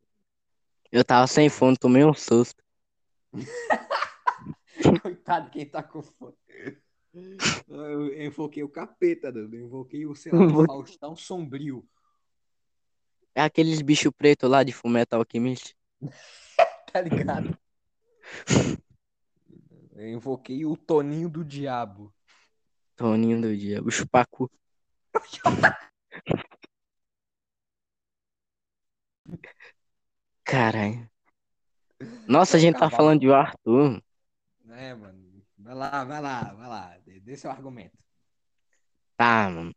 Eu 0.91 1.05
tava 1.05 1.27
sem 1.27 1.49
fone, 1.49 1.77
tomei 1.77 2.05
um 2.05 2.15
susto. 2.15 2.63
Coitado 5.03 5.51
quem 5.51 5.67
tá 5.69 5.83
com 5.83 6.03
fome. 6.03 6.35
Eu 7.13 7.33
eu 7.69 8.23
invoquei 8.27 8.63
o 8.63 8.69
capeta, 8.69 9.31
Dudu. 9.31 9.57
Eu 9.57 9.67
invoquei 9.67 10.05
o, 10.07 10.15
sei 10.15 10.33
lá, 10.33 10.45
o 10.45 10.67
Faustão 10.67 11.17
Sombrio. 11.17 11.89
É 13.35 13.43
aqueles 13.43 13.81
bicho 13.83 14.13
preto 14.13 14.47
lá 14.49 14.63
de 14.63 14.73
Fullmetal 14.73 15.21
Alchemist. 15.21 15.75
Tá 16.93 17.01
ligado? 17.01 17.59
Eu 19.95 20.09
invoquei 20.09 20.67
o 20.67 20.77
Toninho 20.77 21.29
do 21.29 21.45
Diabo. 21.45 22.13
Toninho 22.97 23.41
do 23.41 23.57
dia. 23.57 23.81
O 23.83 23.91
chupacu. 23.91 24.51
Caralho. 30.45 31.09
Nossa, 32.29 32.57
a 32.57 32.61
gente 32.61 32.79
tá 32.79 32.91
falando 32.91 33.21
de 33.21 33.33
Arthur. 33.33 34.03
É, 34.69 34.95
mano. 34.95 35.25
Vai 35.57 35.75
lá, 35.75 36.05
vai 36.05 36.21
lá, 36.21 36.53
vai 36.55 36.69
lá. 36.69 36.99
Dê 37.07 37.21
dê 37.21 37.37
seu 37.37 37.51
argumento. 37.51 37.97
Tá, 39.17 39.49
mano. 39.49 39.75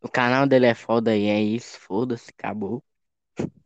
O 0.00 0.08
canal 0.08 0.46
dele 0.46 0.66
é 0.66 0.74
foda 0.74 1.16
e 1.16 1.26
é 1.26 1.40
isso. 1.40 1.80
Foda-se, 1.80 2.30
acabou. 2.30 2.84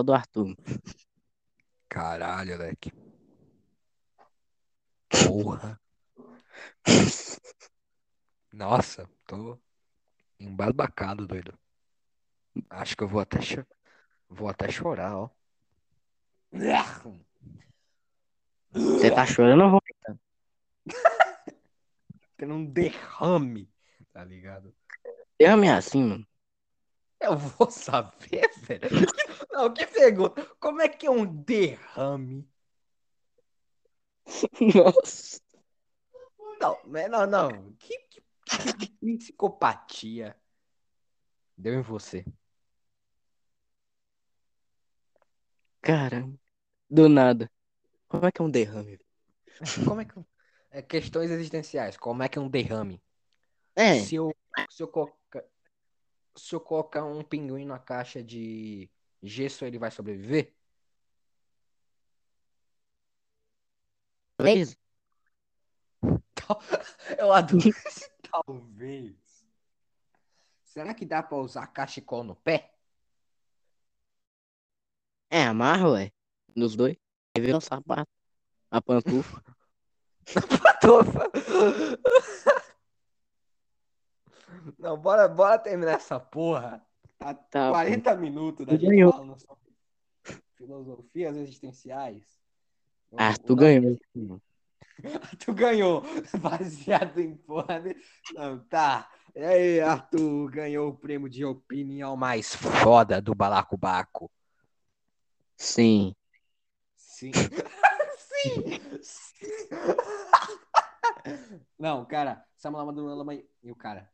Do 0.00 0.14
Arthur. 0.14 0.54
Caralho, 1.88 2.56
Leque. 2.58 2.92
Porra. 5.08 5.80
Nossa, 8.52 9.08
tô 9.26 9.58
embasbacado, 10.38 11.26
doido. 11.26 11.58
Acho 12.70 12.96
que 12.96 13.02
eu 13.04 13.08
vou 13.08 13.20
até, 13.20 13.40
cho- 13.40 13.66
vou 14.28 14.48
até 14.48 14.70
chorar, 14.70 15.16
ó. 15.16 15.30
Você 18.72 19.10
tá 19.10 19.24
chorando 19.26 19.64
ou 19.64 19.70
vou? 19.70 19.82
Tendo 22.36 22.54
um 22.54 22.64
derrame, 22.64 23.68
tá 24.12 24.24
ligado? 24.24 24.74
Eu 25.38 25.56
me 25.56 25.68
assim, 25.70 26.02
mano. 26.04 26.26
Eu 27.20 27.36
vou 27.36 27.68
saber, 27.70 28.50
velho. 28.58 28.88
Não, 29.50 29.72
que 29.72 29.86
pergunta. 29.86 30.44
Como 30.60 30.80
é 30.80 30.88
que 30.88 31.06
é 31.06 31.10
um 31.10 31.24
derrame? 31.24 32.48
Nossa. 34.74 35.40
Não, 36.60 36.78
não, 37.08 37.26
não. 37.26 37.72
Que, 37.74 37.98
que, 38.10 38.20
que, 38.74 39.16
psicopatia 39.16 40.36
deu 41.56 41.74
em 41.74 41.82
você? 41.82 42.24
Caramba. 45.80 46.38
Do 46.90 47.08
nada. 47.08 47.50
Como 48.08 48.26
é 48.26 48.32
que 48.32 48.40
é 48.40 48.44
um 48.44 48.50
derrame? 48.50 48.98
Como 49.84 50.00
é 50.00 50.04
que. 50.04 50.14
É, 50.70 50.82
questões 50.82 51.30
existenciais. 51.30 51.96
Como 51.96 52.22
é 52.22 52.28
que 52.28 52.38
é 52.38 52.42
um 52.42 52.48
derrame? 52.48 53.02
É, 53.74 54.00
Se 54.00 54.16
eu, 54.16 54.34
se 54.70 54.82
eu. 54.82 54.90
Se 56.38 56.54
eu 56.54 56.60
colocar 56.60 57.04
um 57.04 57.22
pinguim 57.22 57.66
na 57.66 57.78
caixa 57.78 58.22
de 58.22 58.88
gesso, 59.22 59.64
ele 59.64 59.78
vai 59.78 59.90
sobreviver? 59.90 60.54
talvez. 64.38 64.78
Eu 67.18 67.32
adoro 67.32 67.68
esse 67.86 68.10
talvez. 68.30 69.16
Será 70.64 70.94
que 70.94 71.04
dá 71.04 71.22
pra 71.22 71.38
usar 71.38 71.66
cachecol 71.66 72.22
no 72.22 72.36
pé? 72.36 72.72
É, 75.30 75.42
amarra, 75.44 75.90
ué. 75.90 76.12
Nos 76.54 76.76
dois. 76.76 76.96
Aí 77.36 77.42
vira 77.42 77.58
um 77.58 77.60
sapato. 77.60 78.10
A 78.70 78.80
pantufa. 78.80 79.42
Patofa. 80.62 81.30
Não, 84.78 84.96
bora, 84.96 85.28
bora 85.28 85.58
terminar 85.58 85.92
essa 85.94 86.18
porra. 86.20 86.84
Tá 87.18 87.34
Tá, 87.34 87.70
40 87.70 88.14
minutos 88.16 88.64
da 88.66 88.74
Tu 88.74 88.80
gente 88.80 88.90
ganhou. 88.90 89.12
falando 89.12 89.38
sobre 89.38 89.68
filosofias 90.56 91.36
existenciais. 91.36 92.38
Arthur 93.16 93.56
Não, 93.56 93.56
ganhou. 93.56 93.98
Arthur 95.22 95.54
ganhou. 95.54 96.02
Baseado 96.40 97.18
em 97.20 97.34
porra. 97.36 97.80
de- 97.80 97.96
Não, 98.34 98.58
tá. 98.64 99.10
E 99.34 99.42
aí, 99.42 99.80
Arthur 99.80 100.50
ganhou 100.50 100.88
o 100.90 100.96
prêmio 100.96 101.28
de 101.28 101.44
opinião 101.44 102.16
mais 102.16 102.54
foda 102.54 103.20
do 103.20 103.34
Balacobaco. 103.34 104.30
Sim. 105.56 106.14
Sim. 106.96 107.32
Sim. 108.18 109.02
Sim. 109.02 109.46
Não, 111.78 112.04
cara. 112.04 112.44
Samuel 112.56 112.86
Maduro 112.86 113.32
e 113.62 113.70
o 113.70 113.76
cara. 113.76 114.10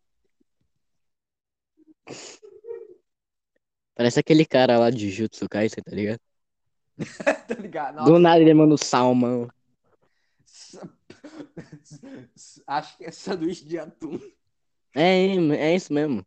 Parece 3.94 4.20
aquele 4.20 4.44
cara 4.44 4.78
lá 4.78 4.90
de 4.90 5.10
Jutsu 5.10 5.48
Kaisen, 5.48 5.82
tá 5.82 5.94
ligado? 5.94 6.20
tá 7.48 7.54
ligado? 7.54 8.04
Do 8.04 8.18
nada 8.18 8.40
ele 8.40 8.54
manda 8.54 8.74
o 8.74 8.78
salmão. 8.78 9.48
Nossa. 10.40 10.96
Acho 12.66 12.98
que 12.98 13.04
é 13.04 13.10
sanduíche 13.10 13.64
de 13.64 13.78
atum. 13.78 14.18
É, 14.94 15.26
é 15.56 15.74
isso 15.74 15.92
mesmo. 15.92 16.24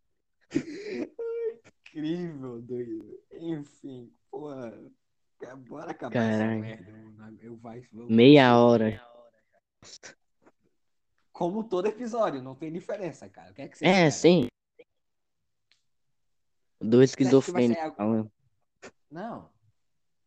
Incrível, 1.90 2.62
doido. 2.62 3.20
Enfim, 3.34 4.12
porra. 4.30 4.74
Bora 5.68 5.92
acabar 5.92 6.14
Caralho. 6.14 6.64
essa 6.64 6.82
merda. 6.82 7.38
Eu, 7.42 7.56
vai, 7.58 7.84
Meia 7.94 8.58
hora. 8.58 9.02
Como 11.32 11.64
todo 11.64 11.88
episódio, 11.88 12.42
não 12.42 12.56
tem 12.56 12.72
diferença, 12.72 13.30
cara. 13.30 13.52
O 13.52 13.54
que 13.54 13.62
é 13.62 13.68
que 13.68 13.78
você 13.78 13.86
É, 13.86 14.08
espera? 14.08 14.12
sim. 14.12 14.48
Ser 16.82 17.04
esquizofrênicos 17.04 17.84
algo- 17.84 17.96
falando. 17.96 18.32
Não. 19.10 19.50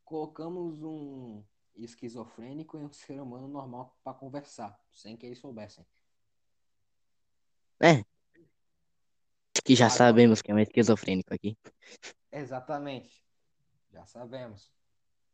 Colocamos 0.05 0.83
um 0.83 1.43
esquizofrênico 1.77 2.77
e 2.79 2.81
um 2.85 2.93
ser 2.93 3.21
humano 3.21 3.47
normal 3.49 3.97
pra 4.03 4.13
conversar, 4.13 4.79
sem 4.93 5.17
que 5.17 5.27
eles 5.27 5.39
soubessem. 5.39 5.87
É. 7.81 8.05
Acho 9.55 9.63
que 9.65 9.75
já 9.75 9.87
Agora. 9.87 9.99
sabemos 9.99 10.43
que 10.43 10.51
é 10.51 10.55
um 10.55 10.59
esquizofrênico 10.59 11.33
aqui. 11.33 11.57
Exatamente. 12.33 13.25
Já 13.93 14.05
sabemos. 14.07 14.71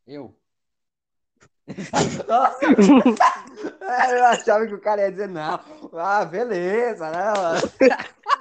Eu. 0.06 0.38
Nossa! 2.28 2.59
Eu 4.10 4.24
achava 4.26 4.66
que 4.66 4.74
o 4.74 4.80
cara 4.80 5.02
ia 5.02 5.10
dizer 5.10 5.28
não. 5.28 5.60
Ah, 5.94 6.24
beleza, 6.24 7.10
né, 7.10 7.18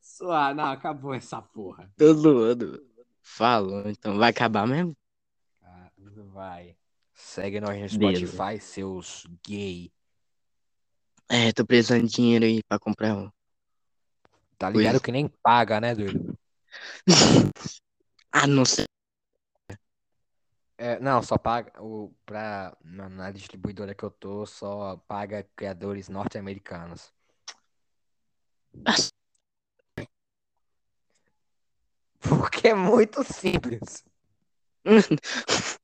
Suave, 0.00 0.54
não, 0.54 0.64
acabou 0.64 1.14
essa 1.14 1.40
porra. 1.40 1.90
Todo 1.96 2.34
mundo 2.34 2.86
falou, 3.22 3.88
então 3.88 4.16
vai 4.16 4.30
acabar 4.30 4.66
mesmo? 4.66 4.96
Ah, 5.62 5.90
vai. 6.32 6.76
Segue 7.14 7.60
nós 7.60 7.80
no. 7.80 7.88
Spotify, 7.88 8.60
seus 8.60 9.26
gay. 9.46 9.92
É, 11.28 11.52
tô 11.52 11.66
precisando 11.66 12.06
de 12.06 12.14
dinheiro 12.14 12.44
aí 12.44 12.62
pra 12.62 12.78
comprar 12.78 13.14
um. 13.14 13.30
Tá 14.56 14.70
ligado 14.70 14.94
ligado 14.94 15.02
que 15.02 15.12
nem 15.12 15.28
paga, 15.42 15.80
né, 15.80 15.94
doido? 15.94 16.36
Ah, 18.30 18.46
não 18.46 18.64
sei. 18.64 18.84
É, 20.76 21.00
não, 21.00 21.22
só 21.22 21.38
paga 21.38 21.72
o 21.82 22.14
pra 22.26 22.76
na, 22.84 23.08
na 23.08 23.30
distribuidora 23.32 23.94
que 23.94 24.04
eu 24.04 24.10
tô, 24.10 24.44
só 24.46 24.96
paga 25.08 25.42
criadores 25.56 26.08
norte-americanos. 26.10 27.12
Porque 32.20 32.68
é 32.68 32.74
muito 32.74 33.24
simples. 33.24 34.04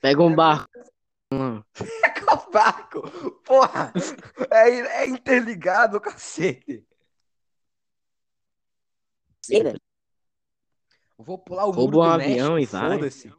Pega 0.00 0.22
um 0.22 0.34
barco. 0.34 0.70
É 1.30 2.32
o 2.32 2.50
barco, 2.50 3.02
porra, 3.44 3.92
é, 4.50 5.02
é 5.02 5.06
interligado, 5.06 6.00
cacete. 6.00 6.82
Vou 11.18 11.38
pular 11.38 11.66
o 11.66 11.70
Rouba 11.70 11.82
muro 11.82 11.98
um 11.98 12.18
do 12.18 12.22
avião 12.22 12.54
México, 12.54 12.76
e 12.76 12.80
vai. 12.80 12.96
foda-se. 12.96 13.30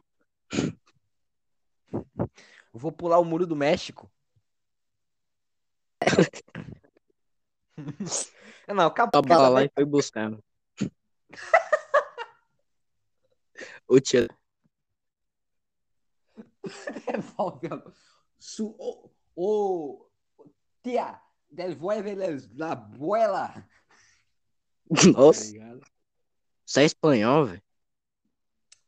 Vou 2.72 2.92
pular 2.92 3.18
o 3.18 3.24
muro 3.24 3.44
do 3.46 3.56
México. 3.56 4.08
Não, 8.68 8.86
acabou. 8.86 9.50
Lá 9.50 9.64
e 9.64 9.70
foi 9.74 9.84
buscar. 9.84 10.30
O 13.88 14.00
tio. 14.00 14.28
Devolve 17.06 17.68
Su... 18.38 18.74
Ô, 18.78 19.10
ô, 19.34 20.10
tia, 20.82 21.20
devolve 21.50 22.14
la 22.54 22.72
abuela. 22.72 23.68
Tá 24.88 25.06
Nossa, 25.12 25.50
ligado? 25.50 25.80
isso 26.66 26.80
é 26.80 26.84
espanhol, 26.84 27.46
velho. 27.46 27.62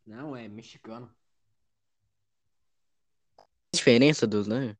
Não, 0.07 0.37
é 0.37 0.49
mexicano. 0.49 1.13
Diferença 3.75 4.27
dos, 4.27 4.47
né? 4.47 4.77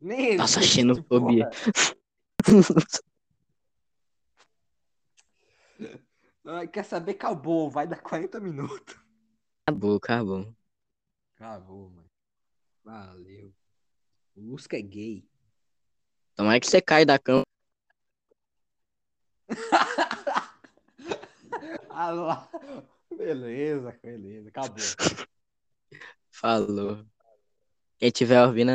Nem 0.00 0.36
Nossa, 0.36 0.60
xenofobia. 0.62 1.48
Quer 6.72 6.84
saber? 6.84 7.12
Acabou, 7.12 7.70
vai 7.70 7.86
dar 7.86 8.00
40 8.00 8.40
minutos. 8.40 8.96
Acabou, 9.66 9.96
acabou. 9.96 10.54
Acabou, 11.36 11.90
mano. 11.90 12.10
Valeu. 12.84 13.54
O 14.34 14.40
Lusca 14.40 14.76
é 14.76 14.82
gay. 14.82 15.28
Tomara 16.34 16.58
que 16.58 16.66
você 16.66 16.80
cai 16.80 17.04
da 17.04 17.18
cama. 17.18 17.44
Lá. 21.90 22.48
Beleza, 23.10 23.98
beleza. 24.02 24.48
Acabou. 24.48 24.76
Falou. 26.30 27.04
Quem 27.98 28.10
tiver 28.10 28.44
ouvindo, 28.44 28.70